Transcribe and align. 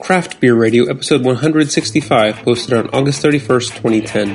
Craft 0.00 0.40
Beer 0.40 0.54
Radio, 0.54 0.84
episode 0.84 1.24
165, 1.24 2.36
posted 2.36 2.72
on 2.72 2.88
August 2.90 3.20
31st, 3.22 3.74
2010. 3.74 4.28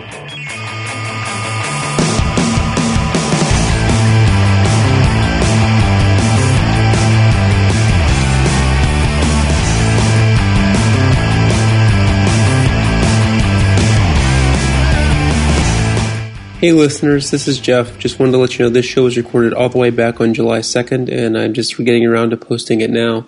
Hey 16.59 16.71
listeners, 16.73 17.31
this 17.31 17.47
is 17.47 17.59
Jeff. 17.59 17.97
Just 17.99 18.19
wanted 18.19 18.33
to 18.33 18.37
let 18.37 18.59
you 18.59 18.65
know 18.65 18.69
this 18.69 18.85
show 18.85 19.03
was 19.05 19.15
recorded 19.15 19.53
all 19.53 19.69
the 19.69 19.77
way 19.77 19.89
back 19.91 20.19
on 20.19 20.33
July 20.33 20.59
2nd, 20.59 21.09
and 21.09 21.37
I'm 21.37 21.53
just 21.53 21.77
getting 21.77 22.05
around 22.05 22.31
to 22.31 22.37
posting 22.37 22.81
it 22.81 22.89
now. 22.89 23.25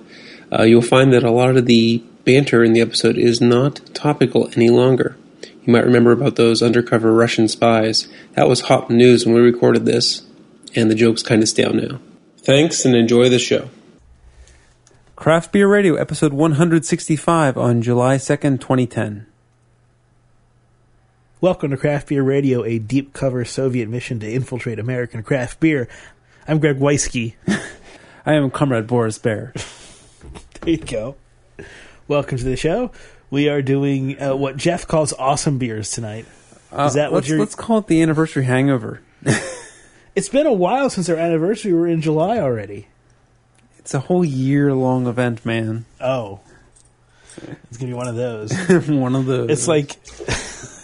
Uh, 0.52 0.64
you'll 0.64 0.82
find 0.82 1.14
that 1.14 1.24
a 1.24 1.32
lot 1.32 1.56
of 1.56 1.66
the 1.66 2.04
banter 2.26 2.64
in 2.64 2.74
the 2.74 2.82
episode 2.82 3.18
is 3.18 3.40
not 3.40 3.82
topical 3.94 4.50
any 4.56 4.70
longer. 4.70 5.16
You 5.44 5.72
might 5.72 5.86
remember 5.86 6.12
about 6.12 6.36
those 6.36 6.62
undercover 6.62 7.14
Russian 7.14 7.48
spies. 7.48 8.08
That 8.34 8.50
was 8.50 8.62
hot 8.62 8.90
news 8.90 9.26
when 9.26 9.36
we 9.36 9.42
recorded 9.42 9.86
this, 9.86 10.24
and 10.76 10.92
the 10.92 10.96
joke's 10.96 11.24
kind 11.24 11.42
of 11.42 11.50
stale 11.50 11.74
now. 11.74 12.00
Thanks, 12.40 12.84
and 12.84 12.96
enjoy 12.96 13.30
the 13.30 13.40
show. 13.40 13.70
Craft 15.16 15.52
Beer 15.52 15.68
Radio, 15.68 15.96
episode 15.96 16.34
165 16.34 17.58
on 17.58 17.82
July 17.82 18.18
2nd, 18.18 18.60
2010. 18.60 19.28
Welcome 21.42 21.72
to 21.72 21.78
Craft 21.78 22.10
Beer 22.10 22.24
Radio, 22.24 22.64
a 22.64 22.80
deep 22.80 23.14
cover 23.14 23.46
Soviet 23.46 23.88
mission 23.88 24.20
to 24.20 24.32
infiltrate 24.32 24.80
American 24.80 25.24
craft 25.24 25.60
beer. 25.60 25.88
I'm 26.48 26.60
Greg 26.60 26.80
Weisky. 26.80 27.36
I 28.26 28.34
am 28.34 28.50
Comrade 28.52 28.88
Boris 28.88 29.18
Bear. 29.18 29.54
There 30.62 30.74
you 30.74 30.78
go. 30.80 31.16
Welcome 32.08 32.38
to 32.38 32.44
the 32.44 32.56
show. 32.58 32.92
We 33.30 33.50
are 33.50 33.62
doing 33.62 34.22
uh, 34.22 34.36
what 34.36 34.58
Jeff 34.58 34.88
calls 34.88 35.14
awesome 35.14 35.58
beers 35.58 35.92
tonight. 35.92 36.26
Uh, 36.72 36.84
Is 36.86 36.94
that 36.94 37.12
what 37.12 37.18
let's, 37.18 37.30
you're- 37.30 37.40
let's 37.40 37.56
call 37.56 37.80
it 37.80 37.88
the 37.88 38.02
anniversary 38.02 38.46
hangover. 38.46 39.02
It's 40.16 40.30
been 40.30 40.48
a 40.48 40.54
while 40.54 40.90
since 40.90 41.10
our 41.10 41.18
anniversary. 41.18 41.74
We're 41.74 41.88
in 41.90 42.00
July 42.00 42.38
already. 42.38 42.88
It's 43.80 43.94
a 43.94 44.00
whole 44.00 44.24
year 44.24 44.74
long 44.74 45.08
event, 45.08 45.46
man. 45.46 45.84
Oh, 46.00 46.40
it's 47.66 47.76
gonna 47.78 47.92
be 47.92 47.98
one 47.98 48.08
of 48.08 48.16
those. 48.16 48.54
One 48.88 49.14
of 49.14 49.26
those. 49.26 49.50
It's 49.50 49.68
like 49.68 50.02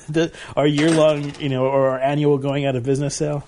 the, 0.09 0.33
our 0.57 0.67
year 0.67 0.91
long, 0.91 1.33
you 1.39 1.47
know, 1.47 1.63
or 1.65 1.91
our 1.91 1.99
annual 1.99 2.39
going 2.39 2.65
out 2.65 2.75
of 2.75 2.83
business 2.83 3.15
sale. 3.15 3.47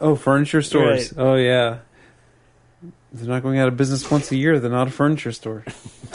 Oh, 0.00 0.14
furniture 0.16 0.62
stores. 0.62 1.12
Right. 1.12 1.22
Oh, 1.26 1.34
yeah. 1.34 1.80
They're 3.12 3.28
not 3.28 3.42
going 3.42 3.58
out 3.58 3.68
of 3.68 3.76
business 3.76 4.10
once 4.10 4.30
a 4.30 4.36
year. 4.36 4.60
They're 4.60 4.70
not 4.70 4.88
a 4.88 4.90
furniture 4.90 5.32
store. 5.32 5.64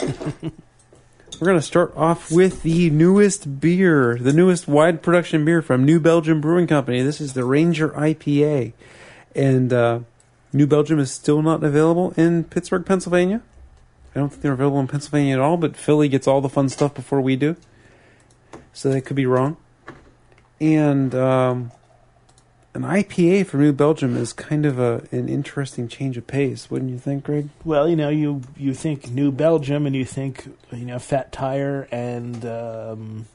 We're 1.38 1.48
going 1.48 1.58
to 1.58 1.62
start 1.62 1.92
off 1.94 2.32
with 2.32 2.62
the 2.62 2.88
newest 2.88 3.60
beer, 3.60 4.16
the 4.18 4.32
newest 4.32 4.66
wide 4.66 5.02
production 5.02 5.44
beer 5.44 5.60
from 5.60 5.84
New 5.84 6.00
Belgium 6.00 6.40
Brewing 6.40 6.66
Company. 6.66 7.02
This 7.02 7.20
is 7.20 7.34
the 7.34 7.44
Ranger 7.44 7.90
IPA. 7.90 8.72
And 9.34 9.70
uh, 9.70 10.00
New 10.54 10.66
Belgium 10.66 10.98
is 10.98 11.10
still 11.10 11.42
not 11.42 11.62
available 11.62 12.14
in 12.16 12.44
Pittsburgh, 12.44 12.86
Pennsylvania. 12.86 13.42
I 14.14 14.20
don't 14.20 14.30
think 14.30 14.40
they're 14.40 14.54
available 14.54 14.80
in 14.80 14.88
Pennsylvania 14.88 15.34
at 15.34 15.40
all, 15.40 15.58
but 15.58 15.76
Philly 15.76 16.08
gets 16.08 16.26
all 16.26 16.40
the 16.40 16.48
fun 16.48 16.70
stuff 16.70 16.94
before 16.94 17.20
we 17.20 17.36
do. 17.36 17.56
So 18.72 18.88
that 18.88 19.02
could 19.02 19.16
be 19.16 19.26
wrong. 19.26 19.58
And 20.58 21.14
um, 21.14 21.72
an 22.76 22.82
IPA 22.82 23.46
for 23.46 23.56
New 23.56 23.72
Belgium 23.72 24.16
is 24.16 24.32
kind 24.32 24.66
of 24.66 24.78
a 24.78 25.02
an 25.10 25.28
interesting 25.28 25.88
change 25.88 26.16
of 26.16 26.26
pace, 26.26 26.70
wouldn't 26.70 26.90
you 26.90 26.98
think, 26.98 27.24
Greg? 27.24 27.48
Well, 27.64 27.88
you 27.88 27.96
know, 27.96 28.10
you 28.10 28.42
you 28.56 28.74
think 28.74 29.10
New 29.10 29.32
Belgium, 29.32 29.86
and 29.86 29.96
you 29.96 30.04
think 30.04 30.46
you 30.70 30.84
know 30.84 30.98
Fat 30.98 31.32
Tire, 31.32 31.88
and 31.90 32.44
um, 32.44 33.26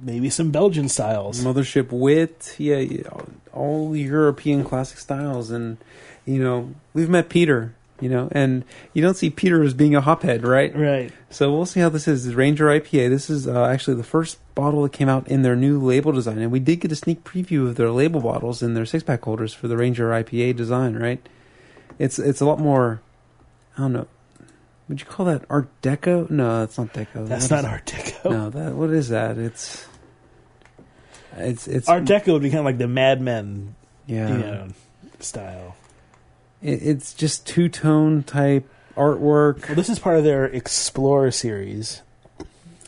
maybe 0.00 0.30
some 0.30 0.50
Belgian 0.50 0.88
styles. 0.88 1.44
Mothership 1.44 1.92
Wit, 1.92 2.56
yeah, 2.58 2.78
yeah, 2.78 3.10
all 3.52 3.94
European 3.94 4.64
classic 4.64 4.98
styles, 4.98 5.50
and 5.50 5.76
you 6.24 6.42
know 6.42 6.74
we've 6.94 7.10
met 7.10 7.28
Peter, 7.28 7.74
you 8.00 8.08
know, 8.08 8.28
and 8.32 8.64
you 8.92 9.02
don't 9.02 9.16
see 9.16 9.30
Peter 9.30 9.62
as 9.62 9.72
being 9.74 9.94
a 9.94 10.02
hophead, 10.02 10.44
right? 10.44 10.74
Right. 10.76 11.12
So 11.30 11.52
we'll 11.54 11.66
see 11.66 11.80
how 11.80 11.88
this 11.88 12.06
is. 12.06 12.26
This 12.26 12.34
Ranger 12.34 12.66
IPA. 12.66 13.08
This 13.10 13.30
is 13.30 13.48
uh, 13.48 13.64
actually 13.66 13.96
the 13.96 14.02
first 14.04 14.38
bottle 14.54 14.82
that 14.82 14.92
came 14.92 15.08
out 15.08 15.26
in 15.28 15.42
their 15.42 15.56
new 15.56 15.80
label 15.80 16.12
design, 16.12 16.38
and 16.38 16.52
we 16.52 16.60
did 16.60 16.76
get 16.80 16.92
a 16.92 16.96
sneak 16.96 17.24
preview 17.24 17.66
of 17.66 17.76
their 17.76 17.90
label 17.90 18.20
bottles 18.20 18.62
in 18.62 18.74
their 18.74 18.84
six 18.86 19.02
pack 19.04 19.22
holders 19.24 19.54
for 19.54 19.66
the 19.68 19.76
Ranger 19.76 20.10
IPA 20.10 20.56
design. 20.56 20.94
Right? 20.96 21.26
It's 21.98 22.18
it's 22.18 22.40
a 22.40 22.44
lot 22.46 22.58
more. 22.60 23.00
I 23.78 23.82
don't 23.82 23.92
know. 23.92 24.06
Would 24.88 25.00
you 25.00 25.06
call 25.06 25.26
that 25.26 25.44
Art 25.50 25.68
Deco? 25.82 26.30
No, 26.30 26.60
that's 26.60 26.78
not 26.78 26.92
Deco. 26.92 27.26
That's 27.26 27.50
What 27.50 27.62
not 27.62 27.64
is- 27.64 27.70
Art 27.72 27.86
Deco. 27.86 28.30
No, 28.30 28.50
that 28.50 28.74
what 28.74 28.90
is 28.90 29.08
that? 29.08 29.36
It's 29.38 29.86
it's 31.36 31.66
it's 31.66 31.88
Art 31.88 32.04
Deco 32.04 32.32
would 32.34 32.42
be 32.42 32.50
kind 32.50 32.60
of 32.60 32.64
like 32.66 32.78
the 32.78 32.88
Mad 32.88 33.20
Men, 33.20 33.74
Yeah, 34.06 34.28
you 34.28 34.38
know, 34.38 34.68
style. 35.20 35.76
It, 36.66 36.82
it's 36.82 37.14
just 37.14 37.46
two 37.46 37.68
tone 37.68 38.22
type 38.22 38.68
artwork. 38.96 39.66
Well, 39.68 39.76
this 39.76 39.88
is 39.88 39.98
part 39.98 40.18
of 40.18 40.24
their 40.24 40.44
Explorer 40.46 41.30
series. 41.30 42.02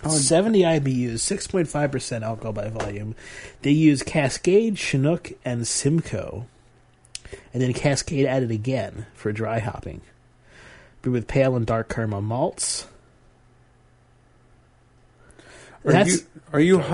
Oh, 0.05 0.11
70 0.11 0.61
IBUs, 0.61 1.15
6.5% 1.15 2.22
alcohol 2.22 2.53
by 2.53 2.69
volume. 2.69 3.17
They 3.62 3.72
use 3.72 4.05
Cascade, 4.05 4.78
Chinook, 4.78 5.33
and 5.44 5.67
Simcoe. 5.67 6.47
And 7.53 7.61
then 7.61 7.72
Cascade 7.72 8.25
added 8.25 8.53
again 8.53 9.06
for 9.15 9.33
dry 9.33 9.59
hopping. 9.59 10.03
Brewed 11.03 11.15
with 11.15 11.27
pale 11.27 11.56
and 11.56 11.67
dark 11.67 11.88
caramel 11.88 12.22
malts. 12.22 12.87
Are 15.84 15.93
That's- 15.93 16.21
you, 16.21 16.27
are 16.53 16.61
you 16.61 16.75
sorry. 16.83 16.89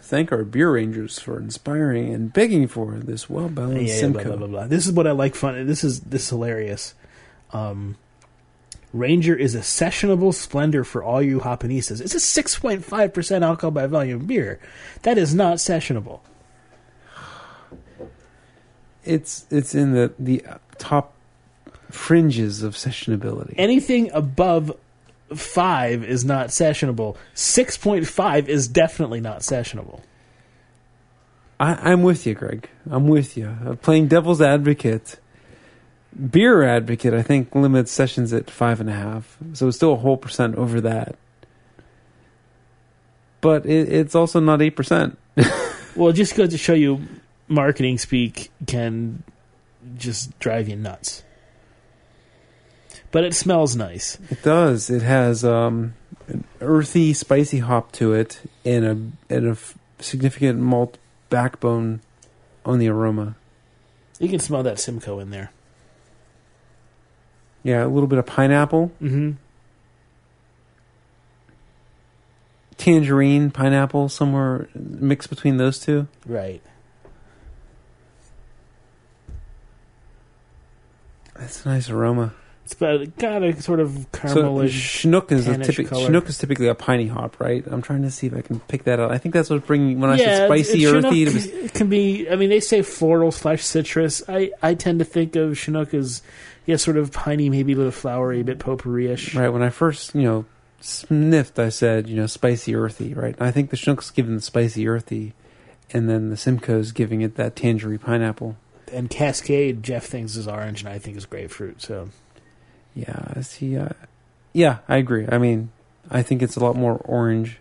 Thank 0.00 0.32
our 0.32 0.44
beer 0.44 0.72
rangers 0.72 1.18
for 1.18 1.38
inspiring 1.38 2.14
and 2.14 2.32
begging 2.32 2.66
for 2.66 2.92
this 2.92 3.28
well 3.28 3.48
balanced 3.48 3.94
yeah, 3.94 4.08
blah, 4.08 4.22
Simcoe. 4.22 4.24
blah, 4.24 4.36
blah, 4.36 4.46
blah. 4.46 4.66
This 4.66 4.86
is 4.86 4.92
what 4.92 5.06
I 5.06 5.12
like 5.12 5.34
fun. 5.34 5.66
This 5.66 5.84
is 5.84 6.00
this 6.00 6.24
is 6.24 6.30
hilarious. 6.30 6.94
Um, 7.52 7.96
Ranger 8.92 9.34
is 9.34 9.54
a 9.54 9.60
sessionable 9.60 10.32
splendor 10.32 10.82
for 10.82 11.02
all 11.02 11.20
you 11.20 11.40
hopinistas. 11.40 12.00
It's 12.00 12.14
a 12.14 12.18
6.5% 12.42 13.42
alcohol 13.42 13.70
by 13.70 13.86
volume 13.86 14.26
beer. 14.26 14.58
That 15.02 15.18
is 15.18 15.34
not 15.34 15.58
sessionable. 15.58 16.20
It's 19.04 19.46
it's 19.50 19.74
in 19.74 19.92
the 19.92 20.12
the 20.18 20.44
top 20.78 21.14
fringes 21.90 22.62
of 22.62 22.74
sessionability. 22.74 23.54
Anything 23.56 24.10
above 24.12 24.72
5 25.34 26.04
is 26.04 26.24
not 26.24 26.48
sessionable. 26.48 27.16
6.5 27.34 28.48
is 28.48 28.68
definitely 28.68 29.20
not 29.20 29.40
sessionable. 29.40 30.00
I, 31.58 31.92
I'm 31.92 32.02
with 32.02 32.26
you, 32.26 32.34
Greg. 32.34 32.68
I'm 32.90 33.08
with 33.08 33.36
you. 33.36 33.56
Uh, 33.64 33.74
playing 33.76 34.08
devil's 34.08 34.40
advocate. 34.40 35.18
Beer 36.30 36.62
advocate, 36.62 37.14
I 37.14 37.22
think, 37.22 37.54
limits 37.54 37.92
sessions 37.92 38.32
at 38.32 38.50
five 38.50 38.80
and 38.80 38.88
a 38.88 38.94
half, 38.94 39.36
so 39.52 39.68
it's 39.68 39.76
still 39.76 39.92
a 39.92 39.96
whole 39.96 40.16
percent 40.16 40.54
over 40.56 40.80
that. 40.80 41.16
But 43.42 43.66
it, 43.66 43.92
it's 43.92 44.14
also 44.14 44.40
not 44.40 44.62
eight 44.62 44.76
percent. 44.76 45.18
Well, 45.96 46.12
just 46.12 46.34
goes 46.36 46.50
to 46.50 46.58
show 46.58 46.74
you 46.74 47.00
marketing 47.48 47.96
speak 47.96 48.50
can 48.66 49.22
just 49.96 50.38
drive 50.38 50.68
you 50.68 50.76
nuts. 50.76 51.24
But 53.16 53.24
it 53.24 53.32
smells 53.32 53.74
nice. 53.74 54.18
It 54.30 54.42
does. 54.42 54.90
It 54.90 55.00
has 55.00 55.42
um, 55.42 55.94
an 56.28 56.44
earthy, 56.60 57.14
spicy 57.14 57.60
hop 57.60 57.90
to 57.92 58.12
it, 58.12 58.42
and 58.62 58.84
a 58.84 59.34
and 59.34 59.46
a 59.46 59.50
f- 59.52 59.78
significant 60.00 60.58
malt 60.60 60.98
backbone 61.30 62.02
on 62.66 62.78
the 62.78 62.88
aroma. 62.90 63.34
You 64.20 64.28
can 64.28 64.38
smell 64.38 64.62
that 64.64 64.78
Simcoe 64.78 65.18
in 65.18 65.30
there. 65.30 65.50
Yeah, 67.62 67.86
a 67.86 67.88
little 67.88 68.06
bit 68.06 68.18
of 68.18 68.26
pineapple, 68.26 68.92
Mm-hmm. 69.00 69.30
tangerine, 72.76 73.50
pineapple, 73.50 74.10
somewhere 74.10 74.68
mixed 74.74 75.30
between 75.30 75.56
those 75.56 75.78
two. 75.78 76.06
Right. 76.26 76.60
That's 81.34 81.64
a 81.64 81.68
nice 81.70 81.88
aroma. 81.88 82.34
It's 82.66 82.74
got, 82.74 83.16
got 83.16 83.44
a 83.44 83.62
sort 83.62 83.78
of 83.78 83.92
So 83.92 84.04
caramelish. 84.10 84.70
Chinook 84.70 85.30
is 85.30 85.46
a 85.46 85.52
tannish 85.52 85.66
typic, 85.66 85.86
color. 85.86 86.06
Chinook 86.06 86.28
is 86.28 86.36
typically 86.36 86.66
a 86.66 86.74
piney 86.74 87.06
hop, 87.06 87.38
right? 87.38 87.64
I'm 87.64 87.80
trying 87.80 88.02
to 88.02 88.10
see 88.10 88.26
if 88.26 88.34
I 88.34 88.40
can 88.40 88.58
pick 88.58 88.82
that 88.84 88.98
out. 88.98 89.12
I 89.12 89.18
think 89.18 89.34
that's 89.34 89.48
what's 89.48 89.64
bringing 89.64 90.00
when 90.00 90.10
I 90.10 90.16
yeah, 90.16 90.24
said 90.24 90.48
spicy, 90.48 90.82
it's- 90.84 91.04
earthy. 91.04 91.22
It 91.22 91.32
was, 91.32 91.70
can 91.70 91.88
be. 91.88 92.28
I 92.28 92.34
mean, 92.34 92.50
they 92.50 92.58
say 92.58 92.82
floral 92.82 93.30
slash 93.30 93.62
citrus. 93.62 94.20
I, 94.28 94.50
I 94.64 94.74
tend 94.74 94.98
to 94.98 95.04
think 95.04 95.36
of 95.36 95.56
Chinook 95.56 95.94
as 95.94 96.22
yeah, 96.66 96.74
sort 96.74 96.96
of 96.96 97.12
piney, 97.12 97.48
maybe 97.48 97.72
a 97.74 97.76
little 97.76 97.92
flowery, 97.92 98.40
a 98.40 98.44
bit 98.44 98.58
potpourri-ish. 98.58 99.36
right 99.36 99.50
when 99.50 99.62
I 99.62 99.70
first, 99.70 100.16
you 100.16 100.22
know, 100.22 100.44
sniffed, 100.80 101.60
I 101.60 101.68
said, 101.68 102.08
you 102.08 102.16
know, 102.16 102.26
spicy, 102.26 102.74
earthy, 102.74 103.14
right? 103.14 103.36
I 103.40 103.52
think 103.52 103.70
the 103.70 103.76
Chinook's 103.76 104.10
giving 104.10 104.34
the 104.34 104.42
spicy, 104.42 104.88
earthy, 104.88 105.34
and 105.92 106.10
then 106.10 106.30
the 106.30 106.36
Simcoe's 106.36 106.90
giving 106.90 107.20
it 107.20 107.36
that 107.36 107.54
tangerine 107.54 108.00
pineapple. 108.00 108.56
And 108.92 109.08
Cascade, 109.08 109.84
Jeff 109.84 110.06
thinks 110.06 110.34
is 110.34 110.48
orange, 110.48 110.80
and 110.80 110.88
I 110.88 110.98
think 110.98 111.16
is 111.16 111.26
grapefruit. 111.26 111.80
So 111.80 112.08
Yeah, 112.96 113.32
I 113.36 113.42
see. 113.42 113.76
Uh, 113.76 113.90
yeah, 114.52 114.78
I 114.88 114.96
agree. 114.96 115.26
I 115.30 115.36
mean, 115.38 115.70
I 116.10 116.22
think 116.22 116.42
it's 116.42 116.56
a 116.56 116.60
lot 116.60 116.74
more 116.76 116.94
orange. 117.04 117.58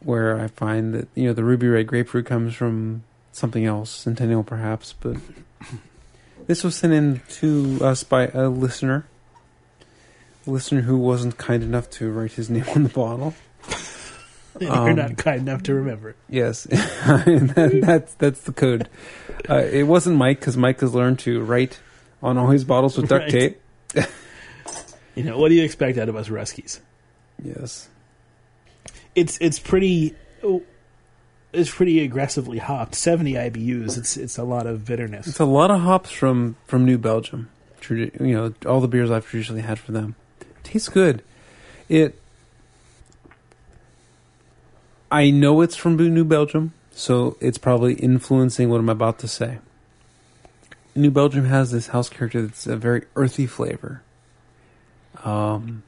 Where 0.00 0.38
I 0.38 0.48
find 0.48 0.92
that 0.92 1.08
you 1.14 1.24
know 1.28 1.32
the 1.32 1.44
ruby 1.44 1.66
red 1.66 1.86
grapefruit 1.86 2.26
comes 2.26 2.54
from 2.54 3.04
something 3.32 3.64
else, 3.64 3.88
Centennial 3.90 4.42
perhaps, 4.44 4.92
but 5.00 5.16
this 6.46 6.62
was 6.62 6.74
sent 6.76 6.92
in 6.92 7.22
to 7.40 7.78
us 7.82 8.02
by 8.04 8.26
a 8.26 8.48
listener, 8.50 9.06
a 10.46 10.50
listener 10.50 10.82
who 10.82 10.98
wasn't 10.98 11.38
kind 11.38 11.62
enough 11.62 11.88
to 11.90 12.10
write 12.10 12.32
his 12.32 12.50
name 12.50 12.66
on 12.76 12.82
the 12.82 12.90
bottle. 12.90 13.32
You're 14.60 14.70
Um, 14.70 14.94
not 14.96 15.16
kind 15.16 15.40
enough 15.48 15.62
to 15.64 15.74
remember. 15.74 16.10
it. 16.10 16.16
Yes, 16.28 16.64
that, 16.64 17.80
that's 17.82 18.14
that's 18.14 18.40
the 18.42 18.52
code. 18.52 18.88
Uh, 19.48 19.54
it 19.56 19.84
wasn't 19.84 20.16
Mike 20.18 20.38
because 20.40 20.56
Mike 20.58 20.80
has 20.80 20.94
learned 20.94 21.18
to 21.20 21.40
write 21.42 21.80
on 22.22 22.36
all 22.36 22.48
his 22.48 22.64
bottles 22.64 22.96
with 22.98 23.08
duct 23.08 23.32
Right. 23.32 23.56
tape. 23.94 24.06
You 25.14 25.24
know, 25.24 25.38
what 25.38 25.48
do 25.48 25.54
you 25.54 25.62
expect 25.62 25.98
out 25.98 26.08
of 26.08 26.16
us 26.16 26.28
Ruskies? 26.28 26.80
Yes, 27.42 27.88
It's 29.14 29.38
it's 29.40 29.58
pretty 29.58 30.14
oh, 30.42 30.62
it's 31.52 31.72
pretty 31.72 32.00
aggressively 32.00 32.58
hopped. 32.58 32.94
Seventy 32.94 33.34
IBUs. 33.34 33.98
It's 33.98 34.16
it's 34.16 34.38
a 34.38 34.44
lot 34.44 34.66
of 34.66 34.84
bitterness. 34.84 35.26
it's 35.26 35.40
a 35.40 35.44
lot 35.44 35.70
of 35.70 35.80
hops 35.80 36.10
from 36.10 36.56
from 36.66 36.84
New 36.84 36.98
Belgium. 36.98 37.50
You 37.88 38.10
know, 38.18 38.54
all 38.66 38.80
the 38.80 38.88
beers 38.88 39.10
I've 39.10 39.26
traditionally 39.26 39.60
had 39.62 39.78
for 39.78 39.92
them 39.92 40.16
tastes 40.64 40.88
good. 40.88 41.22
It. 41.88 42.18
I 45.12 45.30
know 45.30 45.60
it's 45.60 45.76
from 45.76 45.96
New 45.96 46.24
Belgium, 46.24 46.72
so 46.90 47.36
it's 47.40 47.58
probably 47.58 47.94
influencing 47.94 48.68
what 48.68 48.80
I'm 48.80 48.88
about 48.88 49.20
to 49.20 49.28
say. 49.28 49.58
New 50.96 51.10
Belgium 51.10 51.44
has 51.44 51.70
this 51.70 51.88
house 51.88 52.08
character 52.08 52.42
that's 52.42 52.66
a 52.66 52.76
very 52.76 53.04
earthy 53.14 53.46
flavor. 53.46 54.02
Um, 55.24 55.82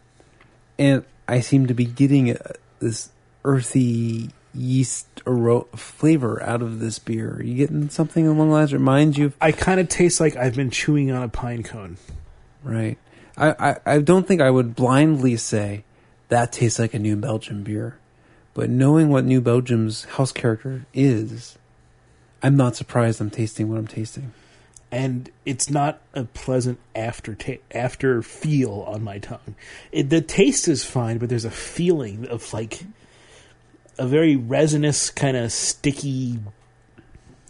and 0.78 1.04
I 1.28 1.40
seem 1.40 1.66
to 1.66 1.74
be 1.74 1.84
getting 1.84 2.36
uh 2.36 2.52
this 2.80 3.10
earthy 3.44 4.30
yeast 4.54 5.06
aro- 5.24 5.68
flavor 5.76 6.42
out 6.42 6.62
of 6.62 6.80
this 6.80 6.98
beer. 6.98 7.36
Are 7.36 7.42
you 7.42 7.54
getting 7.54 7.88
something 7.90 8.26
along 8.26 8.48
those 8.48 8.54
lines? 8.54 8.72
It 8.72 8.76
reminds 8.76 9.18
you 9.18 9.26
of 9.26 9.36
I 9.40 9.52
kind 9.52 9.78
of 9.78 9.88
taste 9.88 10.18
like 10.20 10.36
I've 10.36 10.56
been 10.56 10.70
chewing 10.70 11.10
on 11.10 11.22
a 11.22 11.28
pine 11.28 11.62
cone. 11.62 11.98
Right. 12.64 12.98
I, 13.36 13.50
I, 13.58 13.76
I 13.86 13.98
don't 13.98 14.26
think 14.26 14.40
I 14.40 14.50
would 14.50 14.74
blindly 14.74 15.36
say 15.36 15.84
that 16.28 16.52
tastes 16.52 16.78
like 16.78 16.94
a 16.94 16.98
New 16.98 17.16
Belgium 17.16 17.62
beer. 17.62 17.98
But 18.54 18.70
knowing 18.70 19.10
what 19.10 19.24
New 19.24 19.42
Belgium's 19.42 20.04
house 20.04 20.32
character 20.32 20.86
is, 20.94 21.58
I'm 22.42 22.56
not 22.56 22.74
surprised 22.74 23.20
I'm 23.20 23.30
tasting 23.30 23.68
what 23.68 23.78
I'm 23.78 23.86
tasting. 23.86 24.32
And 24.90 25.30
it's 25.44 25.68
not 25.68 26.00
a 26.14 26.24
pleasant 26.24 26.78
after 26.94 27.34
ta- 27.34 27.62
after 27.72 28.22
feel 28.22 28.84
on 28.86 29.02
my 29.02 29.18
tongue. 29.18 29.56
It, 29.92 30.10
the 30.10 30.20
taste 30.20 30.68
is 30.68 30.84
fine, 30.84 31.18
but 31.18 31.28
there's 31.28 31.44
a 31.44 31.50
feeling 31.50 32.26
of 32.28 32.52
like 32.52 32.82
a 33.98 34.06
very 34.06 34.36
resinous 34.36 35.10
kind 35.10 35.36
of 35.36 35.52
sticky, 35.52 36.38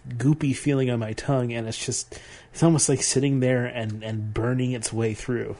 goopy 0.09 0.57
feeling 0.57 0.91
on 0.91 0.99
my 0.99 1.13
tongue, 1.13 1.53
and 1.53 1.69
it's 1.69 1.85
just 1.85 2.19
it's 2.53 2.63
almost 2.63 2.89
like 2.89 3.03
sitting 3.03 3.41
there 3.41 3.67
and 3.67 4.03
and 4.03 4.33
burning 4.33 4.73
its 4.73 4.93
way 4.93 5.13
through. 5.13 5.57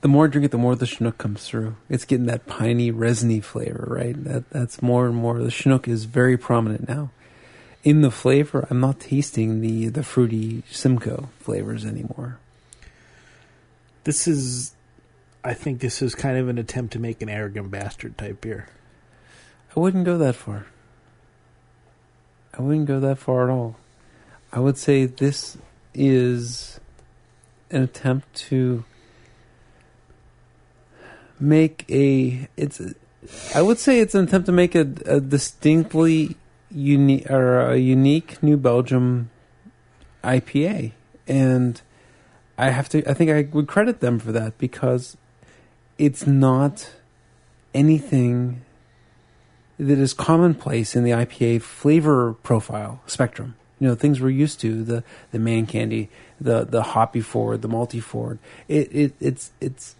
The 0.00 0.08
more 0.08 0.24
I 0.24 0.28
drink 0.28 0.46
it, 0.46 0.52
the 0.52 0.58
more 0.58 0.74
the 0.74 0.86
Chinook 0.86 1.18
comes 1.18 1.46
through. 1.46 1.76
It's 1.90 2.06
getting 2.06 2.24
that 2.26 2.46
piney, 2.46 2.90
resiny 2.90 3.40
flavor, 3.40 3.86
right? 3.90 4.24
That 4.24 4.48
That's 4.48 4.80
more 4.80 5.06
and 5.06 5.14
more. 5.14 5.38
The 5.38 5.50
Chinook 5.50 5.86
is 5.86 6.06
very 6.06 6.38
prominent 6.38 6.88
now. 6.88 7.10
In 7.86 8.00
the 8.00 8.10
flavor, 8.10 8.66
I'm 8.68 8.80
not 8.80 8.98
tasting 8.98 9.60
the, 9.60 9.86
the 9.86 10.02
fruity 10.02 10.64
Simcoe 10.68 11.28
flavors 11.38 11.86
anymore. 11.86 12.40
This 14.02 14.26
is, 14.26 14.74
I 15.44 15.54
think, 15.54 15.78
this 15.78 16.02
is 16.02 16.16
kind 16.16 16.36
of 16.36 16.48
an 16.48 16.58
attempt 16.58 16.94
to 16.94 16.98
make 16.98 17.22
an 17.22 17.28
arrogant 17.28 17.70
bastard 17.70 18.18
type 18.18 18.40
beer. 18.40 18.66
I 19.76 19.78
wouldn't 19.78 20.04
go 20.04 20.18
that 20.18 20.34
far. 20.34 20.66
I 22.58 22.62
wouldn't 22.62 22.86
go 22.86 22.98
that 22.98 23.18
far 23.18 23.48
at 23.48 23.52
all. 23.52 23.76
I 24.52 24.58
would 24.58 24.78
say 24.78 25.06
this 25.06 25.56
is 25.94 26.80
an 27.70 27.82
attempt 27.82 28.34
to 28.48 28.84
make 31.38 31.84
a 31.88 32.48
it's 32.56 32.80
I 33.54 33.62
would 33.62 33.78
say 33.78 34.00
it's 34.00 34.16
an 34.16 34.24
attempt 34.24 34.46
to 34.46 34.52
make 34.52 34.74
a, 34.74 34.88
a 35.06 35.20
distinctly 35.20 36.36
unique 36.76 37.28
or 37.30 37.58
a 37.60 37.76
unique 37.76 38.42
New 38.42 38.56
Belgium 38.56 39.30
IPA 40.22 40.92
and 41.26 41.80
I 42.58 42.70
have 42.70 42.88
to 42.90 43.08
I 43.08 43.14
think 43.14 43.30
I 43.30 43.48
would 43.52 43.66
credit 43.66 44.00
them 44.00 44.18
for 44.18 44.30
that 44.32 44.58
because 44.58 45.16
it's 45.98 46.26
not 46.26 46.90
anything 47.74 48.62
that 49.78 49.98
is 49.98 50.12
commonplace 50.12 50.94
in 50.94 51.04
the 51.04 51.10
IPA 51.10 51.62
flavor 51.62 52.34
profile 52.42 53.00
spectrum. 53.06 53.56
You 53.78 53.88
know, 53.88 53.94
things 53.94 54.20
we're 54.20 54.30
used 54.30 54.60
to 54.60 54.82
the 54.82 55.04
the 55.32 55.38
man 55.38 55.66
candy, 55.66 56.10
the 56.40 56.64
the 56.64 56.82
hoppy 56.82 57.20
forward, 57.20 57.62
the 57.62 57.68
malty 57.68 58.02
forward. 58.02 58.38
It 58.68 58.88
it 58.92 59.14
it's 59.20 59.52
it's 59.60 59.96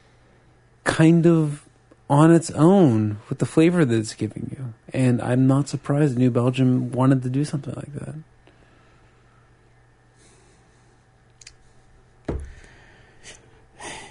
kind 0.84 1.26
of 1.26 1.65
on 2.08 2.32
its 2.32 2.50
own 2.52 3.18
with 3.28 3.38
the 3.38 3.46
flavor 3.46 3.84
that 3.84 3.96
it's 3.96 4.14
giving 4.14 4.54
you, 4.56 4.74
and 4.92 5.20
I'm 5.20 5.46
not 5.46 5.68
surprised 5.68 6.16
New 6.16 6.30
Belgium 6.30 6.92
wanted 6.92 7.22
to 7.24 7.30
do 7.30 7.44
something 7.44 7.74
like 7.74 7.92
that. 7.94 8.14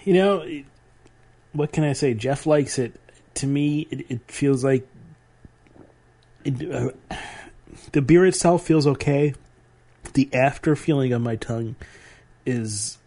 You 0.04 0.14
know, 0.14 0.64
what 1.54 1.72
can 1.72 1.84
I 1.84 1.94
say? 1.94 2.14
Jeff 2.14 2.46
likes 2.46 2.78
it. 2.78 3.00
To 3.36 3.48
me, 3.48 3.88
it, 3.90 4.06
it 4.10 4.22
feels 4.28 4.64
like 4.64 4.88
it, 6.44 6.72
uh, 6.72 6.92
the 7.92 8.02
beer 8.02 8.26
itself 8.26 8.66
feels 8.66 8.86
okay. 8.86 9.34
The 10.14 10.30
after 10.34 10.76
feeling 10.76 11.14
on 11.14 11.24
my 11.24 11.36
tongue 11.36 11.76
is 12.46 13.00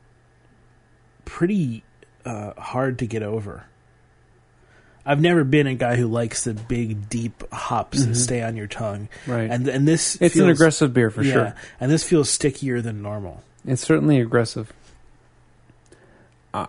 pretty 1.24 1.84
uh, 2.24 2.52
hard 2.60 2.98
to 2.98 3.06
get 3.06 3.22
over. 3.22 3.66
I've 5.08 5.20
never 5.22 5.42
been 5.42 5.66
a 5.66 5.74
guy 5.74 5.96
who 5.96 6.06
likes 6.06 6.44
the 6.44 6.52
big, 6.54 7.08
deep 7.08 7.42
hops 7.52 8.04
that 8.04 8.10
Mhm. 8.12 8.16
stay 8.16 8.42
on 8.42 8.56
your 8.56 8.66
tongue, 8.66 9.08
Right. 9.26 9.50
and 9.50 9.66
and 9.66 9.88
this 9.88 10.18
it's 10.20 10.36
an 10.36 10.48
aggressive 10.50 10.92
beer 10.92 11.10
for 11.10 11.22
yeah, 11.22 11.32
sure. 11.32 11.54
and 11.80 11.90
this 11.90 12.04
feels 12.04 12.28
stickier 12.28 12.80
than 12.82 13.00
normal. 13.02 13.42
It's 13.66 13.82
certainly 13.82 14.20
aggressive. 14.20 14.72
Uh, 16.52 16.66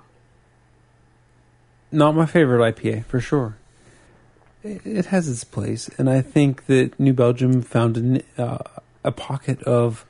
not 1.91 2.15
my 2.15 2.25
favorite 2.25 2.61
IPA 2.75 3.03
for 3.05 3.19
sure. 3.19 3.55
It, 4.63 4.81
it 4.85 5.05
has 5.07 5.27
its 5.29 5.43
place, 5.43 5.89
and 5.97 6.09
I 6.09 6.21
think 6.21 6.65
that 6.67 6.99
New 6.99 7.13
Belgium 7.13 7.61
found 7.61 7.97
an, 7.97 8.23
uh, 8.37 8.57
a 9.03 9.11
pocket 9.11 9.61
of 9.63 10.05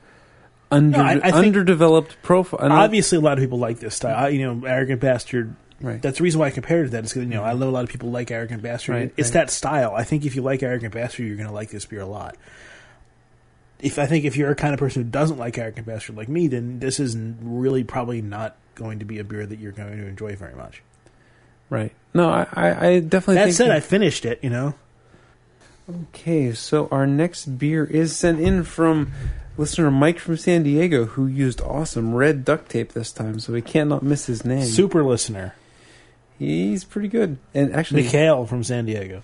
under 0.72 0.98
No, 0.98 1.04
I- 1.04 1.20
I 1.24 1.30
underdeveloped 1.32 2.16
profile. 2.22 2.70
Obviously, 2.72 3.18
a 3.18 3.20
lot 3.20 3.38
of 3.38 3.42
people 3.42 3.58
like 3.58 3.80
this 3.80 3.94
style. 3.96 4.16
I, 4.26 4.28
you 4.28 4.44
know, 4.44 4.66
arrogant 4.66 5.00
bastard 5.00 5.54
right? 5.80 6.00
That's 6.00 6.18
the 6.18 6.24
reason 6.24 6.40
why 6.40 6.46
I 6.46 6.50
compared 6.50 6.82
it 6.82 6.84
to 6.86 6.90
that. 6.92 7.04
Is 7.04 7.12
because 7.12 7.24
you 7.24 7.34
know 7.34 7.44
I 7.44 7.52
know 7.54 7.68
a 7.68 7.70
lot 7.70 7.84
of 7.84 7.90
people 7.90 8.10
like 8.10 8.30
Arrogant 8.30 8.62
Bastard. 8.62 8.94
Right, 8.94 9.14
it's 9.16 9.28
right. 9.28 9.34
that 9.34 9.50
style. 9.50 9.94
I 9.94 10.04
think 10.04 10.24
if 10.24 10.36
you 10.36 10.42
like 10.42 10.62
Arrogant 10.62 10.94
Bastard, 10.94 11.26
you're 11.26 11.36
going 11.36 11.48
to 11.48 11.54
like 11.54 11.70
this 11.70 11.84
beer 11.84 12.00
a 12.00 12.06
lot. 12.06 12.36
If 13.80 13.98
I 13.98 14.06
think 14.06 14.24
if 14.24 14.36
you're 14.36 14.50
a 14.50 14.56
kind 14.56 14.74
of 14.74 14.78
person 14.78 15.04
who 15.04 15.10
doesn't 15.10 15.38
like 15.38 15.56
Arrogant 15.56 15.86
Bastard 15.86 16.16
like 16.16 16.28
me, 16.28 16.48
then 16.48 16.80
this 16.80 17.00
is 17.00 17.16
really 17.16 17.82
probably 17.82 18.20
not 18.20 18.56
going 18.74 18.98
to 18.98 19.04
be 19.04 19.18
a 19.18 19.24
beer 19.24 19.46
that 19.46 19.58
you're 19.58 19.72
going 19.72 19.96
to 19.96 20.06
enjoy 20.06 20.36
very 20.36 20.54
much. 20.54 20.82
right. 21.70 21.92
No, 22.12 22.28
I, 22.28 22.46
I, 22.54 23.00
definitely. 23.00 23.36
That 23.36 23.52
said, 23.52 23.70
I 23.70 23.78
finished 23.78 24.24
it. 24.24 24.40
You 24.42 24.50
know, 24.50 24.74
Okay, 25.90 26.52
so 26.52 26.88
our 26.90 27.06
next 27.06 27.58
beer 27.58 27.84
is 27.84 28.16
sent 28.16 28.40
in 28.40 28.62
from 28.64 29.12
listener 29.56 29.90
Mike 29.90 30.18
from 30.18 30.36
San 30.36 30.62
Diego, 30.62 31.06
who 31.06 31.26
used 31.26 31.60
awesome 31.60 32.14
red 32.14 32.44
duct 32.44 32.70
tape 32.70 32.92
this 32.92 33.12
time, 33.12 33.40
so 33.40 33.52
we 33.52 33.62
can't 33.62 34.02
miss 34.02 34.26
his 34.26 34.44
name. 34.44 34.64
super 34.64 35.02
listener 35.02 35.54
He's 36.40 36.84
pretty 36.84 37.08
good, 37.08 37.36
and 37.52 37.76
actually, 37.76 38.04
Mikhail 38.04 38.46
from 38.46 38.64
San 38.64 38.86
Diego. 38.86 39.22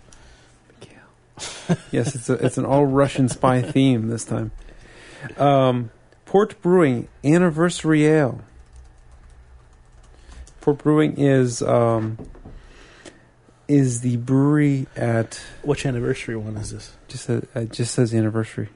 Mikhail. 0.79 1.79
yes, 1.91 2.15
it's 2.15 2.29
a, 2.29 2.35
it's 2.35 2.59
an 2.59 2.67
all 2.67 2.85
Russian 2.85 3.31
spy 3.31 3.63
theme 3.63 4.09
this 4.09 4.23
time. 4.23 4.51
Um, 5.39 5.91
Port 6.27 6.61
Brewing 6.61 7.09
Anniversary 7.25 8.05
Ale. 8.05 8.43
Port 10.61 10.77
Brewing 10.77 11.15
is 11.17 11.63
um, 11.63 12.19
is 13.67 14.03
the 14.03 14.19
brewery 14.19 14.87
at 14.95 15.41
Which 15.63 15.87
anniversary 15.87 16.37
one 16.37 16.59
is 16.59 16.71
this? 16.71 16.93
just 17.09 17.25
says, 17.25 17.47
it 17.55 17.73
just 17.73 17.95
says 17.95 18.13
anniversary. 18.13 18.69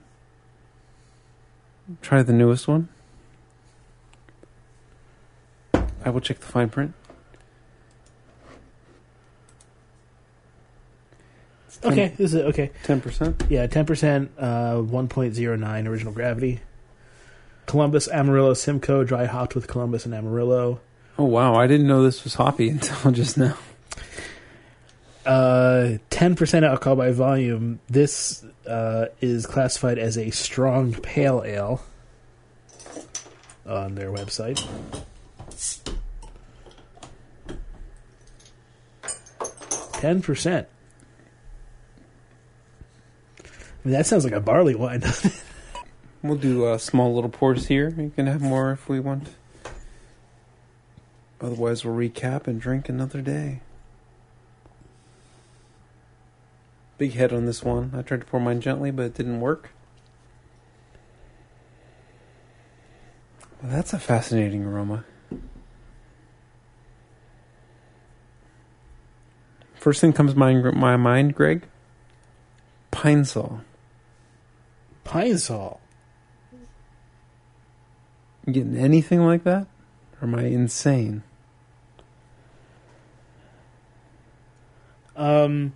Try 2.00 2.23
the 2.23 2.32
newest 2.32 2.66
one. 2.66 2.88
I 6.02 6.09
will 6.09 6.23
check 6.23 6.40
the 6.40 6.47
fine 6.47 6.70
print. 6.70 6.94
Okay, 11.82 12.12
this 12.18 12.34
is 12.34 12.42
okay. 12.42 12.70
ten 12.84 13.00
percent. 13.00 13.42
Yeah, 13.49 13.66
ten 13.66 13.87
percent, 13.87 14.30
uh, 14.38 14.80
one 14.80 15.08
point 15.08 15.34
zero 15.34 15.56
nine 15.56 15.87
original 15.87 16.12
gravity. 16.12 16.60
Columbus 17.66 18.08
Amarillo 18.08 18.52
Simcoe 18.54 19.04
dry 19.04 19.25
hopped 19.26 19.54
with 19.54 19.66
Columbus 19.66 20.04
and 20.04 20.14
Amarillo. 20.14 20.80
Oh 21.18 21.25
wow! 21.25 21.54
I 21.54 21.66
didn't 21.66 21.87
know 21.87 22.02
this 22.02 22.25
was 22.25 22.34
hoppy 22.34 22.68
until 22.70 23.12
just 23.12 23.38
now. 23.38 23.56
Uh, 25.25 25.99
ten 26.10 26.34
percent 26.34 26.64
alcohol 26.64 26.96
by 26.96 27.12
volume. 27.12 27.80
This 27.88 28.44
uh, 28.66 29.06
is 29.20 29.46
classified 29.46 29.99
as 29.99 30.18
a 30.18 30.30
strong 30.30 30.92
pale 30.92 31.42
ale 31.46 31.82
on 33.64 33.94
their 33.94 34.10
website. 34.10 34.60
Ten 39.92 40.20
percent. 40.20 40.68
I 43.82 43.88
mean, 43.88 43.92
that 43.92 44.06
sounds 44.06 44.25
like 44.25 44.32
a 44.32 44.40
barley 44.40 44.75
wine. 44.75 45.02
We'll 46.22 46.37
do 46.37 46.66
uh, 46.66 46.76
small 46.76 47.14
little 47.14 47.30
pours 47.30 47.68
here. 47.68 47.94
You 47.96 48.12
can 48.14 48.26
have 48.26 48.42
more 48.42 48.72
if 48.72 48.88
we 48.90 49.00
want. 49.00 49.30
Otherwise, 51.40 51.82
we'll 51.82 51.94
recap 51.94 52.46
and 52.46 52.60
drink 52.60 52.90
another 52.90 53.22
day. 53.22 53.62
Big 56.99 57.14
head 57.14 57.32
on 57.32 57.46
this 57.46 57.62
one. 57.62 57.92
I 57.96 58.02
tried 58.02 58.20
to 58.20 58.26
pour 58.26 58.38
mine 58.38 58.60
gently, 58.60 58.90
but 58.90 59.06
it 59.06 59.14
didn't 59.14 59.40
work. 59.40 59.70
Well, 63.62 63.72
that's 63.72 63.94
a 63.94 63.99
fascinating 63.99 64.64
aroma. 64.64 65.06
First 69.75 70.02
thing 70.02 70.12
comes 70.12 70.34
my, 70.34 70.52
my 70.52 70.99
mind, 70.99 71.34
Greg. 71.34 71.66
Pine 72.90 73.25
Sol. 73.25 73.62
Pine 75.11 75.38
Sol. 75.38 75.81
You 78.47 78.52
getting 78.52 78.76
anything 78.76 79.26
like 79.26 79.43
that? 79.43 79.67
Or 80.23 80.29
am 80.29 80.37
I 80.37 80.45
insane? 80.45 81.25
Um, 85.17 85.73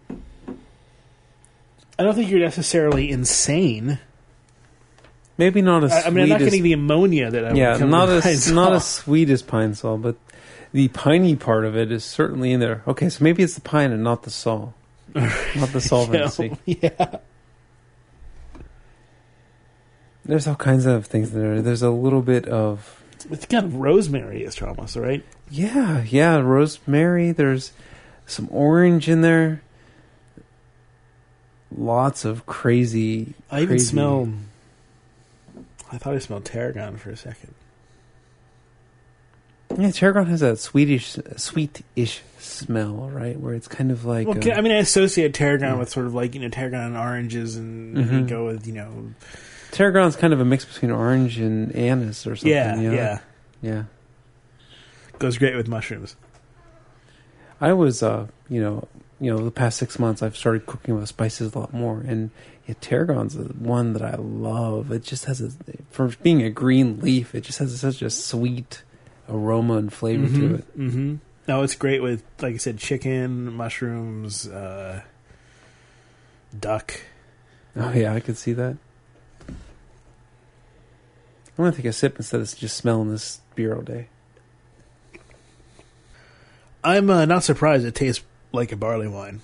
I 1.98 2.04
don't 2.04 2.14
think 2.14 2.30
you're 2.30 2.38
necessarily 2.38 3.10
insane. 3.10 3.98
Maybe 5.36 5.62
not 5.62 5.82
as 5.82 5.90
I, 5.90 6.02
I 6.02 6.10
mean, 6.10 6.22
I'm 6.22 6.28
not 6.28 6.40
as- 6.40 6.44
getting 6.46 6.62
the 6.62 6.72
ammonia 6.74 7.28
that 7.32 7.44
I 7.44 7.54
yeah, 7.54 7.78
not 7.78 8.08
as 8.08 8.52
not 8.52 8.72
as 8.72 8.86
sweet 8.86 9.30
as 9.30 9.42
pine 9.42 9.74
sol, 9.74 9.98
but 9.98 10.14
the 10.72 10.86
piney 10.88 11.34
part 11.34 11.64
of 11.64 11.76
it 11.76 11.90
is 11.90 12.04
certainly 12.04 12.52
in 12.52 12.60
there. 12.60 12.84
Okay, 12.86 13.08
so 13.08 13.24
maybe 13.24 13.42
it's 13.42 13.56
the 13.56 13.60
pine 13.60 13.90
and 13.90 14.04
not 14.04 14.22
the 14.22 14.30
sol, 14.30 14.74
not 15.14 15.70
the 15.72 15.80
solvency. 15.80 16.56
yeah. 16.66 17.18
There's 20.24 20.46
all 20.46 20.54
kinds 20.54 20.86
of 20.86 21.06
things 21.06 21.32
there. 21.32 21.60
There's 21.60 21.82
a 21.82 21.90
little 21.90 22.22
bit 22.22 22.46
of 22.48 23.02
It's 23.30 23.46
kind 23.46 23.64
of 23.64 23.76
rosemary-ish 23.76 24.62
almost, 24.62 24.96
right? 24.96 25.22
yeah, 25.50 26.02
yeah, 26.02 26.36
rosemary. 26.38 27.32
There's 27.32 27.72
some 28.26 28.48
orange 28.50 29.08
in 29.08 29.20
there. 29.20 29.60
Lots 31.76 32.24
of 32.24 32.46
crazy. 32.46 33.34
I 33.50 33.58
even 33.58 33.68
crazy- 33.68 33.84
smell. 33.86 34.28
I 35.92 35.98
thought 35.98 36.14
I 36.14 36.18
smelled 36.18 36.44
tarragon 36.44 36.96
for 36.96 37.10
a 37.10 37.16
second. 37.16 37.54
Yeah, 39.76 39.90
tarragon 39.90 40.26
has 40.26 40.40
that 40.40 40.58
sweetish, 40.58 41.18
sweetish 41.36 42.20
smell, 42.38 43.10
right? 43.12 43.38
Where 43.38 43.54
it's 43.54 43.66
kind 43.66 43.90
of 43.90 44.04
like. 44.04 44.26
Well, 44.28 44.38
uh, 44.38 44.52
I 44.52 44.60
mean, 44.60 44.72
I 44.72 44.76
associate 44.78 45.34
tarragon 45.34 45.72
Yeah. 45.74 45.78
with 45.78 45.88
sort 45.90 46.06
of 46.06 46.14
like 46.14 46.34
you 46.34 46.40
know 46.40 46.48
tarragon 46.48 46.80
and 46.80 46.96
oranges, 46.96 47.56
and 47.56 47.96
Mhm. 47.96 48.12
you 48.20 48.26
go 48.26 48.46
with 48.46 48.66
you 48.66 48.72
know 48.72 49.10
tarragon's 49.74 50.16
kind 50.16 50.32
of 50.32 50.40
a 50.40 50.44
mix 50.44 50.64
between 50.64 50.90
orange 50.90 51.38
and 51.38 51.74
anise 51.74 52.26
or 52.26 52.36
something. 52.36 52.50
yeah, 52.50 52.76
you 52.76 52.90
know? 52.90 52.96
yeah, 52.96 53.18
yeah. 53.60 53.82
goes 55.18 55.36
great 55.36 55.56
with 55.56 55.68
mushrooms. 55.68 56.16
I 57.60 57.72
was, 57.72 58.02
uh, 58.02 58.28
you 58.48 58.60
know, 58.60 58.88
you 59.20 59.30
know, 59.34 59.44
the 59.44 59.50
past 59.50 59.78
six 59.78 59.98
months 59.98 60.22
I've 60.22 60.36
started 60.36 60.66
cooking 60.66 60.96
with 60.96 61.08
spices 61.08 61.54
a 61.54 61.58
lot 61.58 61.72
more, 61.72 62.00
and 62.00 62.30
yeah, 62.66 62.74
tarragon's 62.80 63.36
one 63.36 63.92
that 63.94 64.02
I 64.02 64.14
love. 64.16 64.90
It 64.90 65.02
just 65.02 65.26
has 65.26 65.40
a, 65.40 65.50
for 65.90 66.08
being 66.22 66.42
a 66.42 66.50
green 66.50 67.00
leaf, 67.00 67.34
it 67.34 67.42
just 67.42 67.58
has 67.58 67.78
such 67.80 68.02
a 68.02 68.10
sweet 68.10 68.82
aroma 69.28 69.74
and 69.74 69.92
flavor 69.92 70.26
to 70.28 70.54
it. 70.56 70.78
Mm-hmm. 70.78 71.14
No, 71.46 71.62
it's 71.62 71.74
great 71.74 72.02
with 72.02 72.22
like 72.40 72.54
I 72.54 72.58
said, 72.58 72.78
chicken, 72.78 73.52
mushrooms, 73.52 74.46
uh, 74.48 75.02
duck. 76.58 77.00
Oh 77.76 77.92
yeah, 77.92 78.14
I 78.14 78.20
could 78.20 78.36
see 78.36 78.52
that. 78.52 78.76
I'm 81.56 81.64
gonna 81.64 81.76
take 81.76 81.84
a 81.84 81.92
sip 81.92 82.16
instead 82.16 82.40
of 82.40 82.56
just 82.56 82.76
smelling 82.76 83.10
this 83.10 83.40
beer 83.54 83.74
all 83.74 83.82
day. 83.82 84.08
I'm 86.82 87.08
uh, 87.08 87.24
not 87.24 87.44
surprised 87.44 87.86
it 87.86 87.94
tastes 87.94 88.24
like 88.52 88.72
a 88.72 88.76
barley 88.76 89.08
wine. 89.08 89.40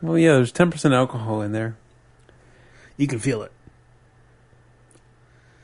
Well, 0.00 0.18
yeah, 0.18 0.34
there's 0.34 0.52
ten 0.52 0.70
percent 0.70 0.94
alcohol 0.94 1.40
in 1.40 1.52
there. 1.52 1.76
You 2.96 3.06
can 3.06 3.18
feel 3.18 3.42
it. 3.42 3.52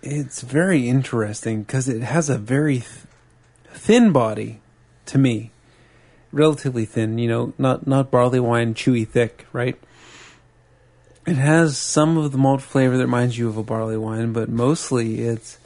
It's 0.02 0.40
very 0.40 0.88
interesting 0.88 1.62
because 1.62 1.88
it 1.88 2.02
has 2.02 2.28
a 2.28 2.38
very 2.38 2.78
th- 2.78 3.06
thin 3.72 4.10
body 4.12 4.60
to 5.06 5.18
me, 5.18 5.50
relatively 6.32 6.84
thin. 6.84 7.18
You 7.18 7.28
know, 7.28 7.52
not 7.58 7.86
not 7.86 8.10
barley 8.10 8.40
wine, 8.40 8.74
chewy 8.74 9.06
thick, 9.06 9.46
right? 9.52 9.78
It 11.26 11.36
has 11.36 11.78
some 11.78 12.18
of 12.18 12.32
the 12.32 12.38
malt 12.38 12.60
flavor 12.62 12.96
that 12.98 13.04
reminds 13.04 13.38
you 13.38 13.48
of 13.48 13.56
a 13.56 13.62
barley 13.62 13.96
wine, 13.96 14.32
but 14.32 14.48
mostly 14.48 15.20
it's 15.20 15.58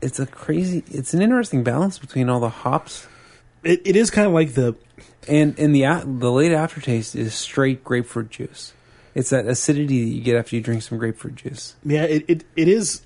it's 0.00 0.18
a 0.20 0.26
crazy. 0.26 0.84
It's 0.90 1.14
an 1.14 1.22
interesting 1.22 1.62
balance 1.64 1.98
between 1.98 2.28
all 2.28 2.40
the 2.40 2.48
hops 2.48 3.06
It, 3.64 3.82
it 3.84 3.96
is 3.96 4.10
kind 4.10 4.26
of 4.26 4.32
like 4.32 4.54
the 4.54 4.74
and 5.28 5.58
and 5.58 5.74
the 5.74 5.84
the 6.04 6.30
late 6.30 6.52
aftertaste 6.52 7.14
is 7.16 7.34
straight 7.34 7.82
grapefruit 7.84 8.30
juice. 8.30 8.72
It's 9.14 9.30
that 9.30 9.46
acidity 9.46 10.04
that 10.04 10.10
you 10.16 10.20
get 10.22 10.36
after 10.36 10.56
you 10.56 10.62
drink 10.62 10.82
some 10.82 10.98
grapefruit 10.98 11.34
juice. 11.36 11.74
yeah. 11.84 12.04
It 12.04 12.24
it, 12.28 12.44
it 12.56 12.68
is 12.68 13.02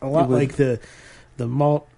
a 0.00 0.06
lot 0.08 0.28
would- 0.28 0.36
like 0.36 0.52
the 0.56 0.80
the 1.36 1.46
malt. 1.48 1.88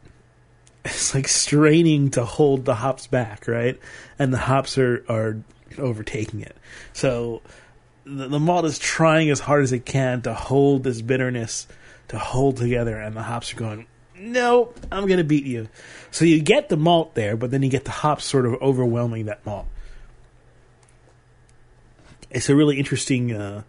It's 0.84 1.14
like 1.14 1.28
straining 1.28 2.10
to 2.12 2.24
hold 2.24 2.64
the 2.64 2.74
hops 2.74 3.06
back, 3.06 3.46
right? 3.46 3.78
And 4.18 4.32
the 4.34 4.38
hops 4.38 4.78
are 4.78 5.04
are 5.08 5.36
overtaking 5.78 6.40
it. 6.40 6.56
So 6.92 7.40
the, 8.04 8.28
the 8.28 8.40
malt 8.40 8.64
is 8.64 8.78
trying 8.78 9.30
as 9.30 9.40
hard 9.40 9.62
as 9.62 9.72
it 9.72 9.84
can 9.84 10.22
to 10.22 10.34
hold 10.34 10.84
this 10.84 11.00
bitterness 11.00 11.66
to 12.08 12.18
hold 12.18 12.58
together, 12.58 12.98
and 12.98 13.16
the 13.16 13.22
hops 13.22 13.52
are 13.52 13.56
going, 13.56 13.86
"No, 14.16 14.72
I'm 14.90 15.06
going 15.06 15.18
to 15.18 15.24
beat 15.24 15.44
you." 15.44 15.68
So 16.10 16.24
you 16.24 16.42
get 16.42 16.68
the 16.68 16.76
malt 16.76 17.14
there, 17.14 17.36
but 17.36 17.50
then 17.50 17.62
you 17.62 17.70
get 17.70 17.84
the 17.84 17.90
hops 17.90 18.24
sort 18.24 18.46
of 18.46 18.54
overwhelming 18.60 19.26
that 19.26 19.44
malt. 19.46 19.66
It's 22.30 22.48
a 22.48 22.56
really 22.56 22.78
interesting 22.78 23.32
uh, 23.32 23.62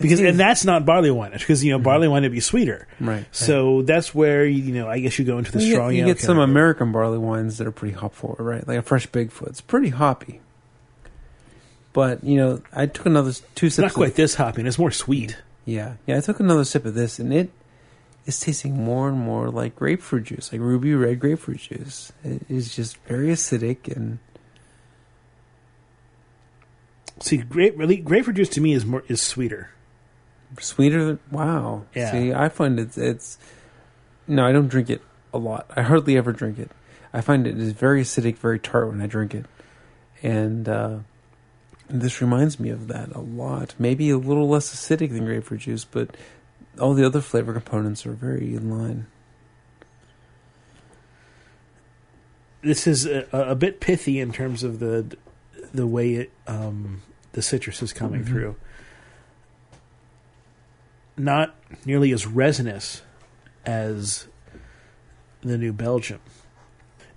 because, 0.00 0.20
and 0.20 0.38
that's 0.38 0.64
not 0.64 0.84
barley 0.84 1.10
wine 1.10 1.32
because 1.32 1.64
you 1.64 1.72
know 1.72 1.78
barley 1.78 2.08
wine 2.08 2.22
would 2.22 2.32
be 2.32 2.40
sweeter. 2.40 2.86
Right. 3.00 3.24
So 3.30 3.82
that's 3.82 4.14
where 4.14 4.44
you 4.44 4.72
know 4.72 4.88
I 4.88 5.00
guess 5.00 5.18
you 5.18 5.24
go 5.24 5.38
into 5.38 5.52
the 5.52 5.62
you 5.62 5.72
strong. 5.72 5.90
get, 5.90 5.98
you 5.98 6.04
get 6.06 6.20
some. 6.20 6.38
American 6.38 6.92
barley 6.92 7.18
wines 7.18 7.58
that 7.58 7.66
are 7.66 7.72
pretty 7.72 7.94
hop 7.94 8.14
forward, 8.14 8.42
right? 8.42 8.66
Like 8.66 8.78
a 8.78 8.82
fresh 8.82 9.08
Bigfoot. 9.08 9.48
It's 9.48 9.60
pretty 9.60 9.90
hoppy. 9.90 10.40
But 11.92 12.24
you 12.24 12.36
know, 12.36 12.62
I 12.72 12.86
took 12.86 13.06
another 13.06 13.32
two 13.54 13.66
It's 13.66 13.76
sips. 13.76 13.82
not 13.84 13.92
quite 13.94 14.10
Of, 14.10 14.16
this 14.16 14.34
hoppy. 14.36 14.60
and 14.62 14.68
It's 14.68 14.78
more 14.78 14.90
sweet. 14.90 15.36
yeah, 15.64 15.94
yeah. 16.06 16.16
I 16.16 16.20
took 16.20 16.40
another 16.40 16.64
sip 16.64 16.84
of 16.86 16.94
this, 16.94 17.18
and 17.18 17.32
it 17.32 17.50
is 18.26 18.40
tasting 18.40 18.82
more 18.82 19.08
and 19.08 19.18
more 19.18 19.50
like 19.50 19.76
grapefruit 19.76 20.24
juice, 20.24 20.52
like 20.52 20.60
ruby 20.60 20.94
red 20.94 21.20
grapefruit 21.20 21.58
juice. 21.58 22.12
It 22.24 22.42
is 22.48 22.74
just 22.74 22.96
very 23.06 23.28
acidic 23.28 23.94
and 23.94 24.18
See, 27.20 27.36
grape 27.38 27.78
really 27.78 27.96
grapefruit 27.98 28.36
juice 28.36 28.48
to 28.50 28.60
me 28.60 28.72
is 28.72 28.84
more 28.84 29.04
is 29.08 29.20
sweeter. 29.20 29.70
sweeter. 30.58 31.04
Than, 31.04 31.18
wow. 31.30 31.84
Yeah. 31.94 32.10
See, 32.10 32.32
I 32.32 32.48
find 32.48 32.80
it's 32.80 32.98
it's. 32.98 33.38
No, 34.26 34.44
I 34.46 34.52
don't 34.52 34.68
drink 34.68 34.90
it 34.90 35.02
a 35.32 35.38
lot. 35.38 35.70
I 35.76 35.82
hardly 35.82 36.16
ever 36.16 36.32
drink 36.32 36.58
it. 36.58 36.70
I 37.12 37.20
find 37.20 37.46
it 37.46 37.58
is 37.58 37.72
very 37.72 38.02
acidic, 38.02 38.38
very 38.38 38.58
tart 38.58 38.88
when 38.88 39.00
I 39.02 39.06
drink 39.06 39.34
it, 39.34 39.44
and 40.22 40.68
uh, 40.68 40.98
this 42.00 42.20
reminds 42.22 42.58
me 42.58 42.70
of 42.70 42.88
that 42.88 43.10
a 43.14 43.20
lot. 43.20 43.74
Maybe 43.78 44.08
a 44.10 44.16
little 44.18 44.48
less 44.48 44.74
acidic 44.74 45.10
than 45.12 45.24
grapefruit 45.26 45.60
juice, 45.60 45.84
but 45.84 46.16
all 46.80 46.94
the 46.94 47.04
other 47.04 47.20
flavor 47.20 47.52
components 47.52 48.06
are 48.06 48.12
very 48.12 48.54
in 48.54 48.70
line. 48.70 49.06
This 52.62 52.86
is 52.86 53.06
a, 53.06 53.26
a 53.32 53.54
bit 53.54 53.80
pithy 53.80 54.20
in 54.20 54.32
terms 54.32 54.62
of 54.62 54.78
the 54.78 55.16
the 55.74 55.86
way 55.86 56.14
it 56.14 56.32
um, 56.46 57.02
the 57.32 57.42
citrus 57.42 57.82
is 57.82 57.92
coming 57.92 58.22
Mhm. 58.22 58.26
through. 58.28 58.56
Not 61.16 61.54
nearly 61.84 62.12
as 62.12 62.26
resinous 62.26 63.02
as 63.66 64.28
the 65.42 65.58
New 65.58 65.72
Belgium. 65.72 66.20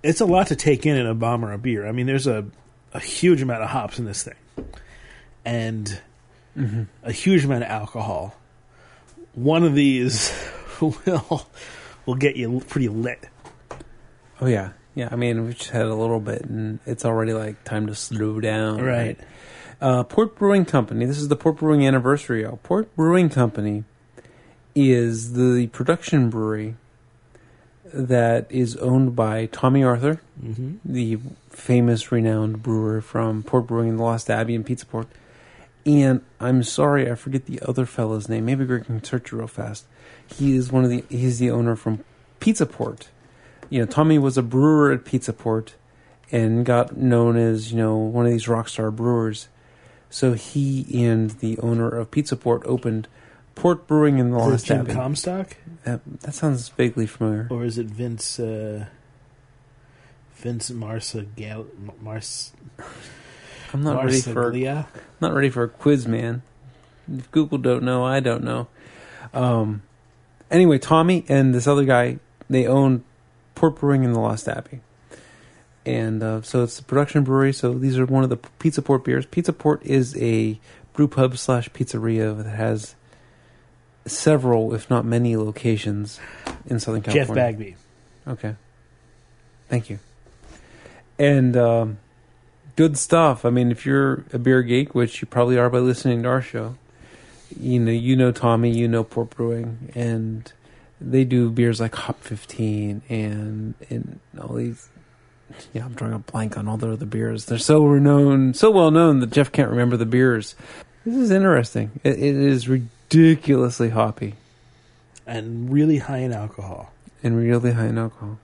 It's 0.02 0.20
a 0.20 0.26
lot 0.26 0.48
to 0.48 0.56
take 0.56 0.84
in 0.84 0.96
in 0.96 1.06
a 1.06 1.14
bomb 1.14 1.44
or 1.44 1.52
a 1.52 1.58
beer. 1.58 1.86
I 1.86 1.92
mean, 1.92 2.06
there's 2.06 2.26
a 2.26 2.46
a 2.92 3.00
huge 3.00 3.40
amount 3.42 3.62
of 3.62 3.70
hops 3.70 3.98
in 3.98 4.04
this 4.04 4.22
thing, 4.22 4.34
and 5.44 6.00
Mm-hmm. 6.56 6.84
a 7.02 7.12
huge 7.12 7.44
amount 7.44 7.64
of 7.64 7.68
alcohol. 7.68 8.34
One 9.34 9.62
of 9.62 9.74
these 9.74 10.32
will 10.80 10.96
will 12.06 12.14
get 12.14 12.36
you 12.36 12.62
pretty 12.66 12.88
lit. 12.88 13.28
Oh 14.40 14.46
yeah, 14.46 14.70
Yeah, 14.94 15.10
I 15.12 15.16
mean, 15.16 15.44
we've 15.44 15.58
just 15.58 15.68
had 15.68 15.84
a 15.84 15.94
little 15.94 16.18
bit, 16.20 16.46
and 16.46 16.78
it's 16.86 17.04
already 17.04 17.34
like 17.34 17.62
time 17.64 17.86
to 17.88 17.94
slow 17.94 18.40
down. 18.40 18.80
Right. 18.82 19.18
Uh, 19.82 20.04
Port 20.04 20.36
Brewing 20.38 20.64
Company. 20.64 21.04
This 21.04 21.18
is 21.18 21.28
the 21.28 21.36
Port 21.36 21.56
Brewing 21.58 21.86
anniversary. 21.86 22.46
Port 22.62 22.96
Brewing 22.96 23.28
Company 23.28 23.84
is 24.74 25.34
the 25.34 25.66
production 25.68 26.30
brewery 26.30 26.76
that 27.92 28.46
is 28.50 28.76
owned 28.76 29.14
by 29.16 29.46
Tommy 29.46 29.82
Arthur, 29.84 30.20
Mm-hmm. 30.42 30.74
the 30.84 31.18
famous, 31.48 32.12
renowned 32.12 32.62
brewer 32.62 33.00
from 33.00 33.42
Port 33.42 33.66
Brewing 33.66 33.88
in 33.88 33.96
the 33.96 34.02
Lost 34.02 34.28
Abbey 34.28 34.54
in 34.54 34.64
Pizza 34.64 34.84
Port. 34.84 35.08
And 35.86 36.20
I'm 36.40 36.62
sorry, 36.62 37.10
I 37.10 37.14
forget 37.14 37.46
the 37.46 37.60
other 37.62 37.86
fellow's 37.86 38.28
name. 38.28 38.44
Maybe 38.44 38.66
Greg 38.66 38.84
can 38.84 39.02
search 39.02 39.32
it 39.32 39.36
real 39.36 39.46
fast. 39.46 39.86
He 40.26 40.54
is 40.56 40.70
one 40.72 40.84
of 40.84 40.90
the. 40.90 41.04
He's 41.08 41.38
the 41.38 41.50
owner 41.50 41.74
from 41.76 42.04
Pizza 42.40 42.66
Port. 42.66 43.08
You 43.70 43.80
know, 43.80 43.86
Tommy 43.86 44.18
was 44.18 44.36
a 44.36 44.42
brewer 44.42 44.92
at 44.92 45.04
Pizza 45.04 45.32
Port, 45.32 45.74
and 46.32 46.66
got 46.66 46.96
known 46.96 47.36
as 47.36 47.70
you 47.70 47.78
know 47.78 47.96
one 47.96 48.26
of 48.26 48.32
these 48.32 48.48
rock 48.48 48.68
star 48.68 48.90
brewers. 48.90 49.48
So 50.10 50.34
he 50.34 51.04
and 51.06 51.30
the 51.30 51.58
owner 51.60 51.88
of 51.88 52.10
Pizza 52.10 52.36
Port 52.36 52.62
opened 52.64 53.08
Port 53.56 53.88
Brewing 53.88 54.18
in 54.18 54.30
the 54.30 54.38
Is 54.38 54.46
it 54.46 54.50
Lost 54.50 54.66
Jim 54.66 54.80
Abbey. 54.80 54.92
Comstock 54.92 55.56
that, 55.82 56.00
that 56.20 56.34
sounds 56.34 56.68
vaguely 56.68 57.06
familiar. 57.06 57.48
or 57.50 57.64
is 57.64 57.78
it 57.78 57.86
Vince? 57.86 58.38
Uh, 58.38 58.86
Vince 60.36 60.70
Marsa 60.70 61.22
Gal 61.22 61.66
Mars 62.00 62.52
I'm 63.72 63.82
not 63.82 64.04
ready 64.04 64.20
for 64.20 64.52
Marsaglia? 64.52 64.86
not 65.20 65.34
ready 65.34 65.50
for 65.50 65.64
a 65.64 65.68
quiz, 65.68 66.06
man. 66.06 66.42
If 67.12 67.30
Google 67.30 67.58
don't 67.58 67.82
know, 67.82 68.04
I 68.04 68.20
don't 68.20 68.44
know. 68.44 68.68
Um, 69.32 69.82
anyway, 70.50 70.78
Tommy 70.78 71.24
and 71.28 71.54
this 71.54 71.66
other 71.66 71.84
guy, 71.84 72.18
they 72.48 72.66
own 72.66 73.04
Port 73.54 73.76
Brewing 73.76 74.04
in 74.04 74.12
the 74.12 74.20
Lost 74.20 74.48
Abbey. 74.48 74.80
And 75.84 76.22
uh, 76.22 76.42
so 76.42 76.62
it's 76.64 76.78
a 76.78 76.84
production 76.84 77.24
brewery. 77.24 77.52
So 77.52 77.72
these 77.72 77.98
are 77.98 78.06
one 78.06 78.24
of 78.24 78.30
the 78.30 78.36
Pizza 78.36 78.82
Port 78.82 79.04
beers. 79.04 79.24
Pizza 79.26 79.52
Port 79.52 79.84
is 79.84 80.16
a 80.18 80.60
brew 80.92 81.08
pub 81.08 81.38
slash 81.38 81.68
pizzeria 81.70 82.36
that 82.36 82.48
has 82.48 82.94
several, 84.06 84.74
if 84.74 84.88
not 84.88 85.04
many, 85.04 85.36
locations 85.36 86.20
in 86.66 86.80
Southern 86.80 87.02
California. 87.02 87.26
Jeff 87.26 87.34
Bagby. 87.34 87.76
Okay. 88.26 88.54
Thank 89.68 89.90
you. 89.90 89.98
And 91.18 91.56
um, 91.56 91.98
good 92.76 92.98
stuff. 92.98 93.44
I 93.44 93.50
mean, 93.50 93.70
if 93.70 93.86
you're 93.86 94.24
a 94.32 94.38
beer 94.38 94.62
geek, 94.62 94.94
which 94.94 95.20
you 95.20 95.26
probably 95.26 95.58
are 95.58 95.70
by 95.70 95.78
listening 95.78 96.22
to 96.22 96.28
our 96.28 96.42
show, 96.42 96.76
you 97.58 97.80
know 97.80 97.92
you 97.92 98.16
know 98.16 98.32
Tommy, 98.32 98.70
you 98.70 98.88
know 98.88 99.04
Port 99.04 99.30
Brewing, 99.30 99.90
and 99.94 100.52
they 101.00 101.24
do 101.24 101.50
beers 101.50 101.80
like 101.80 101.94
Hop 101.94 102.20
15 102.22 103.02
and 103.08 103.74
and 103.88 104.20
all 104.40 104.54
these. 104.54 104.88
Yeah, 105.72 105.84
I'm 105.84 105.94
drawing 105.94 106.12
a 106.12 106.18
blank 106.18 106.58
on 106.58 106.66
all 106.66 106.76
the 106.76 106.90
other 106.90 107.06
beers. 107.06 107.46
They're 107.46 107.58
so 107.58 107.84
renowned, 107.84 108.56
so 108.56 108.70
well 108.70 108.90
known 108.90 109.20
that 109.20 109.30
Jeff 109.30 109.52
can't 109.52 109.70
remember 109.70 109.96
the 109.96 110.04
beers. 110.04 110.56
This 111.04 111.16
is 111.16 111.30
interesting. 111.30 111.92
It, 112.02 112.18
it 112.18 112.34
is 112.34 112.68
ridiculously 113.10 113.90
hoppy 113.90 114.34
and 115.26 115.70
really 115.72 115.98
high 115.98 116.18
in 116.18 116.32
alcohol. 116.32 116.92
and 117.22 117.36
really 117.36 117.72
high 117.72 117.86
in 117.86 117.98
alcohol. 117.98 118.38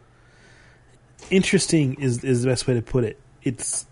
Interesting 1.31 1.95
is 1.95 2.25
is 2.25 2.43
the 2.43 2.49
best 2.49 2.67
way 2.67 2.75
to 2.75 2.83
put 2.83 3.05
it. 3.05 3.19
It's 3.43 3.87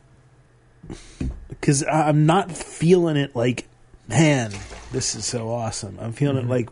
because 1.48 1.84
I'm 1.84 2.26
not 2.26 2.50
feeling 2.50 3.16
it 3.16 3.36
like, 3.36 3.66
man, 4.08 4.52
this 4.92 5.14
is 5.14 5.24
so 5.24 5.50
awesome. 5.50 5.98
I'm 6.00 6.12
feeling 6.12 6.38
Mhm. 6.42 6.46
it 6.46 6.48
like 6.48 6.68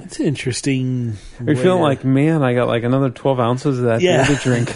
it's 0.00 0.20
interesting. 0.20 1.16
You're 1.44 1.56
feeling 1.56 1.78
to- 1.78 1.84
like, 1.84 2.04
man, 2.04 2.42
I 2.42 2.54
got 2.54 2.68
like 2.68 2.82
another 2.84 3.10
12 3.10 3.40
ounces 3.40 3.78
of 3.78 3.84
that 3.86 4.00
Yeah. 4.00 4.24
to 4.24 4.34
drink. 4.36 4.74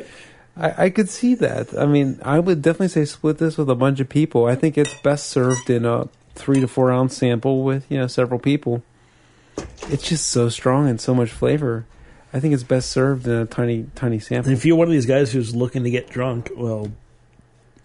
I, 0.56 0.84
I 0.86 0.90
could 0.90 1.10
see 1.10 1.34
that. 1.36 1.76
I 1.78 1.84
mean, 1.86 2.18
I 2.22 2.38
would 2.38 2.62
definitely 2.62 2.88
say 2.88 3.04
split 3.04 3.36
this 3.38 3.58
with 3.58 3.68
a 3.68 3.74
bunch 3.74 4.00
of 4.00 4.08
people. 4.08 4.46
I 4.46 4.54
think 4.54 4.78
it's 4.78 4.94
best 5.02 5.26
served 5.26 5.68
in 5.68 5.84
a 5.84 6.08
three 6.36 6.60
to 6.60 6.68
four 6.68 6.92
ounce 6.92 7.16
sample 7.16 7.64
with, 7.64 7.90
you 7.90 7.98
know, 7.98 8.06
several 8.06 8.38
people. 8.38 8.82
It's 9.88 10.08
just 10.08 10.28
so 10.28 10.48
strong 10.48 10.88
and 10.88 11.00
so 11.00 11.14
much 11.14 11.30
flavor. 11.30 11.86
I 12.32 12.40
think 12.40 12.52
it's 12.54 12.62
best 12.62 12.90
served 12.90 13.26
in 13.26 13.32
a 13.32 13.46
tiny, 13.46 13.86
tiny 13.94 14.18
sample. 14.18 14.52
if 14.52 14.64
you're 14.66 14.76
one 14.76 14.86
of 14.88 14.92
these 14.92 15.06
guys 15.06 15.32
who's 15.32 15.54
looking 15.54 15.84
to 15.84 15.90
get 15.90 16.08
drunk, 16.10 16.50
well, 16.56 16.92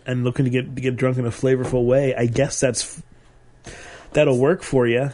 and 0.05 0.23
looking 0.23 0.45
to 0.45 0.51
get 0.51 0.75
to 0.75 0.81
get 0.81 0.95
drunk 0.95 1.17
in 1.17 1.25
a 1.25 1.29
flavorful 1.31 1.85
way, 1.85 2.13
I 2.15 2.25
guess 2.25 2.59
that's 2.59 3.01
that'll 4.13 4.37
work 4.37 4.63
for 4.63 4.87
you. 4.87 5.11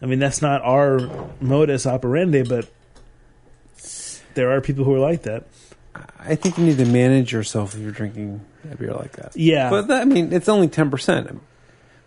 I 0.00 0.06
mean, 0.06 0.20
that's 0.20 0.40
not 0.40 0.62
our 0.62 1.00
modus 1.40 1.86
operandi, 1.86 2.42
but 2.44 2.68
there 4.34 4.52
are 4.52 4.60
people 4.60 4.84
who 4.84 4.94
are 4.94 5.00
like 5.00 5.22
that. 5.22 5.44
I 6.20 6.36
think 6.36 6.58
you 6.58 6.64
need 6.64 6.78
to 6.78 6.86
manage 6.86 7.32
yourself 7.32 7.74
if 7.74 7.80
you're 7.80 7.90
drinking 7.90 8.40
a 8.70 8.76
beer 8.76 8.92
like 8.92 9.12
that. 9.12 9.36
Yeah, 9.36 9.70
But 9.70 9.88
that, 9.88 10.02
I 10.02 10.04
mean, 10.04 10.32
it's 10.32 10.48
only 10.48 10.68
ten 10.68 10.90
percent. 10.90 11.40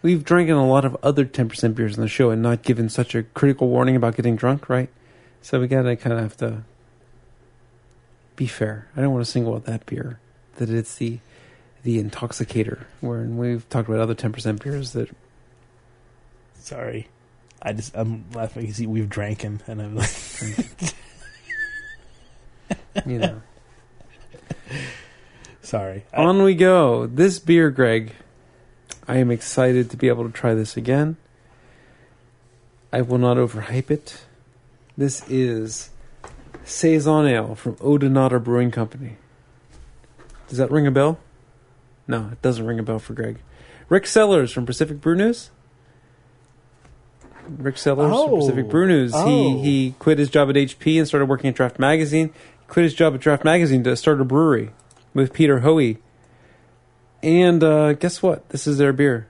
We've 0.01 0.23
drinking 0.23 0.55
a 0.55 0.67
lot 0.67 0.83
of 0.85 0.97
other 1.03 1.25
ten 1.25 1.47
percent 1.49 1.75
beers 1.75 1.97
on 1.97 2.01
the 2.01 2.07
show 2.07 2.31
and 2.31 2.41
not 2.41 2.63
given 2.63 2.89
such 2.89 3.13
a 3.15 3.23
critical 3.23 3.67
warning 3.69 3.95
about 3.95 4.15
getting 4.15 4.35
drunk, 4.35 4.67
right? 4.69 4.89
So 5.41 5.59
we 5.59 5.67
gotta 5.67 5.95
kind 5.95 6.13
of 6.13 6.19
have 6.19 6.37
to 6.37 6.63
be 8.35 8.47
fair. 8.47 8.87
I 8.95 9.01
don't 9.01 9.11
want 9.13 9.23
to 9.25 9.31
single 9.31 9.55
out 9.55 9.65
that 9.65 9.85
beer 9.85 10.19
that 10.57 10.69
it's 10.69 10.95
the 10.95 11.19
the 11.83 12.03
intoxicator. 12.03 12.85
Wherein 12.99 13.37
we've 13.37 13.67
talked 13.69 13.89
about 13.89 14.01
other 14.01 14.15
ten 14.15 14.31
percent 14.31 14.63
beers 14.63 14.93
that 14.93 15.09
sorry. 16.59 17.07
I 17.61 17.73
just 17.73 17.95
I'm 17.95 18.25
laughing 18.33 18.63
because 18.63 18.79
we've 18.81 19.07
drank 19.09 19.43
and, 19.43 19.61
and 19.67 19.81
I'm 19.83 19.95
like, 19.95 20.09
you 23.05 23.19
know. 23.19 23.41
sorry. 25.61 26.05
I- 26.11 26.23
On 26.23 26.41
we 26.41 26.55
go. 26.55 27.05
This 27.05 27.37
beer, 27.37 27.69
Greg. 27.69 28.13
I 29.11 29.17
am 29.17 29.29
excited 29.29 29.89
to 29.89 29.97
be 29.97 30.07
able 30.07 30.23
to 30.23 30.31
try 30.31 30.53
this 30.53 30.77
again. 30.77 31.17
I 32.93 33.01
will 33.01 33.17
not 33.17 33.35
overhype 33.35 33.91
it. 33.91 34.23
This 34.97 35.29
is 35.29 35.89
Saison 36.63 37.27
Ale 37.27 37.55
from 37.55 37.75
Odonata 37.75 38.41
Brewing 38.41 38.71
Company. 38.71 39.17
Does 40.47 40.59
that 40.59 40.71
ring 40.71 40.87
a 40.87 40.91
bell? 40.91 41.19
No, 42.07 42.29
it 42.31 42.41
doesn't 42.41 42.65
ring 42.65 42.79
a 42.79 42.83
bell 42.83 42.99
for 42.99 43.13
Greg. 43.13 43.39
Rick 43.89 44.07
Sellers 44.07 44.53
from 44.53 44.65
Pacific 44.65 45.01
Brew 45.01 45.17
News. 45.17 45.51
Rick 47.49 47.79
Sellers 47.79 48.13
Oh. 48.15 48.29
from 48.29 48.39
Pacific 48.39 48.69
Brew 48.69 48.85
oh, 48.85 48.87
News. 48.87 49.11
Oh. 49.13 49.27
He 49.27 49.59
he 49.61 49.95
quit 49.99 50.19
his 50.19 50.29
job 50.29 50.49
at 50.49 50.55
HP 50.55 50.97
and 50.97 51.05
started 51.05 51.25
working 51.25 51.49
at 51.49 51.55
Draft 51.57 51.79
Magazine. 51.79 52.33
Quit 52.69 52.85
his 52.85 52.93
job 52.93 53.13
at 53.13 53.19
Draft 53.19 53.43
Magazine 53.43 53.83
to 53.83 53.93
start 53.97 54.21
a 54.21 54.23
brewery 54.23 54.71
with 55.13 55.33
Peter 55.33 55.59
Hoey. 55.59 55.97
And 57.23 57.63
uh, 57.63 57.93
guess 57.93 58.23
what? 58.23 58.49
This 58.49 58.65
is 58.65 58.77
their 58.77 58.93
beer. 58.93 59.27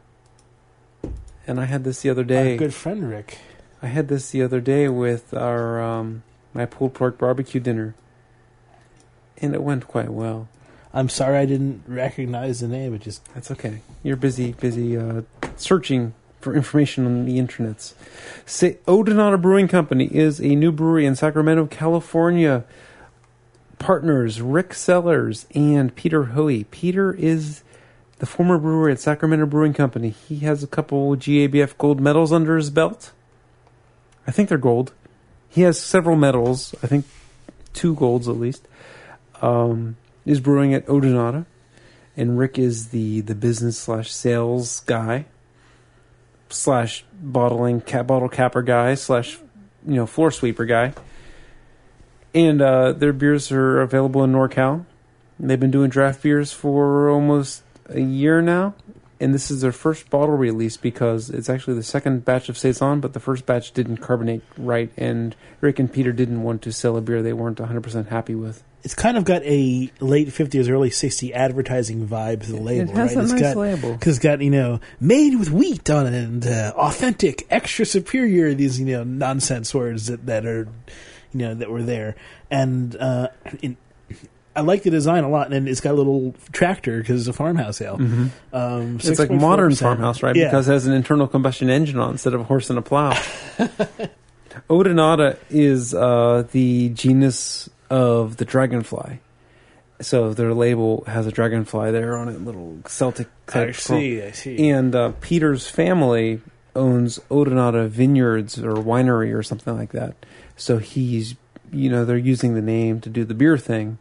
And 1.46 1.60
I 1.60 1.66
had 1.66 1.84
this 1.84 2.02
the 2.02 2.10
other 2.10 2.24
day. 2.24 2.54
Our 2.54 2.58
good 2.58 2.74
friend 2.74 3.10
Rick. 3.10 3.40
I 3.82 3.88
had 3.88 4.08
this 4.08 4.30
the 4.30 4.44
other 4.44 4.62
day 4.62 4.88
with 4.88 5.34
our 5.34 5.82
um, 5.82 6.24
my 6.54 6.66
pulled 6.66 6.94
pork 6.94 7.18
barbecue 7.18 7.60
dinner, 7.60 7.96
and 9.38 9.54
it 9.54 9.64
went 9.64 9.88
quite 9.88 10.12
well. 10.12 10.48
I'm 10.94 11.10
sorry 11.10 11.38
I 11.38 11.46
didn't 11.46 11.84
recognize 11.88 12.60
the 12.60 12.68
name. 12.68 12.94
It 12.94 13.02
just 13.02 13.26
That's 13.34 13.50
okay. 13.52 13.82
You're 14.04 14.18
busy, 14.18 14.54
busy 14.54 14.98
uh, 14.98 15.22
searching 15.56 16.14
for 16.40 16.56
information 16.56 17.06
on 17.06 17.26
the 17.26 17.38
internets. 17.38 17.94
Say, 18.46 18.78
Odonata 18.88 19.42
Brewing 19.42 19.68
Company 19.68 20.06
is 20.06 20.40
a 20.40 20.56
new 20.56 20.72
brewery 20.72 21.06
in 21.06 21.16
Sacramento, 21.16 21.68
California. 21.68 22.64
Partners 23.80 24.42
Rick 24.42 24.76
Sellers 24.76 25.48
and 25.56 25.96
Peter 25.96 26.26
Hoey. 26.26 26.66
Peter 26.66 27.14
is 27.14 27.64
the 28.22 28.28
former 28.28 28.60
brewer 28.60 28.88
at 28.88 29.00
Sacramento 29.00 29.48
Brewing 29.48 29.74
Company. 29.74 30.12
He 30.30 30.38
has 30.42 30.62
a 30.62 30.68
couple 30.68 31.16
GABF 31.16 31.76
gold 31.80 32.00
medals 32.00 32.32
under 32.32 32.56
his 32.56 32.70
belt. 32.70 33.14
I 34.28 34.32
think 34.32 34.48
they're 34.48 34.60
gold. 34.60 34.94
He 35.50 35.62
has 35.64 35.82
several 35.82 36.16
medals. 36.16 36.76
I 36.84 36.88
think 36.88 37.06
two 37.74 37.96
golds 37.96 38.28
at 38.28 38.36
least. 38.36 38.68
Um, 39.42 39.98
is 40.24 40.40
brewing 40.40 40.72
at 40.76 40.86
Odonata 40.86 41.48
and 42.16 42.38
Rick 42.38 42.60
is 42.60 42.90
the 42.90 43.22
the 43.22 43.34
business 43.34 43.80
slash 43.80 44.12
sales 44.12 44.82
guy 44.82 45.26
slash 46.50 47.04
bottling 47.20 47.82
cap 47.82 48.06
bottle 48.06 48.30
capper 48.30 48.62
guy 48.62 48.94
slash 48.94 49.40
you 49.84 49.96
know 49.96 50.06
floor 50.06 50.30
sweeper 50.30 50.66
guy. 50.66 50.94
And 52.36 52.62
uh, 52.62 52.92
their 52.92 53.14
beers 53.14 53.52
are 53.52 53.82
available 53.82 54.24
in 54.24 54.32
NorCal. 54.32 54.86
They've 55.40 55.60
been 55.60 55.72
doing 55.72 55.90
draft 55.90 56.22
beers 56.22 56.54
for 56.54 57.10
almost 57.10 57.64
a 57.92 58.02
year 58.02 58.42
now, 58.42 58.74
and 59.20 59.34
this 59.34 59.52
is 59.52 59.62
their 59.62 59.72
first 59.72 60.10
bottle 60.10 60.36
release 60.36 60.78
because 60.78 61.30
it's 61.30 61.50
actually 61.50 61.76
the 61.76 61.84
second 61.84 62.26
batch 62.26 62.50
of 62.50 62.58
saison, 62.58 63.00
but 63.02 63.14
the 63.14 63.20
first 63.20 63.46
batch 63.46 63.72
didn't 63.72 63.98
carbonate 63.98 64.42
right, 64.58 64.92
and 64.98 65.36
Rick 65.62 65.80
and 65.80 65.92
Peter 65.92 66.12
didn't 66.12 66.42
want 66.44 66.62
to 66.64 66.72
sell 66.72 66.98
a 66.98 67.02
beer 67.02 67.22
they 67.22 67.34
weren't 67.34 67.58
100% 67.60 68.08
happy 68.08 68.34
with. 68.36 68.64
it's 68.84 68.96
kind 68.96 69.16
of 69.16 69.24
got 69.26 69.44
a 69.44 69.92
late 70.00 70.30
50s, 70.30 70.68
early 70.70 70.90
60s 70.90 71.32
advertising 71.34 72.08
vibe 72.08 72.42
to 72.46 72.52
the 72.54 72.60
label, 72.60 72.90
it 72.90 72.96
has 72.96 73.16
right? 73.16 73.18
a 73.18 73.24
It's 73.24 73.32
nice 73.34 73.42
got, 73.42 73.58
label. 73.58 73.94
Because 73.94 74.18
it's 74.18 74.24
got, 74.24 74.42
you 74.42 74.50
know, 74.50 74.80
made 75.00 75.38
with 75.38 75.52
wheat 75.52 75.88
on 75.92 76.08
it 76.08 76.16
and 76.16 76.48
uh, 76.48 76.74
authentic, 76.76 77.46
extra 77.52 77.86
superior, 77.86 78.56
these, 78.56 78.80
you 78.80 78.88
know, 78.88 79.04
nonsense 79.04 79.72
words 79.76 80.08
that, 80.08 80.26
that 80.26 80.48
are, 80.48 80.68
you 81.32 81.40
know, 81.40 81.54
that 81.54 81.70
were 81.70 81.84
there. 81.84 82.16
And 82.50 82.96
uh, 82.96 83.28
in, 83.62 83.78
I 84.56 84.62
like 84.62 84.84
the 84.84 84.90
design 84.90 85.24
a 85.24 85.30
lot, 85.30 85.54
and 85.54 85.70
it's 85.70 85.80
got 85.80 85.92
a 85.92 85.98
little 85.98 86.36
tractor 86.52 87.00
because 87.00 87.22
it's 87.22 87.30
a 87.30 87.34
farmhouse 87.34 87.80
ale. 87.82 87.96
Um, 87.96 88.32
Mm-hmm. 88.52 88.96
It's 89.10 89.20
like 89.20 89.32
modern 89.32 89.74
farmhouse, 89.76 90.22
right? 90.24 90.36
Yeah. 90.36 90.46
Because 90.46 90.68
it 90.68 90.74
has 90.74 90.86
an 90.88 90.94
internal 90.94 91.28
combustion 91.28 91.70
engine 91.70 92.00
on 92.00 92.12
instead 92.12 92.34
of 92.34 92.42
a 92.42 92.44
horse 92.44 92.70
and 92.70 92.78
a 92.78 92.82
plow. 92.82 93.12
Odonata 94.70 95.38
is 95.50 95.94
uh, 95.94 96.46
the 96.52 96.90
genus 96.90 97.70
of 97.90 98.38
the 98.38 98.46
dragonfly. 98.46 99.20
So 100.02 100.34
their 100.34 100.54
label 100.54 101.04
has 101.08 101.28
a 101.28 101.32
dragonfly 101.32 101.92
there 101.92 102.18
on 102.18 102.28
it, 102.28 102.42
little 102.44 102.80
Celtic. 102.86 103.28
I 103.48 103.72
see, 104.00 104.22
I 104.24 104.32
see. 104.32 104.70
And 104.70 104.96
uh, 104.96 105.12
Peter's 105.22 105.70
family 105.70 106.42
owns 106.76 107.20
Odonata 107.30 107.88
Vineyards 107.88 108.58
or 108.60 108.74
winery 108.74 109.34
or 109.34 109.44
something 109.44 109.78
like 109.78 109.92
that. 109.92 110.16
So 110.56 110.80
he's, 110.80 111.36
you 111.72 111.90
know, 111.90 112.04
they're 112.04 112.18
using 112.18 112.56
the 112.56 112.62
name 112.62 113.00
to 113.02 113.10
do 113.10 113.24
the 113.26 113.34
beer 113.34 113.58
thing. 113.58 114.00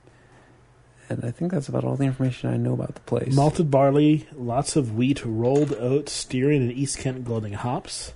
And 1.10 1.24
I 1.24 1.32
think 1.32 1.50
that's 1.50 1.68
about 1.68 1.82
all 1.82 1.96
the 1.96 2.04
information 2.04 2.50
I 2.50 2.56
know 2.56 2.72
about 2.72 2.94
the 2.94 3.00
place. 3.00 3.34
Malted 3.34 3.68
barley, 3.68 4.28
lots 4.32 4.76
of 4.76 4.94
wheat, 4.94 5.24
rolled 5.24 5.72
oats, 5.72 6.12
Styrian 6.12 6.62
and 6.62 6.72
East 6.72 6.98
Kent 6.98 7.24
Golding 7.24 7.54
hops, 7.54 8.12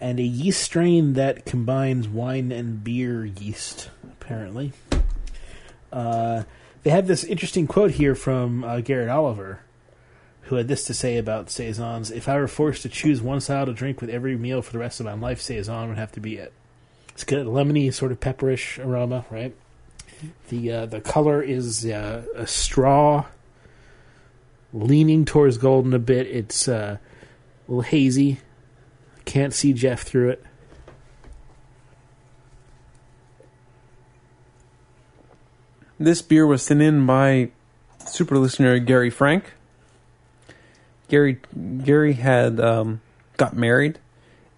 and 0.00 0.18
a 0.18 0.22
yeast 0.22 0.62
strain 0.62 1.12
that 1.12 1.44
combines 1.44 2.08
wine 2.08 2.50
and 2.50 2.82
beer 2.82 3.26
yeast, 3.26 3.90
apparently. 4.02 4.72
Uh, 5.92 6.44
they 6.84 6.90
have 6.90 7.06
this 7.06 7.22
interesting 7.22 7.66
quote 7.66 7.90
here 7.92 8.14
from 8.14 8.64
uh, 8.64 8.80
Garrett 8.80 9.10
Oliver, 9.10 9.60
who 10.44 10.54
had 10.54 10.68
this 10.68 10.84
to 10.84 10.94
say 10.94 11.18
about 11.18 11.50
Saisons. 11.50 12.10
If 12.10 12.30
I 12.30 12.38
were 12.38 12.48
forced 12.48 12.80
to 12.82 12.88
choose 12.88 13.20
one 13.20 13.42
style 13.42 13.66
to 13.66 13.74
drink 13.74 14.00
with 14.00 14.08
every 14.08 14.38
meal 14.38 14.62
for 14.62 14.72
the 14.72 14.78
rest 14.78 15.00
of 15.00 15.06
my 15.06 15.12
life, 15.12 15.42
Saison 15.42 15.90
would 15.90 15.98
have 15.98 16.12
to 16.12 16.20
be 16.20 16.36
it. 16.36 16.54
It's 17.10 17.24
got 17.24 17.40
a 17.40 17.44
lemony, 17.44 17.92
sort 17.92 18.10
of 18.10 18.20
pepperish 18.20 18.82
aroma, 18.82 19.26
right? 19.30 19.54
The 20.48 20.72
uh, 20.72 20.86
the 20.86 21.00
color 21.00 21.42
is 21.42 21.84
uh, 21.84 22.24
a 22.34 22.46
straw, 22.46 23.26
leaning 24.72 25.24
towards 25.24 25.58
golden 25.58 25.94
a 25.94 25.98
bit. 25.98 26.26
It's 26.26 26.68
uh, 26.68 26.98
a 26.98 27.70
little 27.70 27.82
hazy. 27.82 28.40
Can't 29.24 29.54
see 29.54 29.72
Jeff 29.72 30.02
through 30.02 30.30
it. 30.30 30.44
This 35.98 36.20
beer 36.20 36.46
was 36.46 36.62
sent 36.62 36.82
in 36.82 37.06
by 37.06 37.50
super 38.06 38.36
listener 38.36 38.78
Gary 38.80 39.10
Frank. 39.10 39.52
Gary 41.08 41.38
Gary 41.84 42.14
had 42.14 42.58
um, 42.58 43.00
got 43.36 43.56
married 43.56 43.98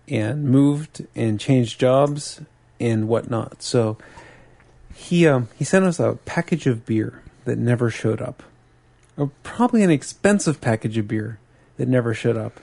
and 0.09 0.45
moved 0.45 1.07
and 1.15 1.39
changed 1.39 1.79
jobs 1.79 2.41
and 2.81 3.09
whatnot. 3.09 3.63
So 3.63 3.99
he 4.95 5.27
um, 5.27 5.49
he 5.57 5.65
sent 5.65 5.85
us 5.85 5.99
a 6.01 6.19
package 6.25 6.67
of 6.67 6.87
beer 6.87 7.23
that 7.45 7.59
never 7.59 7.91
showed 7.91 8.23
up, 8.23 8.43
or 9.17 9.31
probably 9.43 9.83
an 9.83 9.91
expensive 9.91 10.61
package 10.61 10.97
of 10.99 11.09
beer 11.09 11.39
that 11.77 11.89
never 11.89 12.15
showed 12.15 12.37
up. 12.37 12.61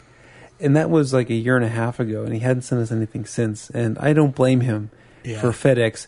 And 0.60 0.76
that 0.76 0.90
was 0.90 1.12
like 1.14 1.30
a 1.30 1.36
year 1.36 1.56
and 1.56 1.66
a 1.66 1.70
half 1.70 2.00
ago, 2.00 2.24
and 2.24 2.34
he 2.34 2.40
hadn't 2.40 2.62
sent 2.64 2.82
us 2.82 2.92
anything 2.92 3.26
since. 3.26 3.70
And 3.72 3.98
I 4.00 4.14
don't 4.14 4.36
blame 4.36 4.62
him 4.62 4.92
Yeah. 5.24 5.42
for 5.42 5.50
FedEx, 5.50 6.06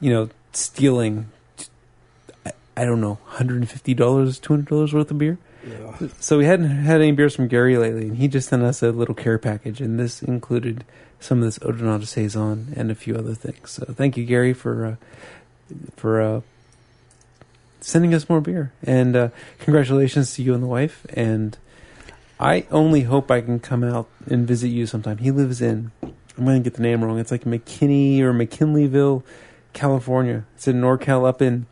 you 0.00 0.10
know, 0.12 0.28
stealing. 0.52 1.28
I, 2.44 2.52
I 2.76 2.84
don't 2.84 3.00
know, 3.00 3.18
hundred 3.26 3.58
and 3.60 3.70
fifty 3.70 3.94
dollars, 3.94 4.38
two 4.40 4.52
hundred 4.54 4.68
dollars 4.68 4.92
worth 4.92 5.10
of 5.10 5.18
beer. 5.18 5.38
So 6.18 6.38
we 6.38 6.44
hadn't 6.46 6.68
had 6.70 7.00
any 7.00 7.12
beers 7.12 7.36
from 7.36 7.46
Gary 7.46 7.76
lately, 7.78 8.08
and 8.08 8.16
he 8.16 8.26
just 8.26 8.48
sent 8.48 8.64
us 8.64 8.82
a 8.82 8.90
little 8.90 9.14
care 9.14 9.38
package, 9.38 9.80
and 9.80 9.96
this 10.00 10.20
included 10.20 10.84
some 11.20 11.38
of 11.38 11.44
this 11.44 11.60
Odonata 11.60 12.04
saison 12.04 12.72
and 12.74 12.90
a 12.90 12.96
few 12.96 13.14
other 13.14 13.34
things. 13.34 13.70
So 13.70 13.84
thank 13.84 14.16
you, 14.16 14.24
Gary, 14.24 14.52
for 14.54 14.84
uh, 14.84 14.96
for 15.96 16.20
uh, 16.20 16.40
sending 17.80 18.14
us 18.14 18.28
more 18.28 18.40
beer, 18.40 18.72
and 18.82 19.16
uh, 19.16 19.28
congratulations 19.58 20.34
to 20.34 20.42
you 20.42 20.54
and 20.54 20.62
the 20.62 20.68
wife. 20.68 21.06
And 21.10 21.56
I 22.40 22.66
only 22.70 23.02
hope 23.02 23.30
I 23.30 23.40
can 23.40 23.60
come 23.60 23.84
out 23.84 24.08
and 24.26 24.46
visit 24.46 24.68
you 24.68 24.86
sometime. 24.86 25.18
He 25.18 25.30
lives 25.30 25.60
in 25.60 25.92
I'm 26.36 26.44
going 26.44 26.62
to 26.62 26.70
get 26.70 26.76
the 26.76 26.82
name 26.82 27.04
wrong. 27.04 27.18
It's 27.18 27.30
like 27.30 27.44
McKinney 27.44 28.20
or 28.20 28.32
McKinleyville, 28.32 29.22
California. 29.72 30.44
It's 30.54 30.66
in 30.66 30.80
NorCal, 30.80 31.28
up 31.28 31.42
in 31.42 31.66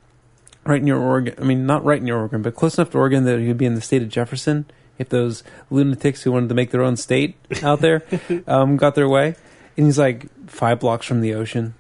right 0.65 0.83
near 0.83 0.97
Oregon. 0.97 1.35
I 1.39 1.45
mean, 1.45 1.67
not 1.67 1.85
right 1.85 2.03
near 2.03 2.17
Oregon, 2.17 2.43
but 2.43 2.55
close 2.55 2.77
enough 2.77 2.91
to 2.91 2.99
Oregon 2.99 3.25
that 3.25 3.41
you'd 3.41 3.57
be 3.57 3.67
in 3.67 3.75
the 3.75 3.81
state 3.81 4.03
of 4.03 4.09
Jefferson. 4.09 4.67
If 4.99 5.09
those 5.09 5.43
lunatics 5.71 6.23
who 6.23 6.33
wanted 6.33 6.51
to 6.51 6.55
make 6.55 6.73
their 6.73 6.83
own 6.83 6.97
state 6.97 7.37
out 7.63 7.81
there 7.81 8.03
um, 8.47 8.77
got 8.77 8.95
their 8.95 9.09
way, 9.09 9.35
and 9.77 9.87
he's 9.87 9.99
like 9.99 10.29
five 10.47 10.81
blocks 10.81 11.07
from 11.07 11.23
the 11.23 11.35
ocean, 11.35 11.75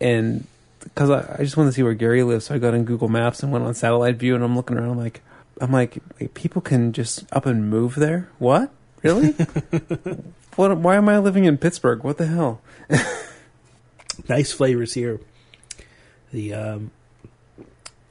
and 0.00 0.46
because 0.86 1.10
I, 1.10 1.36
I 1.38 1.42
just 1.42 1.56
wanted 1.56 1.70
to 1.70 1.74
see 1.74 1.82
where 1.82 1.94
Gary 1.94 2.22
lives, 2.22 2.46
so 2.46 2.54
I 2.54 2.58
got 2.58 2.74
on 2.74 2.84
Google 2.84 3.08
Maps 3.08 3.42
and 3.42 3.52
went 3.52 3.64
on 3.64 3.74
satellite 3.74 4.16
view, 4.16 4.34
and 4.34 4.42
I'm 4.44 4.56
looking 4.56 4.76
around, 4.76 4.90
I'm 4.90 4.98
like, 4.98 5.20
I'm 5.60 5.72
like, 5.72 5.98
wait, 6.20 6.34
people 6.34 6.60
can 6.62 6.92
just 6.92 7.24
up 7.32 7.46
and 7.46 7.68
move 7.70 7.94
there? 7.96 8.28
What? 8.38 8.70
Really? 9.02 9.30
what? 10.56 10.76
Why 10.78 10.96
am 10.96 11.08
I 11.08 11.18
living 11.18 11.44
in 11.44 11.58
Pittsburgh? 11.58 12.02
What 12.02 12.18
the 12.18 12.26
hell? 12.26 12.60
nice 14.28 14.52
flavors 14.52 14.94
here. 14.94 15.20
The 16.32 16.54
um, 16.54 16.90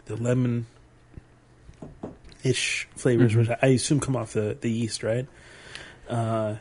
the 0.05 0.15
lemon 0.15 0.67
ish 2.43 2.87
flavors, 2.95 3.33
Mhm. 3.33 3.37
which 3.37 3.49
I 3.61 3.67
assume 3.67 3.99
come 3.99 4.15
off 4.15 4.33
the, 4.33 4.57
the 4.59 4.71
yeast, 4.71 5.03
right? 5.03 5.27
Uh, 6.07 6.55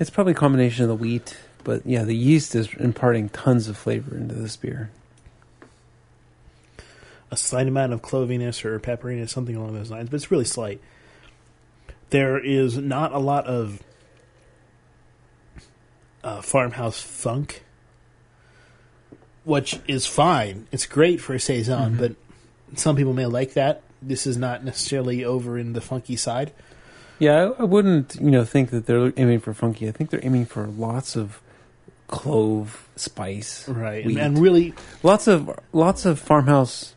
It's 0.00 0.10
probably 0.10 0.32
a 0.32 0.36
combination 0.36 0.82
of 0.84 0.88
the 0.88 0.96
wheat, 0.96 1.36
but 1.64 1.86
yeah, 1.86 2.02
the 2.04 2.14
yeast 2.16 2.54
is 2.54 2.72
imparting 2.74 3.28
tons 3.28 3.68
of 3.68 3.76
flavor 3.76 4.16
into 4.16 4.34
this 4.34 4.56
beer. 4.56 4.90
A 7.30 7.36
slight 7.36 7.68
amount 7.68 7.92
of 7.92 8.02
cloviness 8.02 8.64
or 8.64 8.78
pepperiness, 8.80 9.30
something 9.30 9.54
along 9.56 9.74
those 9.74 9.90
lines, 9.90 10.08
but 10.10 10.16
it's 10.16 10.30
really 10.30 10.44
slight. 10.44 10.80
There 12.10 12.38
is 12.42 12.76
not 12.78 13.12
a 13.12 13.18
lot 13.18 13.46
of 13.46 13.82
uh, 16.24 16.40
farmhouse 16.40 17.00
funk, 17.00 17.62
which 19.44 19.78
is 19.86 20.06
fine. 20.06 20.66
It's 20.72 20.86
great 20.86 21.20
for 21.20 21.34
a 21.34 21.40
saison, 21.40 21.94
Mhm. 21.94 21.98
but 21.98 22.12
some 22.78 22.96
people 22.96 23.12
may 23.12 23.26
like 23.26 23.54
that. 23.54 23.82
This 24.02 24.26
is 24.26 24.36
not 24.36 24.64
necessarily 24.64 25.24
over 25.24 25.58
in 25.58 25.72
the 25.72 25.80
funky 25.80 26.16
side. 26.16 26.52
Yeah, 27.18 27.50
I, 27.58 27.62
I 27.62 27.64
wouldn't, 27.64 28.16
you 28.20 28.30
know, 28.30 28.44
think 28.44 28.70
that 28.70 28.86
they're 28.86 29.12
aiming 29.16 29.40
for 29.40 29.52
funky. 29.52 29.88
I 29.88 29.92
think 29.92 30.10
they're 30.10 30.24
aiming 30.24 30.46
for 30.46 30.66
lots 30.66 31.16
of 31.16 31.40
clove 32.06 32.88
spice, 32.96 33.68
Right, 33.68 33.98
and, 34.04 34.06
Wheat. 34.06 34.18
and 34.18 34.38
really, 34.38 34.74
lots 35.02 35.26
of 35.26 35.50
lots 35.72 36.06
of 36.06 36.18
farmhouse. 36.18 36.94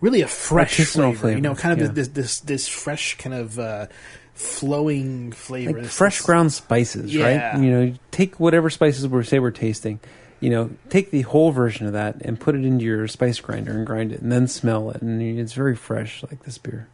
Really 0.00 0.20
a 0.22 0.26
fresh 0.28 0.78
Artisanal 0.78 1.16
flavor. 1.16 1.36
You 1.36 1.42
know, 1.42 1.54
kind 1.54 1.80
of 1.80 1.86
yeah. 1.88 1.92
this 1.92 2.08
this 2.08 2.40
this 2.40 2.68
fresh 2.68 3.16
kind 3.18 3.34
of 3.34 3.58
uh, 3.58 3.86
flowing 4.34 5.32
flavor, 5.32 5.80
like 5.82 5.90
fresh 5.90 6.20
ground 6.20 6.52
spices, 6.52 7.14
Yeah. 7.14 7.52
right? 7.52 7.62
You 7.62 7.70
know, 7.70 7.94
take 8.10 8.38
whatever 8.40 8.70
spices 8.70 9.06
we 9.08 9.22
say 9.24 9.38
we're 9.38 9.50
tasting, 9.50 10.00
you 10.40 10.50
know, 10.50 10.70
take 10.90 11.10
the 11.10 11.22
whole 11.22 11.50
version 11.52 11.86
of 11.86 11.94
that 11.94 12.16
and 12.22 12.38
put 12.38 12.54
it 12.54 12.64
into 12.64 12.84
your 12.84 13.08
spice 13.08 13.40
grinder 13.40 13.72
and 13.72 13.86
grind 13.86 14.12
it, 14.12 14.20
and 14.20 14.30
then 14.30 14.46
smell 14.48 14.90
it, 14.90 15.00
and 15.02 15.22
it's 15.22 15.52
very 15.54 15.74
fresh, 15.76 16.22
like 16.24 16.42
this 16.44 16.58
beer. 16.58 16.88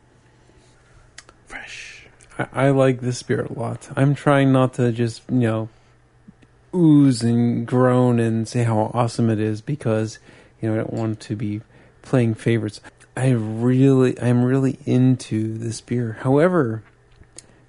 fresh. 1.47 2.07
I, 2.39 2.47
I 2.53 2.71
like 2.71 3.01
this 3.01 3.23
beer 3.23 3.43
a 3.43 3.53
lot. 3.53 3.89
I'm 3.97 4.15
trying 4.15 4.53
not 4.53 4.75
to 4.75 4.93
just 4.93 5.23
you 5.31 5.39
know 5.39 5.69
ooze 6.75 7.23
and 7.23 7.67
groan 7.67 8.19
and 8.19 8.49
say 8.49 8.63
how 8.63 8.91
awesome 8.95 9.29
it 9.29 9.39
is 9.39 9.61
because 9.61 10.19
you 10.61 10.69
know 10.69 10.75
I 10.75 10.79
don't 10.79 10.93
want 10.95 11.21
to 11.21 11.37
be 11.37 11.61
playing 12.03 12.35
favorites. 12.35 12.81
I 13.17 13.31
really, 13.31 14.21
I'm 14.21 14.45
really 14.45 14.79
into 14.87 15.57
this 15.59 15.81
beer. 15.81 16.19
However, 16.21 16.83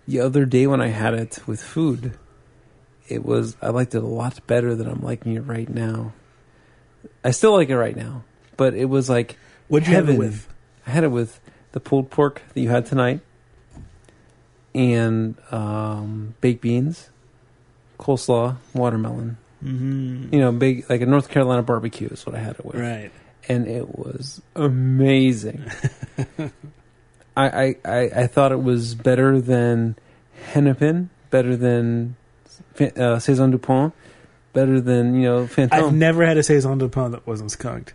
the 0.08 0.20
other 0.20 0.46
day 0.46 0.68
when 0.68 0.82
I 0.82 0.88
had 0.88 1.14
it 1.14 1.40
with 1.46 1.62
food, 1.62 2.18
it 3.08 3.26
was 3.26 3.58
I 3.62 3.70
liked 3.70 3.96
it 3.96 4.04
a 4.04 4.08
lot 4.08 4.46
better 4.48 4.76
than 4.76 4.88
I'm 4.88 5.02
liking 5.02 5.36
it 5.36 5.42
right 5.42 5.70
now. 5.70 6.14
I 7.24 7.32
still 7.32 7.54
like 7.54 7.70
it 7.70 7.78
right 7.78 7.96
now, 7.96 8.24
but 8.58 8.74
it 8.74 8.86
was 8.86 9.10
like 9.10 9.38
What'd 9.68 9.88
you 9.88 9.96
have 9.96 10.10
it 10.10 10.18
with? 10.18 10.48
I 10.88 10.92
had 10.92 11.04
it 11.04 11.10
with 11.12 11.40
the 11.72 11.80
pulled 11.80 12.10
pork 12.10 12.42
that 12.54 12.60
you 12.62 12.70
had 12.70 12.86
tonight, 12.86 13.22
and 14.74 15.36
um, 15.52 16.36
baked 16.42 16.62
beans, 16.62 17.10
coleslaw, 18.00 18.58
watermelon. 18.74 19.38
Mm-hmm. 19.64 20.34
You 20.34 20.40
know, 20.40 20.52
big 20.52 20.90
like 20.90 21.02
a 21.02 21.06
North 21.06 21.30
Carolina 21.30 21.64
barbecue 21.64 22.10
is 22.10 22.26
what 22.26 22.36
I 22.36 22.40
had 22.40 22.56
it 22.56 22.66
with, 22.66 22.76
Right. 22.76 23.12
And 23.48 23.68
it 23.68 23.98
was 23.98 24.42
amazing. 24.56 25.66
I, 27.36 27.76
I, 27.84 28.00
I 28.16 28.28
thought 28.28 28.52
it 28.52 28.62
was 28.62 28.96
better 28.96 29.42
than 29.42 29.96
Hennepin, 30.52 31.10
better 31.32 31.56
than 31.56 32.16
uh, 32.80 33.20
Saison 33.20 33.52
Dupont, 33.52 33.94
better 34.54 34.80
than 34.80 35.16
you 35.16 35.24
know 35.24 35.50
I've 35.72 35.94
never 35.94 36.26
had 36.26 36.38
a 36.38 36.44
saison 36.44 36.78
pain 36.90 37.12
that 37.12 37.26
wasn't 37.26 37.52
skunked. 37.52 37.94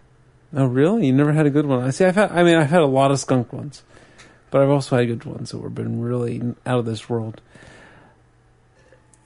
Oh, 0.55 0.67
really? 0.67 1.07
You 1.07 1.13
never 1.13 1.33
had 1.33 1.47
a 1.47 1.51
good 1.51 1.67
one? 1.67 1.85
I 1.85 1.91
see. 1.91 2.05
I've 2.05 2.15
had. 2.15 2.33
I 2.33 2.43
mean, 2.43 2.57
I've 2.57 2.71
had 2.71 2.83
a 2.83 2.87
lot 2.87 3.11
of 3.11 3.21
skunk 3.21 3.53
ones, 3.53 3.83
but 4.51 4.63
I've 4.63 4.71
also 4.71 4.97
had 4.97 5.07
good 5.07 5.25
ones 5.25 5.51
that 5.51 5.61
have 5.61 5.75
been 5.75 6.01
really 6.01 6.41
out 6.67 6.79
of 6.79 6.85
this 6.87 7.09
world. 7.09 7.41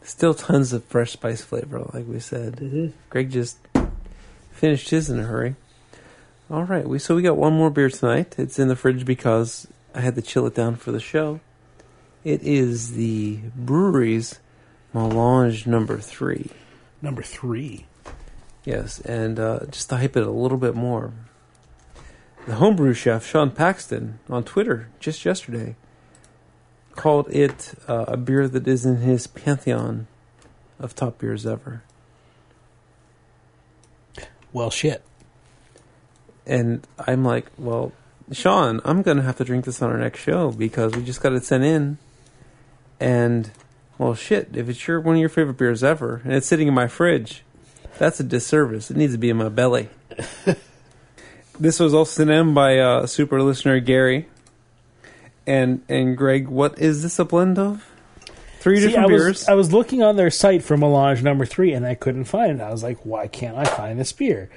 Still 0.02 0.34
tons 0.34 0.72
of 0.72 0.84
fresh 0.84 1.12
spice 1.12 1.42
flavor, 1.42 1.78
like 1.94 2.06
we 2.06 2.18
said. 2.18 2.92
Greg 3.08 3.30
just 3.30 3.56
finished 4.50 4.90
his 4.90 5.08
in 5.08 5.20
a 5.20 5.22
hurry. 5.22 5.54
All 6.52 6.64
right, 6.64 6.86
we 6.86 6.98
so 6.98 7.16
we 7.16 7.22
got 7.22 7.38
one 7.38 7.54
more 7.54 7.70
beer 7.70 7.88
tonight. 7.88 8.34
It's 8.36 8.58
in 8.58 8.68
the 8.68 8.76
fridge 8.76 9.06
because 9.06 9.66
I 9.94 10.02
had 10.02 10.16
to 10.16 10.20
chill 10.20 10.46
it 10.46 10.54
down 10.54 10.76
for 10.76 10.92
the 10.92 11.00
show. 11.00 11.40
It 12.24 12.42
is 12.42 12.92
The 12.92 13.38
Bruery's 13.56 14.38
Melange 14.92 15.66
number 15.66 15.96
three. 15.96 16.50
Number 17.00 17.22
three. 17.22 17.86
Yes, 18.66 19.00
and 19.00 19.40
uh, 19.40 19.60
just 19.70 19.88
to 19.88 19.96
hype 19.96 20.14
it 20.14 20.26
a 20.26 20.30
little 20.30 20.58
bit 20.58 20.74
more, 20.74 21.14
the 22.46 22.56
homebrew 22.56 22.92
chef 22.92 23.26
Sean 23.26 23.50
Paxton 23.50 24.18
on 24.28 24.44
Twitter 24.44 24.90
just 25.00 25.24
yesterday 25.24 25.74
called 26.96 27.30
it 27.30 27.72
uh, 27.88 28.04
a 28.08 28.18
beer 28.18 28.46
that 28.46 28.68
is 28.68 28.84
in 28.84 28.98
his 28.98 29.26
pantheon 29.26 30.06
of 30.78 30.94
top 30.94 31.16
beers 31.16 31.46
ever. 31.46 31.82
Well, 34.52 34.68
shit. 34.68 35.02
And 36.46 36.86
I'm 36.98 37.24
like, 37.24 37.46
well, 37.56 37.92
Sean, 38.32 38.80
I'm 38.84 39.02
going 39.02 39.16
to 39.16 39.22
have 39.22 39.36
to 39.36 39.44
drink 39.44 39.64
this 39.64 39.82
on 39.82 39.90
our 39.90 39.98
next 39.98 40.20
show 40.20 40.50
because 40.50 40.94
we 40.94 41.02
just 41.04 41.20
got 41.20 41.32
it 41.32 41.44
sent 41.44 41.64
in. 41.64 41.98
And, 42.98 43.50
well, 43.98 44.14
shit, 44.14 44.56
if 44.56 44.68
it's 44.68 44.86
your 44.86 45.00
one 45.00 45.16
of 45.16 45.20
your 45.20 45.28
favorite 45.28 45.58
beers 45.58 45.82
ever 45.82 46.20
and 46.24 46.32
it's 46.32 46.46
sitting 46.46 46.68
in 46.68 46.74
my 46.74 46.86
fridge, 46.86 47.42
that's 47.98 48.20
a 48.20 48.24
disservice. 48.24 48.90
It 48.90 48.96
needs 48.96 49.12
to 49.12 49.18
be 49.18 49.30
in 49.30 49.36
my 49.36 49.48
belly. 49.48 49.88
this 51.60 51.78
was 51.78 51.94
also 51.94 52.10
sent 52.10 52.30
in 52.30 52.54
by 52.54 52.78
uh, 52.78 53.06
super 53.06 53.42
listener 53.42 53.80
Gary. 53.80 54.28
And 55.46 55.82
and 55.88 56.16
Greg, 56.16 56.46
what 56.46 56.78
is 56.78 57.02
this 57.02 57.18
a 57.18 57.24
blend 57.24 57.58
of? 57.58 57.84
Three 58.60 58.78
See, 58.78 58.86
different 58.86 59.06
I 59.06 59.08
beers. 59.08 59.26
was, 59.26 59.48
I 59.48 59.54
was 59.54 59.72
looking 59.72 60.04
on 60.04 60.14
their 60.14 60.30
site 60.30 60.62
for 60.62 60.76
Melange 60.76 61.20
number 61.24 61.44
three 61.44 61.72
and 61.72 61.84
I 61.84 61.96
couldn't 61.96 62.24
find 62.24 62.60
it. 62.60 62.62
I 62.62 62.70
was 62.70 62.84
like, 62.84 63.04
why 63.04 63.26
can't 63.26 63.56
I 63.56 63.64
find 63.64 63.98
this 63.98 64.12
beer? 64.12 64.50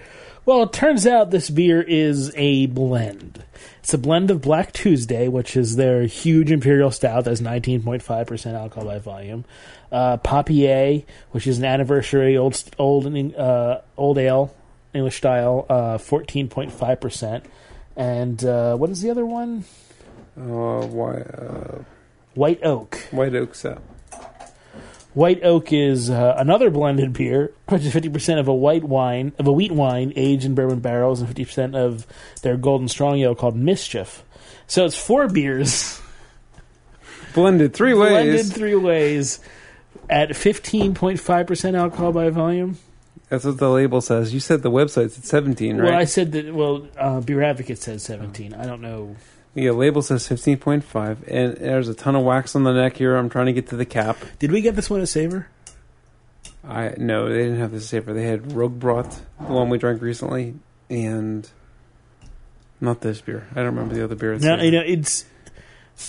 Well, 0.45 0.61
it 0.63 0.73
turns 0.73 1.07
out 1.07 1.31
this 1.31 1.49
beer 1.49 1.81
is 1.81 2.31
a 2.35 2.67
blend. 2.67 3.43
It's 3.79 3.93
a 3.95 3.97
blend 3.97 4.29
of 4.29 4.41
Black 4.41 4.73
Tuesday, 4.73 5.27
which 5.27 5.57
is 5.57 5.75
their 5.75 6.03
huge 6.03 6.51
imperial 6.51 6.91
stout 6.91 7.25
that's 7.25 7.41
19.5% 7.41 8.53
alcohol 8.53 8.85
by 8.87 8.99
volume. 8.99 9.45
Uh, 9.91 10.17
Papier, 10.17 11.03
which 11.31 11.47
is 11.47 11.57
an 11.57 11.65
anniversary 11.65 12.37
old 12.37 12.61
old 12.77 13.07
uh, 13.35 13.81
old 13.97 14.17
ale, 14.19 14.55
English 14.93 15.17
style, 15.17 15.65
uh, 15.67 15.97
14.5%. 15.97 17.43
And 17.95 18.43
uh, 18.43 18.75
what 18.75 18.91
is 18.91 19.01
the 19.01 19.09
other 19.09 19.25
one? 19.25 19.63
uh, 20.37 20.85
why, 20.85 21.13
uh, 21.21 21.83
White 22.35 22.63
Oak. 22.63 22.97
White 23.11 23.33
Oak 23.35 23.55
Sap. 23.55 23.81
White 25.15 25.43
Oak 25.45 25.71
is 25.73 26.09
uh, 26.09 26.35
another 26.37 26.69
blended 26.69 27.13
beer, 27.13 27.53
which 27.69 27.83
is 27.83 27.91
fifty 27.93 28.09
percent 28.09 28.39
of 28.39 28.47
a 28.49 28.53
white 28.53 28.83
wine 28.83 29.31
of 29.39 29.47
a 29.47 29.51
wheat 29.51 29.71
wine 29.71 30.11
aged 30.15 30.45
in 30.45 30.55
bourbon 30.55 30.81
barrels, 30.81 31.21
and 31.21 31.27
fifty 31.29 31.45
percent 31.45 31.73
of 31.75 32.05
their 32.43 32.57
golden 32.57 32.87
strong 32.89 33.17
ale 33.19 33.33
called 33.33 33.55
Mischief. 33.55 34.23
So 34.67 34.85
it's 34.85 34.97
four 34.97 35.27
beers 35.29 36.01
Blended 37.33 37.73
three 37.73 37.93
ways. 37.93 38.09
blended 38.11 38.45
three 38.47 38.75
ways 38.75 39.39
at 40.09 40.35
fifteen 40.35 40.93
point 40.93 41.19
five 41.19 41.47
percent 41.47 41.75
alcohol 41.75 42.11
by 42.11 42.29
volume. 42.29 42.77
That's 43.29 43.45
what 43.45 43.57
the 43.57 43.69
label 43.69 44.01
says. 44.01 44.33
You 44.33 44.39
said 44.39 44.61
the 44.61 44.69
website's 44.69 45.17
at 45.17 45.25
17, 45.25 45.77
right? 45.77 45.85
Well, 45.89 45.99
I 45.99 46.05
said 46.05 46.31
that. 46.33 46.53
Well, 46.53 46.87
uh, 46.97 47.21
Beer 47.21 47.41
Advocate 47.41 47.77
said 47.79 48.01
seventeen. 48.01 48.53
I 48.53 48.65
don't 48.65 48.81
know. 48.81 49.15
Yeah, 49.55 49.71
label 49.71 50.01
says 50.01 50.27
15.5, 50.27 51.17
and 51.27 51.55
there's 51.55 51.87
a 51.87 51.93
ton 51.93 52.15
of 52.15 52.23
wax 52.23 52.55
on 52.55 52.63
the 52.63 52.73
neck 52.73 52.97
here. 52.97 53.15
I'm 53.15 53.29
trying 53.29 53.45
to 53.45 53.53
get 53.53 53.69
to 53.69 53.77
the 53.77 53.85
cap. 53.85 54.17
Did 54.37 54.51
we 54.51 54.59
get 54.61 54.75
this 54.75 54.89
one 54.89 55.01
at 55.01 55.07
Savor? 55.07 55.47
I 56.67 56.95
No, 56.97 57.29
they 57.29 57.43
didn't 57.43 57.59
have 57.59 57.71
the 57.71 57.79
safer. 57.79 58.13
They 58.13 58.25
had 58.25 58.43
Rugbrød, 58.43 59.19
the 59.39 59.53
one 59.53 59.69
we 59.69 59.77
drank 59.77 60.01
recently, 60.01 60.55
and 60.89 61.49
not 62.81 63.01
this 63.01 63.21
beer. 63.21 63.47
I 63.51 63.55
don't 63.55 63.67
remember 63.67 63.95
the 63.95 64.03
other 64.03 64.15
beer. 64.15 64.37
No, 64.37 64.61
you 64.61 64.71
know 64.71 64.83
it's 64.85 65.25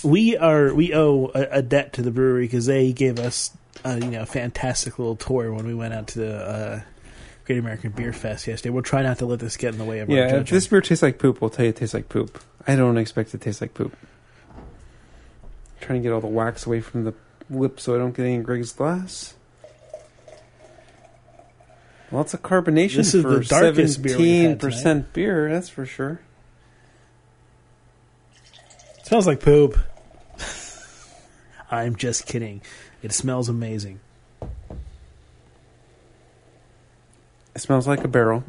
we 0.03 0.35
are 0.37 0.73
we 0.73 0.93
owe 0.93 1.31
a, 1.33 1.57
a 1.57 1.61
debt 1.61 1.93
to 1.93 2.01
the 2.01 2.11
Bruery 2.11 2.41
because 2.41 2.65
they 2.65 2.91
gave 2.91 3.19
us 3.19 3.55
a 3.83 3.99
you 3.99 4.11
know 4.11 4.25
fantastic 4.25 4.97
little 4.97 5.15
tour 5.15 5.53
when 5.53 5.65
we 5.65 5.73
went 5.73 5.93
out 5.93 6.07
to 6.07 6.19
the 6.19 6.35
uh, 6.35 6.81
Great 7.47 7.59
American 7.59 7.91
Beer 7.91 8.11
Fest 8.11 8.45
yesterday. 8.45 8.71
We'll 8.71 8.83
try 8.83 9.01
not 9.03 9.19
to 9.19 9.25
let 9.25 9.39
this 9.39 9.55
get 9.55 9.71
in 9.71 9.77
the 9.79 9.85
way 9.85 9.99
of 9.99 10.09
our 10.09 10.15
yeah, 10.17 10.35
if 10.35 10.49
this 10.49 10.67
beer 10.67 10.81
tastes 10.81 11.01
like 11.01 11.17
poop, 11.17 11.39
we'll 11.39 11.49
tell 11.49 11.63
you 11.63 11.69
it 11.69 11.77
tastes 11.77 11.93
like 11.93 12.09
poop. 12.09 12.43
I 12.67 12.75
don't 12.75 12.97
expect 12.97 13.29
it 13.29 13.31
to 13.31 13.37
taste 13.37 13.61
like 13.61 13.73
poop. 13.73 13.95
I'm 14.53 14.63
trying 15.79 15.99
to 16.01 16.03
get 16.03 16.11
all 16.11 16.19
the 16.19 16.27
wax 16.27 16.65
away 16.65 16.81
from 16.81 17.05
the 17.05 17.13
lip 17.49 17.79
so 17.79 17.95
I 17.95 17.99
don't 17.99 18.13
get 18.13 18.25
any 18.25 18.35
in 18.35 18.43
Greg's 18.43 18.73
glass. 18.73 19.35
Lots 22.11 22.33
of 22.33 22.41
carbonation 22.41 22.97
This 22.97 23.13
is 23.13 23.21
for 23.21 23.39
the 23.39 23.45
darkest 23.45 24.01
beer 24.01 24.17
we've 24.17 24.49
had 24.49 24.59
percent 24.59 25.13
beer. 25.13 25.49
That's 25.49 25.69
for 25.69 25.85
sure. 25.85 26.19
smells 29.03 29.25
like 29.25 29.39
poop. 29.39 29.77
I'm 31.71 31.95
just 31.95 32.25
kidding. 32.25 32.61
It 33.01 33.13
smells 33.13 33.47
amazing. 33.47 34.01
It 37.57 37.61
smells 37.61 37.87
like 37.87 38.03
a 38.03 38.07
barrel, 38.07 38.43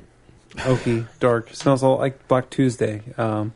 oaky, 0.57 1.07
dark. 1.19 1.49
It 1.51 1.57
smells 1.57 1.83
all 1.83 1.97
like 1.97 2.29
Black 2.29 2.51
Tuesday. 2.51 3.01
Um, 3.17 3.55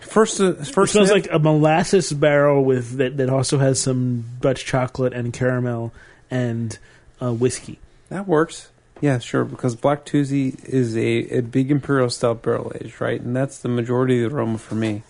first, 0.00 0.40
uh, 0.40 0.54
It 0.56 0.66
first 0.66 0.90
smells 0.92 1.10
sniff- 1.10 1.26
like 1.26 1.32
a 1.32 1.38
molasses 1.38 2.12
barrel 2.12 2.64
with 2.64 2.96
that, 2.96 3.16
that 3.18 3.30
also 3.30 3.58
has 3.58 3.80
some 3.80 4.24
Dutch 4.40 4.64
chocolate 4.64 5.12
and 5.12 5.32
caramel 5.32 5.92
and 6.32 6.76
uh, 7.22 7.32
whiskey. 7.32 7.78
That 8.08 8.26
works. 8.26 8.70
Yeah, 9.00 9.20
sure. 9.20 9.44
Because 9.44 9.76
Black 9.76 10.04
Tuesday 10.04 10.56
is 10.64 10.96
a, 10.96 11.38
a 11.38 11.40
big 11.40 11.70
imperial 11.70 12.10
stout 12.10 12.42
barrel 12.42 12.72
aged, 12.80 13.00
right? 13.00 13.20
And 13.20 13.36
that's 13.36 13.58
the 13.58 13.68
majority 13.68 14.24
of 14.24 14.32
the 14.32 14.36
aroma 14.36 14.58
for 14.58 14.74
me. 14.74 15.04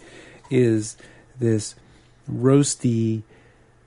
Is 0.51 0.99
this 1.39 1.75
roasty, 2.31 3.23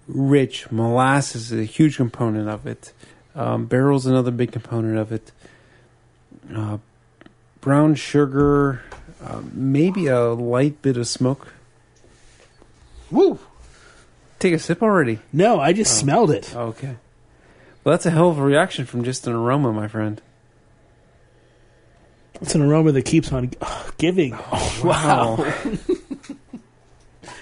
rich 0.08 0.72
molasses 0.72 1.52
is 1.52 1.60
a 1.60 1.64
huge 1.66 1.98
component 1.98 2.50
of 2.50 2.66
it. 2.66 2.92
Um, 3.36 3.66
barrel's 3.66 4.06
another 4.06 4.32
big 4.32 4.52
component 4.52 4.98
of 4.98 5.12
it. 5.12 5.32
Uh, 6.54 6.78
brown 7.62 7.96
sugar, 7.96 8.82
uh, 9.24 9.42
maybe 9.54 10.08
a 10.08 10.30
light 10.30 10.82
bit 10.82 10.98
of 10.98 11.08
smoke. 11.08 11.54
Woo! 13.10 13.40
Take 14.40 14.54
a 14.54 14.60
sip 14.60 14.82
already. 14.82 15.20
No, 15.32 15.60
I 15.60 15.72
just 15.74 15.94
Oh. 15.98 16.02
smelled 16.04 16.32
it. 16.32 16.54
Okay. 16.56 16.96
Well, 17.84 17.94
that's 17.94 18.06
a 18.06 18.12
hell 18.12 18.30
of 18.30 18.38
a 18.40 18.44
reaction 18.44 18.86
from 18.86 19.04
just 19.04 19.28
an 19.28 19.34
aroma, 19.34 19.72
my 19.72 19.88
friend. 19.88 20.22
It's 22.42 22.56
an 22.56 22.62
aroma 22.62 22.92
that 22.94 23.04
keeps 23.06 23.32
on 23.32 23.52
giving. 23.98 24.34
Oh, 24.52 24.82
wow. 24.84 25.54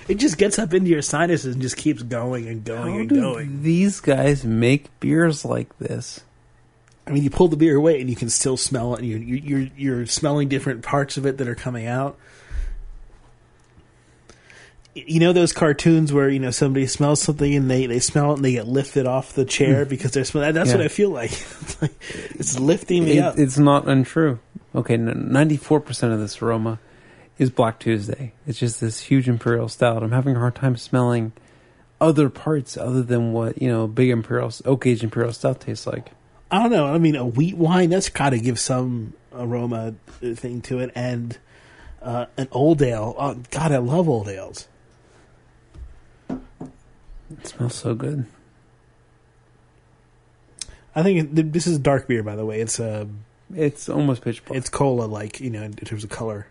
It 0.09 0.17
just 0.17 0.39
gets 0.39 0.57
up 0.57 0.73
into 0.73 0.89
your 0.89 1.03
sinuses 1.03 1.53
and 1.53 1.61
just 1.61 1.77
keeps 1.77 2.01
going 2.01 2.47
and 2.47 2.65
going 2.65 2.93
How 2.93 2.99
and 2.99 3.09
do 3.09 3.21
going. 3.21 3.61
these 3.61 3.99
guys 3.99 4.43
make 4.43 4.87
beers 4.99 5.45
like 5.45 5.77
this? 5.77 6.21
I 7.05 7.11
mean, 7.11 7.23
you 7.23 7.29
pull 7.29 7.47
the 7.47 7.55
beer 7.55 7.75
away 7.75 8.01
and 8.01 8.09
you 8.09 8.15
can 8.15 8.29
still 8.29 8.57
smell 8.57 8.95
it, 8.95 9.01
and 9.01 9.07
you're 9.07 9.19
you're 9.19 9.69
you're, 9.77 10.05
smelling 10.07 10.49
different 10.49 10.81
parts 10.81 11.17
of 11.17 11.27
it 11.27 11.37
that 11.37 11.47
are 11.47 11.55
coming 11.55 11.85
out. 11.85 12.17
You 14.95 15.19
know 15.19 15.31
those 15.31 15.53
cartoons 15.53 16.11
where 16.11 16.27
you 16.27 16.39
know 16.39 16.51
somebody 16.51 16.87
smells 16.87 17.21
something 17.21 17.53
and 17.53 17.69
they, 17.69 17.85
they 17.85 17.99
smell 17.99 18.31
it 18.31 18.37
and 18.37 18.45
they 18.45 18.53
get 18.53 18.67
lifted 18.67 19.05
off 19.05 19.33
the 19.33 19.45
chair 19.45 19.83
hmm. 19.83 19.89
because 19.89 20.11
they're 20.11 20.25
smelling. 20.25 20.53
That's 20.55 20.71
what 20.71 20.81
I 20.81 20.87
feel 20.87 21.11
like. 21.11 21.31
it's, 21.61 21.81
like, 21.81 21.93
it's 22.31 22.59
lifting 22.59 23.05
me 23.05 23.19
It- 23.19 23.23
up. 23.23 23.37
it's 23.37 23.59
not 23.59 23.87
untrue. 23.87 24.39
Okay, 24.73 24.97
ninety-four 24.97 25.81
percent 25.81 26.13
of 26.13 26.19
this 26.19 26.41
aroma 26.41 26.79
is 27.39 27.49
Black 27.49 27.79
Tuesday. 27.79 28.33
It's 28.45 28.59
just 28.59 28.79
this 28.81 28.99
huge 28.99 29.27
imperial 29.27 29.67
stout. 29.69 30.03
I'm 30.03 30.11
having 30.11 30.35
a 30.35 30.39
hard 30.39 30.55
time 30.55 30.75
smelling 30.77 31.31
other 31.99 32.29
parts 32.29 32.77
other 32.77 33.01
than 33.01 33.33
what 33.33 33.61
you 33.61 33.67
know, 33.69 33.87
big 33.87 34.09
imperial 34.09 34.51
oak 34.65 34.85
aged 34.85 35.03
imperial 35.03 35.33
stout 35.33 35.61
tastes 35.61 35.87
like. 35.87 36.11
I 36.51 36.59
don't 36.63 36.71
know. 36.71 36.85
I 36.87 36.97
mean, 36.97 37.15
a 37.15 37.25
wheat 37.25 37.55
wine 37.57 37.89
that's 37.89 38.09
got 38.09 38.31
to 38.31 38.39
give 38.39 38.59
some 38.59 39.13
aroma 39.33 39.95
thing 40.19 40.61
to 40.63 40.79
it, 40.79 40.91
and 40.95 41.37
uh, 42.01 42.25
an 42.37 42.47
old 42.51 42.81
ale. 42.81 43.15
Oh, 43.17 43.35
God, 43.51 43.71
I 43.71 43.77
love 43.77 44.09
old 44.09 44.27
ales. 44.27 44.67
It 46.29 47.45
smells 47.45 47.75
so 47.75 47.93
good. 47.93 48.25
I 50.95 51.03
think 51.03 51.37
it, 51.37 51.53
this 51.53 51.67
is 51.67 51.77
dark 51.77 52.07
beer, 52.07 52.23
by 52.23 52.35
the 52.35 52.45
way. 52.45 52.59
It's 52.61 52.79
uh, 52.79 53.05
It's 53.53 53.87
almost 53.87 54.23
pitch 54.23 54.43
black. 54.43 54.57
it's 54.57 54.69
cola, 54.69 55.03
like 55.05 55.39
you 55.39 55.51
know, 55.51 55.61
in 55.61 55.73
terms 55.73 56.03
of 56.03 56.09
color. 56.09 56.47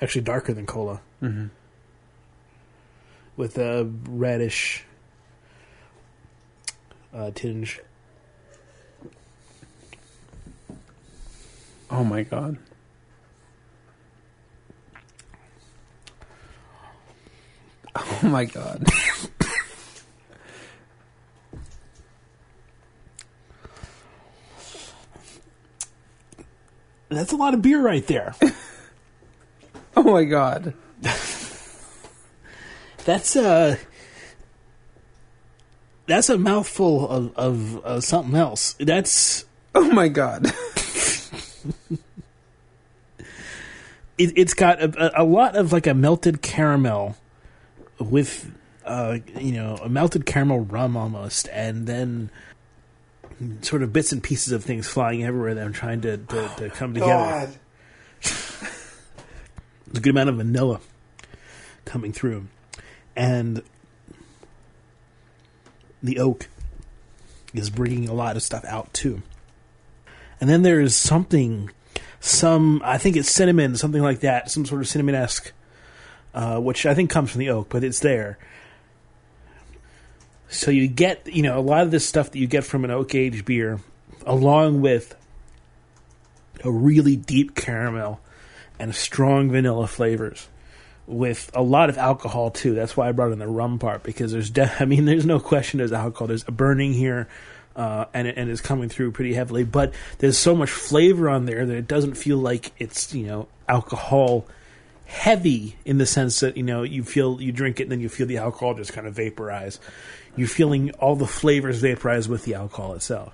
Actually, 0.00 0.22
darker 0.22 0.52
than 0.52 0.66
cola, 0.66 1.00
hmm 1.20 1.46
with 3.36 3.58
a 3.58 3.84
reddish 4.08 4.84
uh, 7.12 7.30
tinge. 7.34 7.80
Oh 11.90 12.02
my 12.02 12.22
god. 12.22 12.56
Oh 17.94 18.20
my 18.22 18.44
god. 18.44 18.86
That's 27.08 27.32
a 27.32 27.36
lot 27.36 27.54
of 27.54 27.62
beer 27.62 27.80
right 27.80 28.04
there. 28.06 28.34
Oh 29.98 30.02
my 30.02 30.24
god. 30.24 30.74
That's 33.06 33.34
a 33.34 33.78
that's 36.06 36.28
a 36.28 36.36
mouthful 36.36 37.08
of, 37.08 37.36
of, 37.36 37.84
of 37.84 38.04
something 38.04 38.34
else. 38.34 38.74
That's 38.78 39.46
Oh 39.74 39.90
my 39.92 40.08
god. 40.08 40.46
it, 44.18 44.32
it's 44.36 44.54
got 44.54 44.82
a, 44.82 45.20
a 45.20 45.24
lot 45.24 45.54
of 45.54 45.72
like 45.72 45.86
a 45.86 45.94
melted 45.94 46.42
caramel 46.42 47.16
with 47.98 48.50
uh, 48.84 49.18
you 49.38 49.52
know 49.52 49.76
a 49.82 49.88
melted 49.88 50.24
caramel 50.26 50.60
rum 50.60 50.96
almost, 50.96 51.48
and 51.52 51.86
then 51.86 52.30
sort 53.60 53.82
of 53.82 53.92
bits 53.92 54.12
and 54.12 54.22
pieces 54.22 54.52
of 54.52 54.64
things 54.64 54.88
flying 54.88 55.24
everywhere 55.24 55.54
that 55.54 55.64
I'm 55.64 55.72
trying 55.72 56.00
to, 56.02 56.16
to, 56.16 56.52
to 56.56 56.70
come 56.70 56.94
together. 56.94 57.50
There's 59.96 60.02
a 60.02 60.04
good 60.04 60.10
amount 60.10 60.28
of 60.28 60.36
vanilla 60.36 60.80
coming 61.86 62.12
through, 62.12 62.48
and 63.16 63.62
the 66.02 66.18
oak 66.18 66.48
is 67.54 67.70
bringing 67.70 68.06
a 68.06 68.12
lot 68.12 68.36
of 68.36 68.42
stuff 68.42 68.62
out 68.66 68.92
too. 68.92 69.22
And 70.38 70.50
then 70.50 70.60
there's 70.60 70.94
something, 70.94 71.70
some 72.20 72.82
I 72.84 72.98
think 72.98 73.16
it's 73.16 73.30
cinnamon, 73.30 73.74
something 73.76 74.02
like 74.02 74.20
that, 74.20 74.50
some 74.50 74.66
sort 74.66 74.82
of 74.82 74.88
cinnamon 74.88 75.14
esque, 75.14 75.50
uh, 76.34 76.60
which 76.60 76.84
I 76.84 76.92
think 76.92 77.08
comes 77.08 77.30
from 77.30 77.38
the 77.38 77.48
oak, 77.48 77.70
but 77.70 77.82
it's 77.82 78.00
there. 78.00 78.36
So 80.48 80.70
you 80.70 80.88
get, 80.88 81.26
you 81.26 81.40
know, 81.42 81.58
a 81.58 81.62
lot 81.62 81.84
of 81.84 81.90
this 81.90 82.06
stuff 82.06 82.32
that 82.32 82.38
you 82.38 82.46
get 82.46 82.64
from 82.64 82.84
an 82.84 82.90
oak 82.90 83.14
aged 83.14 83.46
beer, 83.46 83.80
along 84.26 84.82
with 84.82 85.16
a 86.62 86.70
really 86.70 87.16
deep 87.16 87.54
caramel 87.54 88.20
and 88.78 88.94
strong 88.94 89.50
vanilla 89.50 89.86
flavors 89.86 90.48
with 91.06 91.50
a 91.54 91.62
lot 91.62 91.88
of 91.88 91.98
alcohol 91.98 92.50
too. 92.50 92.74
That's 92.74 92.96
why 92.96 93.08
I 93.08 93.12
brought 93.12 93.32
in 93.32 93.38
the 93.38 93.46
rum 93.46 93.78
part 93.78 94.02
because 94.02 94.32
there's, 94.32 94.50
de- 94.50 94.74
I 94.80 94.84
mean, 94.84 95.04
there's 95.04 95.26
no 95.26 95.40
question 95.40 95.78
there's 95.78 95.92
alcohol. 95.92 96.28
There's 96.28 96.44
a 96.46 96.52
burning 96.52 96.92
here, 96.92 97.28
uh, 97.74 98.06
and 98.14 98.26
and 98.26 98.50
it's 98.50 98.60
coming 98.60 98.88
through 98.88 99.12
pretty 99.12 99.34
heavily. 99.34 99.64
But 99.64 99.92
there's 100.18 100.38
so 100.38 100.54
much 100.54 100.70
flavor 100.70 101.28
on 101.28 101.46
there 101.46 101.64
that 101.66 101.76
it 101.76 101.88
doesn't 101.88 102.14
feel 102.14 102.38
like 102.38 102.72
it's 102.78 103.14
you 103.14 103.26
know 103.26 103.48
alcohol 103.68 104.46
heavy 105.06 105.76
in 105.84 105.98
the 105.98 106.06
sense 106.06 106.40
that 106.40 106.56
you 106.56 106.62
know 106.62 106.82
you 106.82 107.04
feel 107.04 107.40
you 107.40 107.52
drink 107.52 107.78
it 107.78 107.84
and 107.84 107.92
then 107.92 108.00
you 108.00 108.08
feel 108.08 108.26
the 108.26 108.38
alcohol 108.38 108.74
just 108.74 108.92
kind 108.92 109.06
of 109.06 109.14
vaporize. 109.14 109.78
You're 110.36 110.48
feeling 110.48 110.90
all 110.92 111.16
the 111.16 111.26
flavors 111.26 111.80
vaporize 111.80 112.28
with 112.28 112.44
the 112.44 112.54
alcohol 112.54 112.94
itself. 112.94 113.32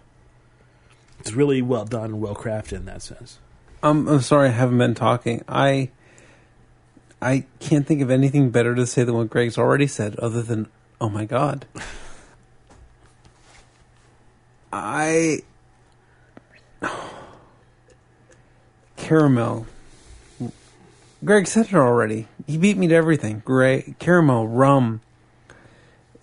It's 1.21 1.33
really 1.33 1.63
well 1.63 1.85
done 1.85 2.21
well 2.21 2.35
crafted 2.35 2.73
in 2.73 2.85
that 2.87 3.03
sense. 3.03 3.39
I'm, 3.83 4.07
I'm 4.09 4.21
sorry 4.21 4.49
I 4.49 4.53
haven't 4.53 4.79
been 4.79 4.95
talking. 4.95 5.43
I 5.49 5.91
I 7.21 7.45
can't 7.61 7.87
think 7.87 8.01
of 8.03 8.11
anything 8.11 8.51
better 8.51 8.75
to 8.75 8.87
say 8.87 9.05
than 9.05 9.15
what 9.15 9.31
Greg's 9.31 9.59
already 9.59 9.87
said, 9.87 10.17
other 10.17 10.43
than 10.43 10.69
"Oh 11.01 11.09
my 11.09 11.25
God." 11.25 11.67
I 14.73 15.41
caramel. 18.97 19.67
Greg 21.25 21.47
said 21.47 21.67
it 21.67 21.75
already. 21.75 22.27
He 22.47 22.57
beat 22.57 22.77
me 22.77 22.89
to 22.89 22.95
everything. 22.95 23.43
Gray 23.45 23.95
caramel, 23.99 24.49
rum. 24.49 25.01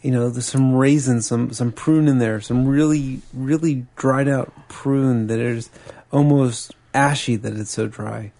You 0.01 0.11
know, 0.11 0.29
there's 0.29 0.45
some 0.45 0.73
raisins, 0.73 1.27
some 1.27 1.51
some 1.53 1.71
prune 1.71 2.07
in 2.07 2.19
there, 2.19 2.41
some 2.41 2.67
really 2.67 3.21
really 3.33 3.85
dried 3.95 4.27
out 4.27 4.51
prune 4.69 5.27
that 5.27 5.39
is 5.39 5.69
almost 6.11 6.73
ashy 6.93 7.35
that 7.35 7.53
it's 7.53 7.71
so 7.71 7.87
dry. 7.87 8.31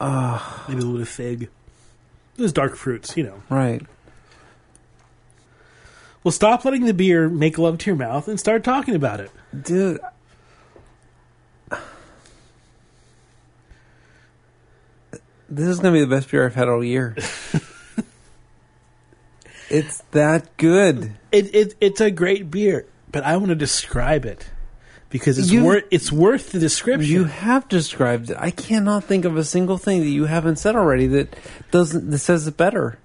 Ah, 0.00 0.64
Maybe 0.68 0.80
a 0.80 0.84
little 0.84 0.98
bit 0.98 1.02
of 1.02 1.08
fig. 1.08 1.48
Those 2.36 2.52
dark 2.52 2.76
fruits, 2.76 3.16
you 3.16 3.24
know. 3.24 3.42
right. 3.50 3.82
Well, 6.22 6.32
stop 6.32 6.64
letting 6.64 6.84
the 6.84 6.94
beer 6.94 7.28
make 7.28 7.58
love 7.58 7.78
to 7.78 7.86
your 7.90 7.96
mouth 7.96 8.28
and 8.28 8.38
start 8.38 8.62
talking 8.64 8.94
about 8.94 9.20
it. 9.20 9.30
Dude. 9.62 10.00
This 15.48 15.66
is 15.66 15.78
going 15.80 15.94
to 15.94 16.00
be 16.00 16.04
the 16.04 16.14
best 16.14 16.30
beer 16.30 16.44
I've 16.44 16.54
had 16.54 16.68
all 16.68 16.84
year. 16.84 17.16
it's 19.70 20.02
that 20.10 20.54
good. 20.58 21.14
It, 21.32 21.54
it 21.54 21.74
it's 21.80 22.00
a 22.02 22.10
great 22.10 22.50
beer, 22.50 22.84
but 23.10 23.24
I 23.24 23.36
want 23.38 23.48
to 23.48 23.54
describe 23.54 24.26
it 24.26 24.50
because 25.10 25.38
it's 25.38 25.52
worth 25.52 25.84
it's 25.90 26.12
worth 26.12 26.52
the 26.52 26.58
description. 26.58 27.10
You 27.10 27.24
have 27.24 27.68
described 27.68 28.30
it. 28.30 28.36
I 28.38 28.50
cannot 28.50 29.04
think 29.04 29.24
of 29.24 29.36
a 29.36 29.44
single 29.44 29.78
thing 29.78 30.00
that 30.00 30.08
you 30.08 30.26
haven't 30.26 30.56
said 30.56 30.76
already 30.76 31.06
that 31.08 31.34
doesn't 31.70 32.10
that 32.10 32.18
says 32.18 32.46
it 32.46 32.56
better. 32.56 32.98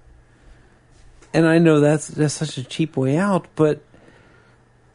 And 1.32 1.46
I 1.46 1.58
know 1.58 1.80
that's 1.80 2.08
that's 2.08 2.34
such 2.34 2.58
a 2.58 2.64
cheap 2.64 2.96
way 2.96 3.16
out, 3.16 3.46
but 3.56 3.82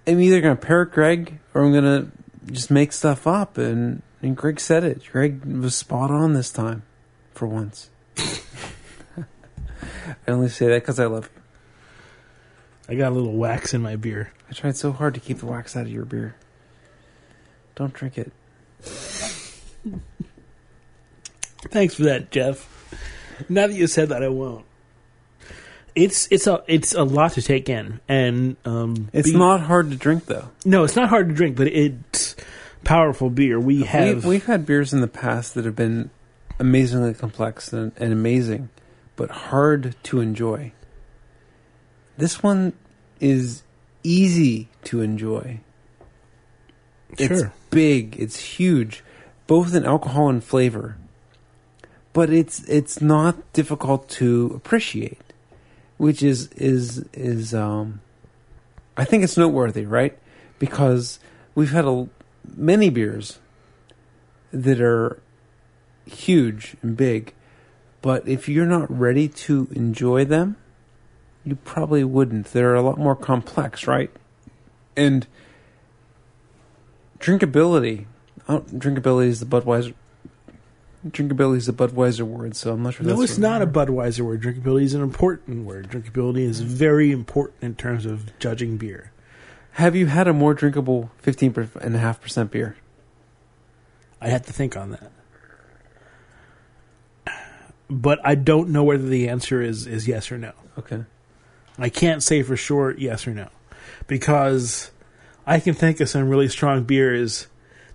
I'm 0.08 0.19
either 0.19 0.41
going 0.41 0.56
to 0.56 0.65
parrot 0.65 0.91
Greg 0.91 1.39
or 1.54 1.63
I'm 1.63 1.72
going 1.72 1.84
to 1.84 2.12
just 2.52 2.72
make 2.72 2.93
stuff 2.93 3.28
up. 3.28 3.58
And 3.58 4.02
and 4.22 4.38
Greg 4.38 4.60
said 4.60 4.84
it. 4.84 5.04
Greg 5.12 5.43
was 5.45 5.76
spot 5.76 6.12
on 6.12 6.34
this 6.34 6.52
time, 6.52 6.84
for 7.34 7.48
once. 7.48 7.89
I 8.17 9.24
only 10.28 10.50
say 10.50 10.67
that 10.67 10.82
because 10.82 11.00
I 11.00 11.06
love 11.06 11.30
you. 11.34 11.41
I 12.89 12.95
got 12.95 13.12
a 13.12 13.15
little 13.15 13.36
wax 13.36 13.74
in 13.74 13.82
my 13.82 13.95
beer. 13.95 14.34
I 14.50 14.54
tried 14.54 14.76
so 14.76 14.91
hard 14.91 15.13
to 15.13 15.19
keep 15.19 15.39
the 15.39 15.45
wax 15.45 15.76
out 15.76 15.84
of 15.84 15.91
your 15.91 16.06
beer. 16.06 16.36
Don't 17.80 17.94
drink 17.94 18.18
it. 18.18 18.32
Thanks 21.72 21.96
for 21.96 22.04
that, 22.04 22.30
Jeff. 22.30 22.68
Now 23.48 23.68
that 23.68 23.74
you 23.74 23.88
said 23.88 24.10
that, 24.10 24.22
I 24.22 24.28
won't. 24.28 24.65
It's 25.96 26.28
it's 26.30 26.46
a 26.46 26.62
it's 26.68 26.94
a 26.94 27.04
lot 27.04 27.32
to 27.34 27.42
take 27.42 27.70
in, 27.70 28.02
and 28.10 28.58
um, 28.65 29.10
It's 29.13 29.32
be- 29.32 29.38
not 29.38 29.62
hard 29.62 29.92
to 29.92 29.96
drink 29.96 30.26
though. 30.26 30.50
No, 30.65 30.84
it's 30.84 30.98
not 30.98 31.08
hard 31.08 31.30
to 31.30 31.34
drink, 31.36 31.56
but 31.56 31.68
it's 31.68 32.36
powerful 32.84 33.30
beer. 33.30 33.58
We 33.58 33.84
have 33.84 34.26
We, 34.26 34.32
we've 34.32 34.46
had 34.46 34.65
beers 34.65 34.92
in 34.92 35.00
the 35.00 35.08
past 35.08 35.54
that 35.54 35.63
have 35.63 35.78
been 35.78 36.10
amazingly 36.60 37.13
complex 37.13 37.72
and, 37.72 37.94
and 37.96 38.12
amazing, 38.12 38.68
but 39.15 39.32
hard 39.32 39.96
to 40.04 40.20
enjoy. 40.20 40.74
This 42.18 42.44
one 42.44 42.74
is 43.22 43.63
easy 44.04 44.68
to 44.84 45.00
enjoy. 45.00 45.62
It's 47.17 47.28
Sure. 47.39 47.54
big, 47.69 48.15
it's 48.17 48.39
huge, 48.39 49.04
both 49.48 49.74
in 49.74 49.86
alcohol 49.86 50.30
and 50.30 50.43
flavor. 50.43 50.95
But 52.13 52.30
it's 52.30 52.63
it's 52.67 53.02
not 53.02 53.52
difficult 53.54 54.10
to 54.10 54.52
appreciate, 54.56 55.22
which 55.98 56.24
is 56.24 56.48
is 56.54 57.06
is 57.13 57.54
um 57.54 58.02
I 58.98 59.06
think 59.06 59.24
it's 59.24 59.38
noteworthy, 59.38 59.86
right? 59.86 60.17
Because 60.58 61.19
we've 61.56 61.72
had 61.72 61.86
a, 61.86 62.08
many 62.56 62.89
beers 62.89 63.39
that 64.52 64.82
are 64.82 65.22
huge 66.06 66.76
and 66.82 66.98
big, 66.98 67.34
but 68.02 68.28
if 68.28 68.50
you're 68.50 68.65
not 68.65 68.89
ready 68.91 69.28
to 69.30 69.67
enjoy 69.72 70.26
them, 70.26 70.58
you 71.45 71.56
probably 71.56 72.04
wouldn't. 72.04 72.48
They're 72.48 72.76
a 72.76 72.82
lot 72.82 72.98
more 72.98 73.15
complex, 73.15 73.88
right? 73.88 74.12
And 74.98 75.28
drinkability. 77.19 78.05
Oh, 78.47 78.62
drinkability 78.62 79.27
is 79.27 79.39
the 79.39 79.45
Budweiser. 79.45 79.93
Drinkability 81.08 81.58
is 81.58 81.65
the 81.67 81.73
Budweiser 81.73 82.23
word, 82.23 82.55
so 82.55 82.73
I'm 82.73 82.84
not 82.84 82.95
sure. 82.95 83.05
no, 83.05 83.21
it's 83.21 83.38
not 83.38 83.62
a 83.62 83.67
Budweiser 83.67 84.21
word. 84.21 84.41
Drinkability 84.41 84.84
is 84.84 84.93
an 84.93 85.01
important 85.01 85.65
word. 85.65 85.89
Drinkability 85.89 86.41
is 86.41 86.60
very 86.60 87.12
important 87.12 87.63
in 87.63 87.75
terms 87.75 88.05
of 88.05 88.38
judging 88.39 88.77
beer. 88.77 89.12
Have 89.73 89.95
you 89.95 90.08
had 90.08 90.27
a 90.27 90.34
more 90.34 90.53
drinkable 90.53 91.12
15.5% 91.23 92.52
beer? 92.52 92.75
I 94.19 94.27
have 94.27 94.46
to 94.48 94.54
think 94.54 94.75
on 94.75 94.91
that. 94.91 95.12
But 97.89 98.19
I 98.23 98.35
don't 98.35 98.69
know 98.69 98.83
whether 98.83 99.08
the 99.08 99.29
answer 99.29 99.62
is, 99.62 99.87
is 99.87 100.08
yes 100.08 100.31
or 100.31 100.37
no. 100.37 100.52
Okay. 100.77 101.06
I 101.77 101.89
can't 101.89 102.21
say 102.21 102.44
for 102.44 102.58
sure 102.58 102.94
yes 102.98 103.25
or 103.25 103.31
no. 103.31 103.48
Because 104.08 104.91
I 105.50 105.60
can 105.60 105.73
think 105.73 106.00
of 106.00 106.08
some 106.08 106.29
really 106.29 106.47
strong 106.47 106.83
beers 106.83 107.47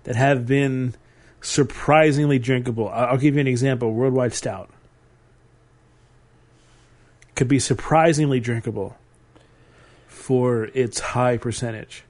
that 0.02 0.16
have 0.16 0.44
been 0.44 0.94
surprisingly 1.40 2.40
drinkable. 2.40 2.88
I'll 2.88 3.16
give 3.16 3.34
you 3.34 3.40
an 3.40 3.46
example 3.46 3.92
Worldwide 3.92 4.34
Stout. 4.34 4.70
Could 7.36 7.46
be 7.46 7.60
surprisingly 7.60 8.40
drinkable 8.40 8.96
for 10.08 10.64
its 10.74 10.98
high 10.98 11.36
percentage. 11.36 12.02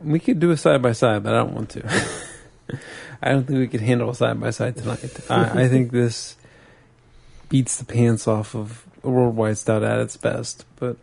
We 0.00 0.20
could 0.20 0.38
do 0.38 0.52
a 0.52 0.56
side 0.56 0.80
by 0.80 0.92
side, 0.92 1.24
but 1.24 1.34
I 1.34 1.38
don't 1.38 1.54
want 1.54 1.70
to. 1.70 1.86
I 3.22 3.30
don't 3.32 3.44
think 3.44 3.58
we 3.58 3.66
could 3.66 3.80
handle 3.80 4.10
a 4.10 4.14
side 4.14 4.38
by 4.38 4.50
side 4.50 4.76
tonight. 4.76 5.18
I, 5.28 5.64
I 5.64 5.68
think 5.68 5.90
this 5.90 6.36
beats 7.48 7.76
the 7.76 7.84
pants 7.84 8.28
off 8.28 8.54
of 8.54 8.86
a 9.02 9.10
worldwide 9.10 9.58
stout 9.58 9.82
at 9.82 9.98
its 9.98 10.16
best. 10.16 10.64
But 10.76 10.96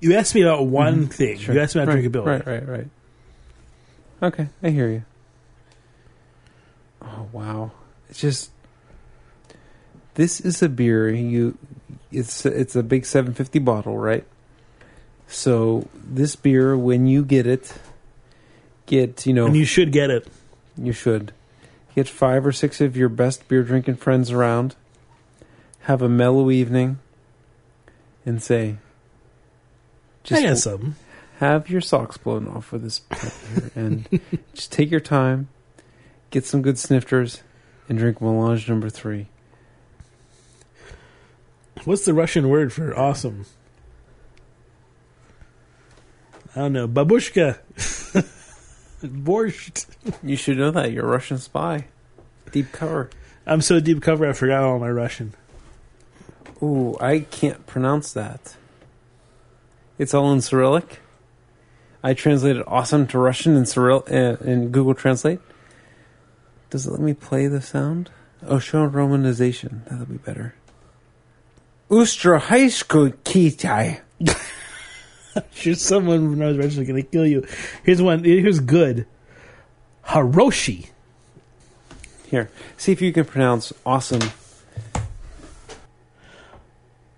You 0.00 0.14
asked 0.14 0.34
me 0.34 0.42
about 0.42 0.66
one 0.66 1.02
mm-hmm. 1.02 1.10
thing. 1.10 1.38
sure. 1.38 1.54
You 1.54 1.60
asked 1.60 1.74
me 1.74 1.82
about 1.82 1.94
right, 1.94 2.04
drinkability. 2.04 2.26
Right, 2.26 2.46
right, 2.46 2.68
right. 2.68 2.88
Okay, 4.22 4.48
I 4.62 4.70
hear 4.70 4.88
you. 4.88 5.04
Oh 7.02 7.28
wow, 7.32 7.70
it's 8.08 8.20
just 8.20 8.50
this 10.14 10.40
is 10.40 10.62
a 10.62 10.68
beer 10.68 11.08
you. 11.10 11.56
It's 12.10 12.44
it's 12.46 12.74
a 12.74 12.82
big 12.82 13.04
750 13.04 13.58
bottle, 13.60 13.98
right? 13.98 14.24
So 15.28 15.88
this 15.94 16.36
beer, 16.36 16.76
when 16.76 17.06
you 17.06 17.24
get 17.24 17.46
it, 17.46 17.74
get 18.86 19.26
you 19.26 19.32
know 19.32 19.46
And 19.46 19.56
you 19.56 19.64
should 19.64 19.92
get 19.92 20.10
it. 20.10 20.28
you 20.76 20.92
should 20.92 21.32
get 21.94 22.08
five 22.08 22.46
or 22.46 22.52
six 22.52 22.80
of 22.80 22.96
your 22.96 23.08
best 23.08 23.46
beer 23.48 23.62
drinking 23.62 23.96
friends 23.96 24.30
around, 24.30 24.76
have 25.80 26.02
a 26.02 26.08
mellow 26.08 26.50
evening, 26.50 26.98
and 28.24 28.42
say, 28.42 28.76
I 30.32 30.42
got 30.42 30.58
some. 30.58 30.96
have 31.38 31.68
your 31.68 31.80
socks 31.80 32.16
blown 32.16 32.48
off 32.48 32.72
with 32.72 32.82
this 32.82 33.02
and 33.74 34.08
just 34.54 34.72
take 34.72 34.90
your 34.90 35.00
time, 35.00 35.48
get 36.30 36.44
some 36.44 36.62
good 36.62 36.78
snifters, 36.78 37.42
and 37.88 37.98
drink 37.98 38.20
Melange 38.20 38.68
number 38.68 38.90
three. 38.90 39.28
What's 41.84 42.04
the 42.04 42.14
Russian 42.14 42.48
word 42.48 42.72
for 42.72 42.98
awesome? 42.98 43.46
I 46.56 46.60
don't 46.60 46.72
know. 46.72 46.88
Babushka. 46.88 47.58
Borscht. 49.04 49.86
You 50.22 50.36
should 50.36 50.56
know 50.56 50.70
that. 50.70 50.90
You're 50.90 51.04
a 51.04 51.08
Russian 51.08 51.38
spy. 51.38 51.86
Deep 52.50 52.72
cover. 52.72 53.10
I'm 53.46 53.60
so 53.60 53.78
deep 53.78 54.02
cover 54.02 54.26
I 54.26 54.32
forgot 54.32 54.64
all 54.64 54.78
my 54.78 54.90
Russian. 54.90 55.34
Ooh, 56.62 56.96
I 56.98 57.20
can't 57.20 57.66
pronounce 57.66 58.12
that. 58.14 58.56
It's 59.98 60.14
all 60.14 60.32
in 60.32 60.40
Cyrillic. 60.40 61.00
I 62.02 62.14
translated 62.14 62.62
awesome 62.66 63.06
to 63.08 63.18
Russian 63.18 63.56
in 63.56 63.64
Cyrill 63.64 64.08
uh, 64.10 64.36
in 64.44 64.70
Google 64.70 64.94
Translate. 64.94 65.40
Does 66.70 66.86
it 66.86 66.90
let 66.90 67.00
me 67.00 67.14
play 67.14 67.46
the 67.46 67.60
sound? 67.60 68.10
Oh, 68.46 68.58
show 68.58 68.88
romanization. 68.88 69.84
That'll 69.88 70.06
be 70.06 70.18
better. 70.18 70.54
Ustra 71.90 72.40
high 72.40 72.68
school 72.68 73.10
kitai. 73.10 74.00
Sure, 75.52 75.74
someone 75.74 76.20
who 76.20 76.36
knows 76.36 76.56
Russian 76.56 76.82
is 76.82 76.88
going 76.88 77.02
to 77.02 77.08
kill 77.08 77.26
you. 77.26 77.46
Here's 77.82 78.00
one. 78.00 78.24
Here's 78.24 78.60
good. 78.60 79.06
Hiroshi. 80.06 80.88
Here, 82.28 82.50
see 82.76 82.92
if 82.92 83.02
you 83.02 83.12
can 83.12 83.24
pronounce 83.24 83.72
awesome. 83.84 84.22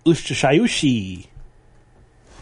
Ushashayushi. 0.05 1.27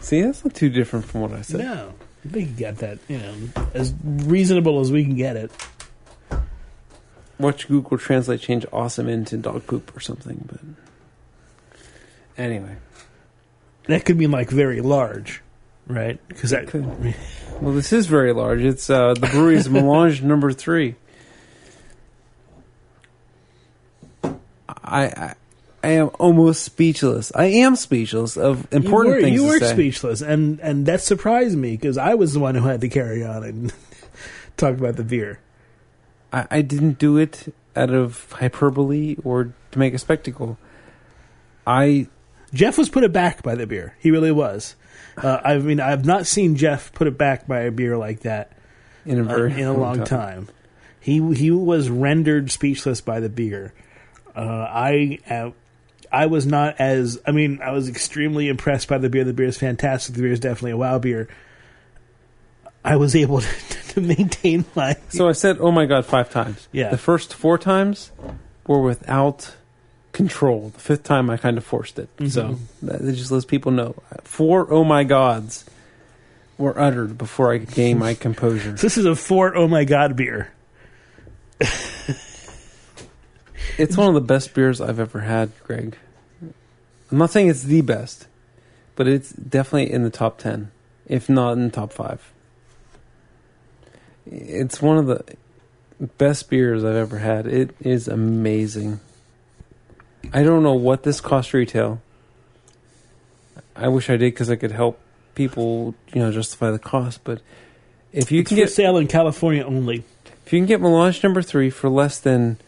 See, 0.00 0.22
that's 0.22 0.44
not 0.44 0.54
too 0.54 0.70
different 0.70 1.04
from 1.04 1.20
what 1.20 1.32
I 1.32 1.42
said. 1.42 1.60
No, 1.60 1.92
I 2.24 2.28
think 2.28 2.50
you 2.50 2.66
got 2.66 2.76
that. 2.76 2.98
You 3.08 3.18
know, 3.18 3.34
as 3.74 3.94
reasonable 4.02 4.80
as 4.80 4.90
we 4.90 5.04
can 5.04 5.16
get 5.16 5.36
it. 5.36 5.50
Watch 7.38 7.68
Google 7.68 7.98
Translate 7.98 8.40
change 8.40 8.66
awesome 8.72 9.08
into 9.08 9.36
dog 9.36 9.66
poop 9.66 9.96
or 9.96 10.00
something, 10.00 10.44
but 10.46 10.60
anyway. 12.36 12.76
That 13.86 14.04
could 14.04 14.18
mean 14.18 14.30
like 14.30 14.50
very 14.50 14.80
large, 14.80 15.40
right? 15.86 16.18
Because 16.28 16.50
that 16.50 16.66
Could. 16.66 16.84
Well, 17.60 17.74
this 17.74 17.92
is 17.92 18.06
very 18.06 18.32
large. 18.32 18.60
It's 18.60 18.90
uh, 18.90 19.14
the 19.14 19.26
Bruery's 19.28 19.68
Melange 19.70 20.22
number 20.22 20.52
three. 20.52 20.94
I, 24.22 25.04
I 25.06 25.34
I 25.88 25.92
am 25.92 26.10
almost 26.18 26.64
speechless. 26.64 27.32
I 27.34 27.46
am 27.46 27.74
speechless 27.74 28.36
of 28.36 28.70
important 28.74 29.14
you 29.14 29.16
were, 29.16 29.22
things 29.22 29.40
you 29.40 29.46
were 29.46 29.58
say. 29.58 29.72
speechless, 29.72 30.20
and 30.20 30.60
and 30.60 30.84
that 30.84 31.00
surprised 31.00 31.56
me 31.56 31.70
because 31.70 31.96
I 31.96 32.12
was 32.12 32.34
the 32.34 32.40
one 32.40 32.54
who 32.56 32.66
had 32.68 32.82
to 32.82 32.90
carry 32.90 33.24
on 33.24 33.42
and 33.42 33.72
talk 34.58 34.76
about 34.76 34.96
the 34.96 35.02
beer. 35.02 35.40
I, 36.30 36.46
I 36.50 36.60
didn't 36.60 36.98
do 36.98 37.16
it 37.16 37.54
out 37.74 37.88
of 37.88 38.30
hyperbole 38.32 39.16
or 39.24 39.54
to 39.70 39.78
make 39.78 39.94
a 39.94 39.98
spectacle. 39.98 40.58
I 41.66 42.08
Jeff 42.52 42.76
was 42.76 42.90
put 42.90 43.02
aback 43.02 43.42
by 43.42 43.54
the 43.54 43.66
beer. 43.66 43.96
He 43.98 44.10
really 44.10 44.32
was. 44.32 44.76
Uh, 45.16 45.40
I 45.42 45.56
mean, 45.56 45.80
I've 45.80 46.04
not 46.04 46.26
seen 46.26 46.56
Jeff 46.56 46.92
put 46.92 47.06
it 47.06 47.16
back 47.16 47.46
by 47.46 47.60
a 47.60 47.70
beer 47.70 47.96
like 47.96 48.20
that 48.20 48.52
in 49.06 49.26
a 49.26 49.32
uh, 49.32 49.44
in 49.44 49.64
a 49.64 49.72
long 49.72 50.04
time. 50.04 50.48
He 51.00 51.34
he 51.34 51.50
was 51.50 51.88
rendered 51.88 52.50
speechless 52.50 53.00
by 53.00 53.20
the 53.20 53.30
beer. 53.30 53.72
Uh, 54.36 54.68
I 54.70 55.18
uh, 55.30 55.50
I 56.10 56.26
was 56.26 56.46
not 56.46 56.76
as 56.78 57.20
I 57.26 57.32
mean 57.32 57.60
I 57.62 57.72
was 57.72 57.88
extremely 57.88 58.48
impressed 58.48 58.88
by 58.88 58.98
the 58.98 59.08
beer. 59.08 59.24
The 59.24 59.32
beer 59.32 59.46
is 59.46 59.58
fantastic. 59.58 60.14
The 60.14 60.22
beer 60.22 60.32
is 60.32 60.40
definitely 60.40 60.72
a 60.72 60.76
wow 60.76 60.98
beer. 60.98 61.28
I 62.84 62.96
was 62.96 63.14
able 63.14 63.40
to, 63.40 63.48
to 63.88 64.00
maintain 64.00 64.64
my 64.74 64.96
So 65.10 65.28
I 65.28 65.32
said, 65.32 65.58
"Oh 65.60 65.70
my 65.70 65.86
god!" 65.86 66.06
five 66.06 66.30
times. 66.30 66.68
Yeah. 66.72 66.90
The 66.90 66.98
first 66.98 67.34
four 67.34 67.58
times 67.58 68.10
were 68.66 68.80
without 68.80 69.54
control. 70.12 70.70
The 70.70 70.80
fifth 70.80 71.04
time, 71.04 71.30
I 71.30 71.36
kind 71.36 71.58
of 71.58 71.64
forced 71.64 71.98
it. 71.98 72.14
Mm-hmm. 72.16 72.28
So 72.28 72.58
that 72.82 73.02
that 73.02 73.12
just 73.12 73.30
lets 73.30 73.44
people 73.44 73.72
know 73.72 73.94
four 74.24 74.72
"Oh 74.72 74.84
my 74.84 75.04
gods" 75.04 75.64
were 76.56 76.78
uttered 76.78 77.18
before 77.18 77.52
I 77.52 77.58
could 77.58 77.72
gain 77.72 77.98
my 77.98 78.14
composure. 78.26 78.72
This 78.72 78.96
is 78.96 79.04
a 79.04 79.14
four 79.14 79.56
oh 79.56 79.68
my 79.68 79.84
god 79.84 80.16
beer. 80.16 80.52
It's 83.76 83.96
one 83.96 84.08
of 84.08 84.14
the 84.14 84.20
best 84.20 84.54
beers 84.54 84.80
I've 84.80 84.98
ever 85.00 85.20
had, 85.20 85.50
Greg. 85.64 85.96
I'm 87.10 87.18
not 87.18 87.30
saying 87.30 87.48
it's 87.48 87.62
the 87.62 87.80
best, 87.80 88.26
but 88.96 89.06
it's 89.08 89.30
definitely 89.30 89.92
in 89.92 90.02
the 90.02 90.10
top 90.10 90.38
10, 90.38 90.70
if 91.06 91.28
not 91.28 91.52
in 91.52 91.64
the 91.64 91.70
top 91.70 91.92
5. 91.92 92.32
It's 94.26 94.82
one 94.82 94.98
of 94.98 95.06
the 95.06 95.24
best 96.18 96.50
beers 96.50 96.84
I've 96.84 96.96
ever 96.96 97.18
had. 97.18 97.46
It 97.46 97.74
is 97.80 98.08
amazing. 98.08 99.00
I 100.32 100.42
don't 100.42 100.62
know 100.62 100.74
what 100.74 101.02
this 101.04 101.20
cost 101.20 101.54
retail. 101.54 102.02
I 103.74 103.88
wish 103.88 104.10
I 104.10 104.16
did 104.16 104.32
because 104.34 104.50
I 104.50 104.56
could 104.56 104.72
help 104.72 104.98
people, 105.34 105.94
you 106.12 106.20
know, 106.20 106.32
justify 106.32 106.70
the 106.70 106.78
cost. 106.78 107.22
But 107.24 107.40
if 108.12 108.30
you 108.30 108.40
It's 108.40 108.48
can 108.48 108.56
get 108.56 108.70
sale 108.70 108.96
in 108.98 109.06
California 109.06 109.64
only. 109.64 110.04
if 110.44 110.52
you 110.52 110.58
can 110.58 110.66
get 110.66 110.80
Melange 110.80 111.22
number 111.22 111.40
three 111.40 111.70
for 111.70 111.88
less 111.88 112.18
than 112.18 112.58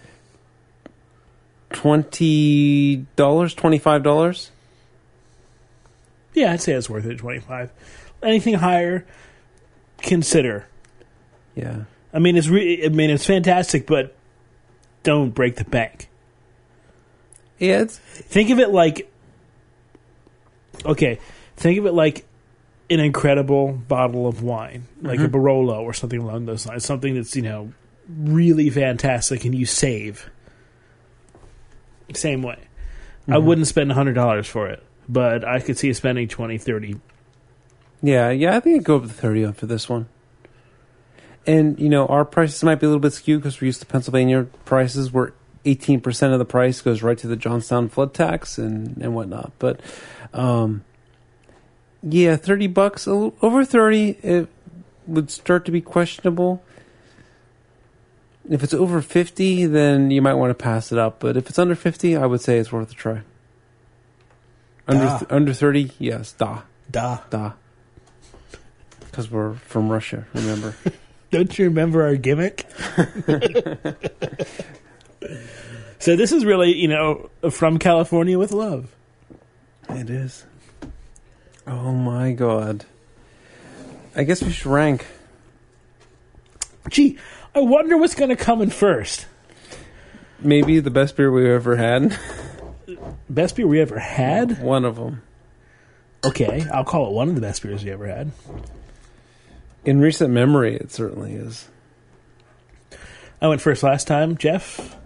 twenty 1.72 3.06
dollars, 3.16 3.54
twenty 3.54 3.78
five 3.78 4.02
dollars, 4.02 4.50
Yeah, 6.34 6.52
I'd 6.52 6.60
say 6.60 6.72
it's 6.72 6.90
worth 6.90 7.06
it. 7.06 7.18
Twenty 7.18 7.40
five. 7.40 7.70
Anything 8.22 8.54
higher, 8.54 9.06
consider. 9.98 10.66
yeah, 11.54 11.84
I 12.12 12.18
mean, 12.18 12.36
it's 12.36 12.48
re- 12.48 12.84
I 12.84 12.88
mean, 12.90 13.10
it's 13.10 13.24
fantastic, 13.26 13.86
but 13.86 14.14
don't 15.02 15.30
break 15.30 15.56
the 15.56 15.64
bank. 15.64 16.08
yeah, 17.58 17.80
it's 17.82 17.98
Think 17.98 18.50
of 18.50 18.58
it 18.58 18.70
like, 18.70 19.10
okay, 20.84 21.18
think 21.56 21.78
of 21.78 21.86
it 21.86 21.92
like 21.92 22.26
an 22.90 23.00
incredible 23.00 23.72
bottle 23.72 24.26
of 24.26 24.42
wine, 24.42 24.84
like 25.00 25.20
a 25.20 25.28
Mhm. 25.28 25.30
Barolo 25.32 25.80
or 25.80 25.92
something 25.94 26.20
along 26.20 26.46
those 26.46 26.66
lines. 26.66 26.84
Something 26.84 27.14
that's 27.14 27.34
you 27.36 27.42
know 27.42 27.72
really 28.08 28.68
fantastic, 28.68 29.44
and 29.44 29.54
you 29.54 29.64
save. 29.66 30.28
Same 32.14 32.42
way, 32.42 32.58
I 33.28 33.32
Mhm. 33.32 33.42
wouldn't 33.44 33.66
spend 33.66 33.92
hundred 33.92 34.14
dollars 34.14 34.46
for 34.46 34.68
it, 34.68 34.82
but 35.08 35.44
I 35.46 35.60
could 35.60 35.78
see 35.78 35.92
spending 35.92 36.28
20 36.28 36.58
30 36.58 36.96
yeah, 38.02 38.30
yeah. 38.30 38.56
I 38.56 38.60
think 38.60 38.76
I'd 38.80 38.84
go 38.84 38.96
up 38.96 39.02
to 39.02 39.08
thirty 39.10 39.44
on 39.44 39.52
for 39.52 39.66
this 39.66 39.86
one. 39.86 40.06
And 41.46 41.78
you 41.78 41.88
know, 41.90 42.06
our 42.06 42.24
prices 42.24 42.62
might 42.64 42.76
be 42.80 42.86
a 42.86 42.88
little 42.88 43.00
bit 43.00 43.12
skewed 43.12 43.40
because 43.42 43.60
we're 43.60 43.66
used 43.66 43.80
to 43.80 43.86
Pennsylvania 43.86 44.46
prices, 44.64 45.12
where 45.12 45.34
eighteen 45.66 46.00
percent 46.00 46.32
of 46.32 46.38
the 46.38 46.44
price 46.46 46.80
goes 46.80 47.02
right 47.02 47.18
to 47.18 47.26
the 47.26 47.36
Johnstown 47.36 47.88
flood 47.90 48.14
tax 48.14 48.56
and 48.56 48.96
and 49.02 49.14
whatnot. 49.14 49.52
But 49.58 49.80
um, 50.32 50.82
yeah, 52.02 52.36
thirty 52.36 52.66
bucks 52.68 53.06
over 53.06 53.64
thirty, 53.66 54.10
it 54.22 54.48
would 55.06 55.30
start 55.30 55.64
to 55.66 55.70
be 55.72 55.80
questionable. 55.82 56.62
If 58.48 58.62
it's 58.62 58.74
over 58.74 59.02
fifty, 59.02 59.66
then 59.66 60.10
you 60.10 60.22
might 60.22 60.34
want 60.34 60.50
to 60.50 60.54
pass 60.54 60.90
it 60.92 60.98
up. 60.98 61.20
But 61.20 61.36
if 61.36 61.48
it's 61.48 61.58
under 61.58 61.74
fifty, 61.74 62.16
I 62.16 62.26
would 62.26 62.40
say 62.40 62.58
it's 62.58 62.72
worth 62.72 62.90
a 62.90 62.94
try. 62.94 63.20
Under 64.88 65.04
Da. 65.04 65.18
th- 65.18 65.30
under 65.30 65.52
thirty, 65.52 65.92
yes, 65.98 66.32
da 66.32 66.62
Da. 66.90 67.18
da. 67.30 67.52
Because 69.02 69.30
we're 69.30 69.54
from 69.54 69.88
Russia, 69.88 70.26
remember? 70.34 70.74
Don't 71.30 71.56
you 71.58 71.66
remember 71.66 72.02
our 72.02 72.16
gimmick? 72.16 72.66
so 75.98 76.16
this 76.16 76.32
is 76.32 76.44
really, 76.44 76.74
you 76.74 76.88
know, 76.88 77.30
from 77.50 77.78
California 77.78 78.38
with 78.38 78.52
love. 78.52 78.90
it 79.88 80.10
is. 80.10 80.44
Oh 81.66 81.92
my 81.92 82.32
god. 82.32 82.84
I 84.16 84.24
guess 84.24 84.42
we 84.42 84.50
should 84.50 84.66
rank. 84.66 85.06
Gee, 86.88 87.18
I 87.54 87.60
wonder 87.60 87.96
what's 87.96 88.14
going 88.14 88.30
to 88.30 88.36
come 88.36 88.62
in 88.62 88.70
first. 88.70 89.26
Maybe 90.38 90.80
the 90.80 90.90
best 90.90 91.16
beer 91.16 91.30
we've 91.30 91.46
ever 91.46 91.76
had. 91.76 92.16
Best 93.28 93.56
beer 93.56 93.66
we 93.66 93.80
ever 93.80 93.98
had? 93.98 94.62
One 94.62 94.84
of 94.84 94.96
them. 94.96 95.22
Okay, 96.24 96.66
I'll 96.72 96.84
call 96.84 97.08
it 97.08 97.12
one 97.12 97.28
of 97.28 97.34
the 97.34 97.40
best 97.40 97.62
beers 97.62 97.84
we 97.84 97.90
ever 97.90 98.06
had. 98.06 98.30
In 99.84 100.00
recent 100.00 100.32
memory, 100.32 100.76
it 100.76 100.92
certainly 100.92 101.32
is. 101.34 101.68
I 103.40 103.48
went 103.48 103.60
first 103.60 103.82
last 103.82 104.06
time. 104.06 104.36
Jeff, 104.36 104.96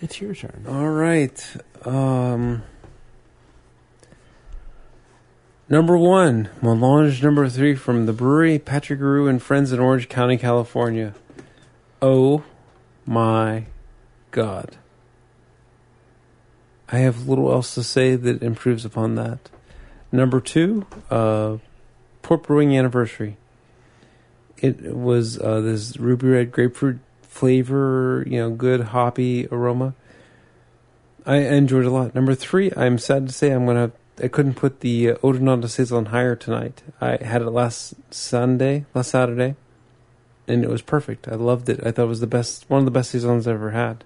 it's 0.00 0.20
your 0.20 0.34
turn. 0.34 0.64
All 0.68 0.88
right. 0.90 1.56
Um, 1.84 2.62
number 5.68 5.98
one, 5.98 6.48
Melange 6.62 7.22
number 7.22 7.48
three 7.48 7.74
from 7.74 8.06
the 8.06 8.12
Bruery 8.12 8.64
Patrick 8.64 9.00
Rue 9.00 9.26
and 9.26 9.42
Friends 9.42 9.72
in 9.72 9.80
Orange 9.80 10.08
County, 10.08 10.38
California. 10.38 11.14
Oh 12.06 12.44
my 13.06 13.64
God. 14.30 14.76
I 16.92 16.98
have 16.98 17.26
little 17.26 17.50
else 17.50 17.74
to 17.76 17.82
say 17.82 18.14
that 18.14 18.42
improves 18.42 18.84
upon 18.84 19.14
that. 19.14 19.48
Number 20.12 20.38
two, 20.38 20.84
uh, 21.10 21.56
Port 22.20 22.42
Brewing 22.42 22.76
Anniversary. 22.76 23.38
It 24.58 24.94
was 24.94 25.40
uh, 25.40 25.62
this 25.62 25.96
ruby 25.96 26.28
red 26.28 26.52
grapefruit 26.52 26.98
flavor, 27.22 28.22
you 28.26 28.38
know, 28.38 28.50
good 28.50 28.82
hoppy 28.82 29.46
aroma. 29.46 29.94
I 31.24 31.36
enjoyed 31.36 31.86
a 31.86 31.90
lot. 31.90 32.14
Number 32.14 32.34
three, 32.34 32.70
I'm 32.76 32.98
sad 32.98 33.28
to 33.28 33.32
say 33.32 33.50
I'm 33.50 33.64
gonna. 33.64 33.92
I 34.22 34.28
couldn't 34.28 34.56
put 34.56 34.80
the 34.80 35.12
uh, 35.12 35.14
Odonata 35.22 35.70
Saison 35.70 36.04
higher 36.06 36.36
tonight. 36.36 36.82
I 37.00 37.16
had 37.24 37.40
it 37.40 37.48
last 37.48 37.94
Sunday, 38.10 38.84
last 38.92 39.12
Saturday, 39.12 39.56
and 40.46 40.64
it 40.64 40.70
was 40.70 40.82
perfect. 40.82 41.28
I 41.28 41.34
loved 41.34 41.68
it. 41.68 41.80
I 41.84 41.90
thought 41.90 42.04
it 42.04 42.08
was 42.08 42.20
the 42.20 42.26
best, 42.26 42.64
one 42.68 42.80
of 42.80 42.84
the 42.84 42.90
best 42.90 43.10
saisons 43.10 43.46
I've 43.46 43.54
ever 43.54 43.70
had. 43.70 44.04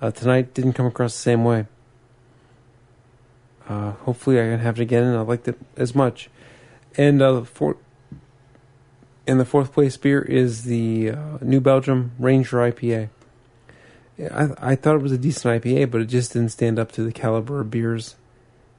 Uh, 0.00 0.10
tonight 0.10 0.54
didn't 0.54 0.74
come 0.74 0.86
across 0.86 1.12
the 1.12 1.20
same 1.20 1.44
way. 1.44 1.66
Uh, 3.68 3.92
hopefully, 3.92 4.40
I 4.40 4.44
can 4.44 4.60
have 4.60 4.78
it 4.78 4.82
again, 4.82 5.04
and 5.04 5.16
I 5.16 5.20
liked 5.20 5.48
it 5.48 5.58
as 5.76 5.94
much. 5.94 6.30
And 6.96 7.20
uh, 7.20 7.42
for 7.42 7.76
in 9.26 9.36
the 9.36 9.44
fourth 9.44 9.72
place 9.74 9.96
beer 9.96 10.22
is 10.22 10.64
the 10.64 11.10
uh, 11.10 11.38
New 11.42 11.60
Belgium 11.60 12.12
Ranger 12.18 12.56
IPA. 12.58 13.10
I, 14.18 14.48
I 14.58 14.74
thought 14.74 14.96
it 14.96 15.02
was 15.02 15.12
a 15.12 15.18
decent 15.18 15.62
IPA, 15.62 15.90
but 15.90 16.00
it 16.00 16.06
just 16.06 16.32
didn't 16.32 16.48
stand 16.48 16.78
up 16.78 16.90
to 16.92 17.02
the 17.02 17.12
caliber 17.12 17.60
of 17.60 17.70
beers 17.70 18.16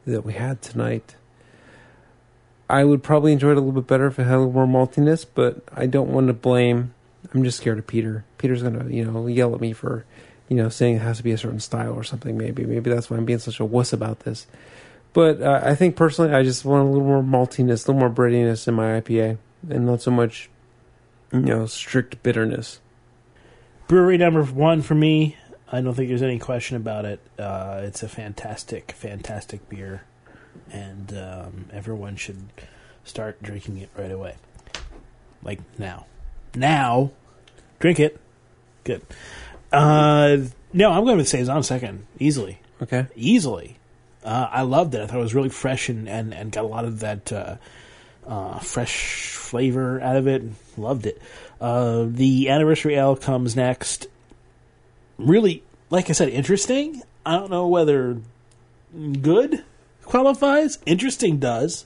that 0.08 0.26
we 0.26 0.34
had 0.34 0.62
tonight. 0.62 1.16
I 2.70 2.84
would 2.84 3.02
probably 3.02 3.32
enjoy 3.32 3.52
it 3.52 3.58
a 3.58 3.62
little 3.62 3.72
bit 3.72 3.88
better 3.88 4.08
if 4.08 4.20
it 4.20 4.24
had 4.24 4.36
a 4.36 4.42
little 4.42 4.54
more 4.54 4.68
maltiness, 4.68 5.26
but 5.34 5.64
I 5.74 5.88
don't 5.88 6.10
want 6.10 6.28
to 6.28 6.34
blame. 6.34 6.94
I'm 7.34 7.44
just 7.44 7.58
scared 7.58 7.80
of 7.80 7.88
Peter. 7.88 8.26
Peter's 8.38 8.62
gonna, 8.62 8.88
you 8.90 9.04
know, 9.04 9.28
yell 9.28 9.56
at 9.56 9.62
me 9.62 9.74
for, 9.74 10.06
you 10.48 10.56
know, 10.56 10.70
saying 10.70 10.98
it 10.98 11.02
has 11.02 11.18
to 11.18 11.24
be 11.24 11.32
a 11.32 11.38
certain 11.38 11.60
style 11.60 11.94
or 11.94 12.04
something. 12.04 12.38
Maybe, 12.38 12.66
maybe 12.66 12.90
that's 12.90 13.10
why 13.10 13.18
I'm 13.18 13.26
being 13.26 13.40
such 13.40 13.60
a 13.60 13.66
wuss 13.66 13.92
about 13.92 14.22
this. 14.22 14.46
But 15.14 15.42
uh, 15.42 15.62
I 15.64 15.74
think 15.74 15.96
personally, 15.96 16.34
I 16.34 16.44
just 16.44 16.64
want 16.64 16.88
a 16.88 16.92
little 16.92 17.08
more 17.08 17.24
maltiness, 17.24 17.86
a 17.86 17.92
little 17.92 17.96
more 17.96 18.10
breadiness 18.10 18.68
in 18.68 18.76
my 18.76 19.02
IPA 19.02 19.38
and 19.68 19.86
not 19.86 20.02
so 20.02 20.12
much, 20.12 20.50
you 21.34 21.40
know, 21.40 21.66
strict 21.66 22.22
bitterness. 22.22 22.80
Bruery 23.88 24.20
number 24.20 24.44
one 24.44 24.84
for 24.84 24.96
me. 24.96 25.38
I 25.72 25.82
don't 25.82 25.94
think 25.94 26.10
there's 26.10 26.22
any 26.22 26.40
question 26.40 26.78
about 26.78 27.06
it. 27.06 27.20
Uh, 27.38 27.82
it's 27.84 28.04
a 28.04 28.08
fantastic, 28.08 28.92
fantastic 28.92 29.68
beer, 29.70 30.04
and 30.72 31.14
um, 31.14 31.66
everyone 31.72 32.16
should 32.16 32.44
start 33.04 33.42
drinking 33.42 33.78
it 33.78 33.90
right 33.98 34.12
away. 34.12 34.36
Like 35.44 35.60
now. 35.78 36.06
Now, 36.56 37.12
drink 37.80 38.00
it. 38.00 38.20
Good. 38.84 39.02
Uh, 39.72 40.38
no, 40.74 40.92
I'm 40.92 41.06
going 41.06 41.18
with 41.18 41.28
Saison 41.28 41.64
second, 41.64 42.06
easily. 42.20 42.60
Okay. 42.82 43.08
Easily. 43.16 43.78
Uh, 44.24 44.48
I 44.52 44.62
loved 44.64 44.96
it. 44.96 45.02
I 45.02 45.08
thought 45.08 45.18
it 45.18 45.22
was 45.22 45.36
really 45.36 45.50
fresh 45.50 45.90
and, 45.90 46.10
and, 46.10 46.34
and 46.34 46.52
got 46.52 46.66
a 46.66 46.68
lot 46.68 46.86
of 46.86 47.00
that 47.00 47.32
uh, 47.32 47.56
uh, 48.28 48.60
fresh 48.60 49.34
flavor 49.34 50.02
out 50.02 50.16
of 50.16 50.28
it. 50.28 50.44
Loved 50.78 51.06
it. 51.06 51.22
Uh, 51.60 52.06
the 52.08 52.50
anniversary 52.50 52.96
ale 52.96 53.16
comes 53.16 53.56
next. 53.56 54.08
Really, 55.18 55.64
like 55.90 56.10
I 56.10 56.14
said, 56.14 56.30
interesting. 56.30 57.02
I 57.26 57.36
don't 57.36 57.50
know 57.52 57.68
whether 57.68 58.18
good 59.22 59.64
qualifies. 60.10 60.80
Interesting 60.86 61.38
does. 61.40 61.86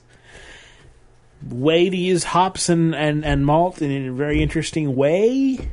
Way 1.48 1.90
to 1.90 1.96
use 1.96 2.24
hops 2.24 2.68
and, 2.68 2.94
and, 2.94 3.24
and 3.24 3.44
malt 3.44 3.82
in 3.82 4.08
a 4.08 4.12
very 4.12 4.42
interesting 4.42 4.96
way. 4.96 5.70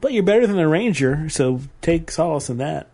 But 0.00 0.12
you're 0.12 0.22
better 0.22 0.46
than 0.46 0.56
the 0.56 0.68
Ranger, 0.68 1.28
so 1.28 1.60
take 1.82 2.10
solace 2.10 2.48
in 2.48 2.58
that. 2.58 2.88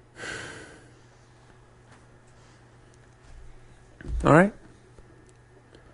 All 4.25 4.33
right. 4.33 4.53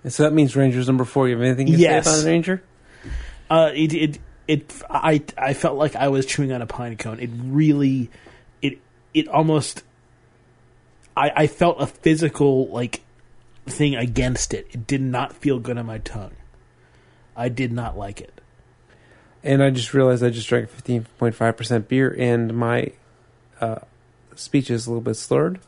And 0.05 0.13
so 0.13 0.23
that 0.23 0.33
means 0.33 0.55
Ranger's 0.57 0.87
number 0.87 1.05
four. 1.05 1.29
You 1.29 1.35
have 1.37 1.45
anything 1.45 1.67
to 1.67 1.73
Yes. 1.73 2.05
say 2.05 2.11
about 2.13 2.23
the 2.23 2.31
Ranger? 2.31 2.63
Uh, 3.51 3.71
it 3.75 3.93
it 3.93 4.19
it 4.47 4.83
I 4.89 5.23
I 5.37 5.53
felt 5.55 5.77
like 5.77 5.97
I 5.97 6.09
was 6.09 6.25
chewing 6.27 6.53
on 6.53 6.63
a 6.63 6.67
pine 6.67 6.97
cone. 6.97 7.19
It 7.19 7.31
really, 7.35 8.09
it 8.63 8.79
it 9.13 9.27
almost. 9.29 9.83
I 11.17 11.33
I 11.37 11.47
felt 11.47 11.81
a 11.81 11.87
physical 11.87 12.69
like 12.69 13.03
thing 13.67 13.95
against 13.95 14.55
it. 14.55 14.69
It 14.71 14.87
did 14.87 15.01
not 15.01 15.35
feel 15.35 15.59
good 15.59 15.79
on 15.79 15.87
my 15.87 15.99
tongue. 15.99 16.33
I 17.37 17.49
did 17.49 17.73
not 17.73 17.97
like 17.97 18.21
it. 18.21 18.41
And 19.43 19.63
I 19.63 19.71
just 19.71 19.95
realized 19.95 20.23
I 20.23 20.31
just 20.31 20.49
drank 20.49 20.71
15.5% 20.71 21.89
beer 21.89 22.15
and 22.19 22.55
my 22.55 22.93
uh, 23.61 23.79
speech 24.35 24.71
is 24.71 24.87
a 24.87 24.91
little 24.91 25.01
bit 25.01 25.15
slurred. 25.15 25.61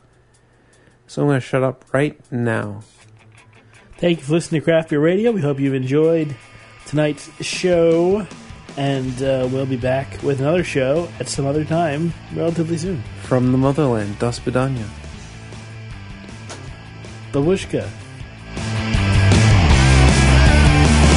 So 1.07 1.21
I'm 1.21 1.27
going 1.27 1.39
to 1.39 1.45
shut 1.45 1.63
up 1.63 1.85
right 1.93 2.19
now. 2.31 2.81
Thank 3.97 4.19
you 4.19 4.25
for 4.25 4.33
listening 4.33 4.61
to 4.61 4.65
Craft 4.65 4.89
Beer 4.89 4.99
Radio. 4.99 5.31
We 5.31 5.41
hope 5.41 5.59
you've 5.59 5.73
enjoyed 5.73 6.35
tonight's 6.85 7.29
show, 7.43 8.27
and 8.77 9.23
uh, 9.23 9.47
we'll 9.51 9.65
be 9.65 9.77
back 9.77 10.21
with 10.23 10.39
another 10.39 10.63
show 10.63 11.07
at 11.19 11.27
some 11.27 11.45
other 11.45 11.63
time 11.63 12.13
relatively 12.33 12.77
soon. 12.77 13.03
From 13.23 13.51
the 13.51 13.57
motherland, 13.57 14.19
Das 14.19 14.39
Bedanya. 14.39 14.87
Babushka. 17.33 17.83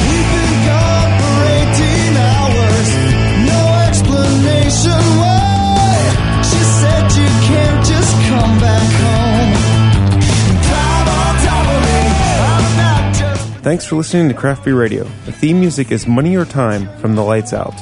We've 0.09 0.29
been 0.33 0.55
gone 0.65 1.11
for 1.21 1.37
18 1.61 2.17
hours. 2.17 2.87
No 3.45 3.61
explanation 3.87 5.01
why. 5.21 6.41
She 6.41 6.61
said 6.79 7.03
you 7.21 7.29
can't 7.47 7.81
just 7.85 8.13
come 8.29 8.53
back 8.59 8.89
home. 9.05 9.53
Climb 10.67 11.07
on 11.21 11.33
top 11.45 11.67
of 11.75 11.81
me. 11.85 12.01
I'm 12.49 12.67
not 12.77 13.03
just. 13.15 13.63
Thanks 13.63 13.85
for 13.85 13.95
listening 13.95 14.27
to 14.29 14.33
Craft 14.33 14.65
Beer 14.65 14.75
Radio. 14.79 15.03
The 15.25 15.31
theme 15.31 15.59
music 15.59 15.91
is 15.91 16.07
Money 16.07 16.35
or 16.35 16.45
Time 16.45 16.89
from 16.97 17.15
The 17.15 17.23
Lights 17.23 17.53
Out. 17.53 17.75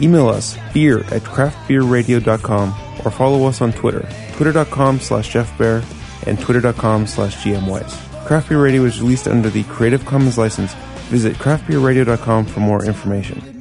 Email 0.00 0.28
us 0.28 0.56
beer 0.72 1.00
at 1.12 1.22
craftbeerradio.com 1.22 2.74
or 3.04 3.10
follow 3.10 3.44
us 3.46 3.60
on 3.60 3.72
Twitter, 3.72 4.08
twitter.com 4.36 5.00
slash 5.00 5.32
jeffbear 5.32 5.82
and 6.26 6.38
twitter.com 6.38 7.06
slash 7.06 7.36
gmwise. 7.36 8.26
Craft 8.26 8.48
Beer 8.48 8.62
Radio 8.62 8.84
is 8.84 9.00
released 9.00 9.26
under 9.28 9.50
the 9.50 9.64
Creative 9.64 10.04
Commons 10.04 10.38
license. 10.38 10.74
Visit 11.10 11.34
craftbeerradio.com 11.36 12.46
for 12.46 12.60
more 12.60 12.84
information. 12.84 13.60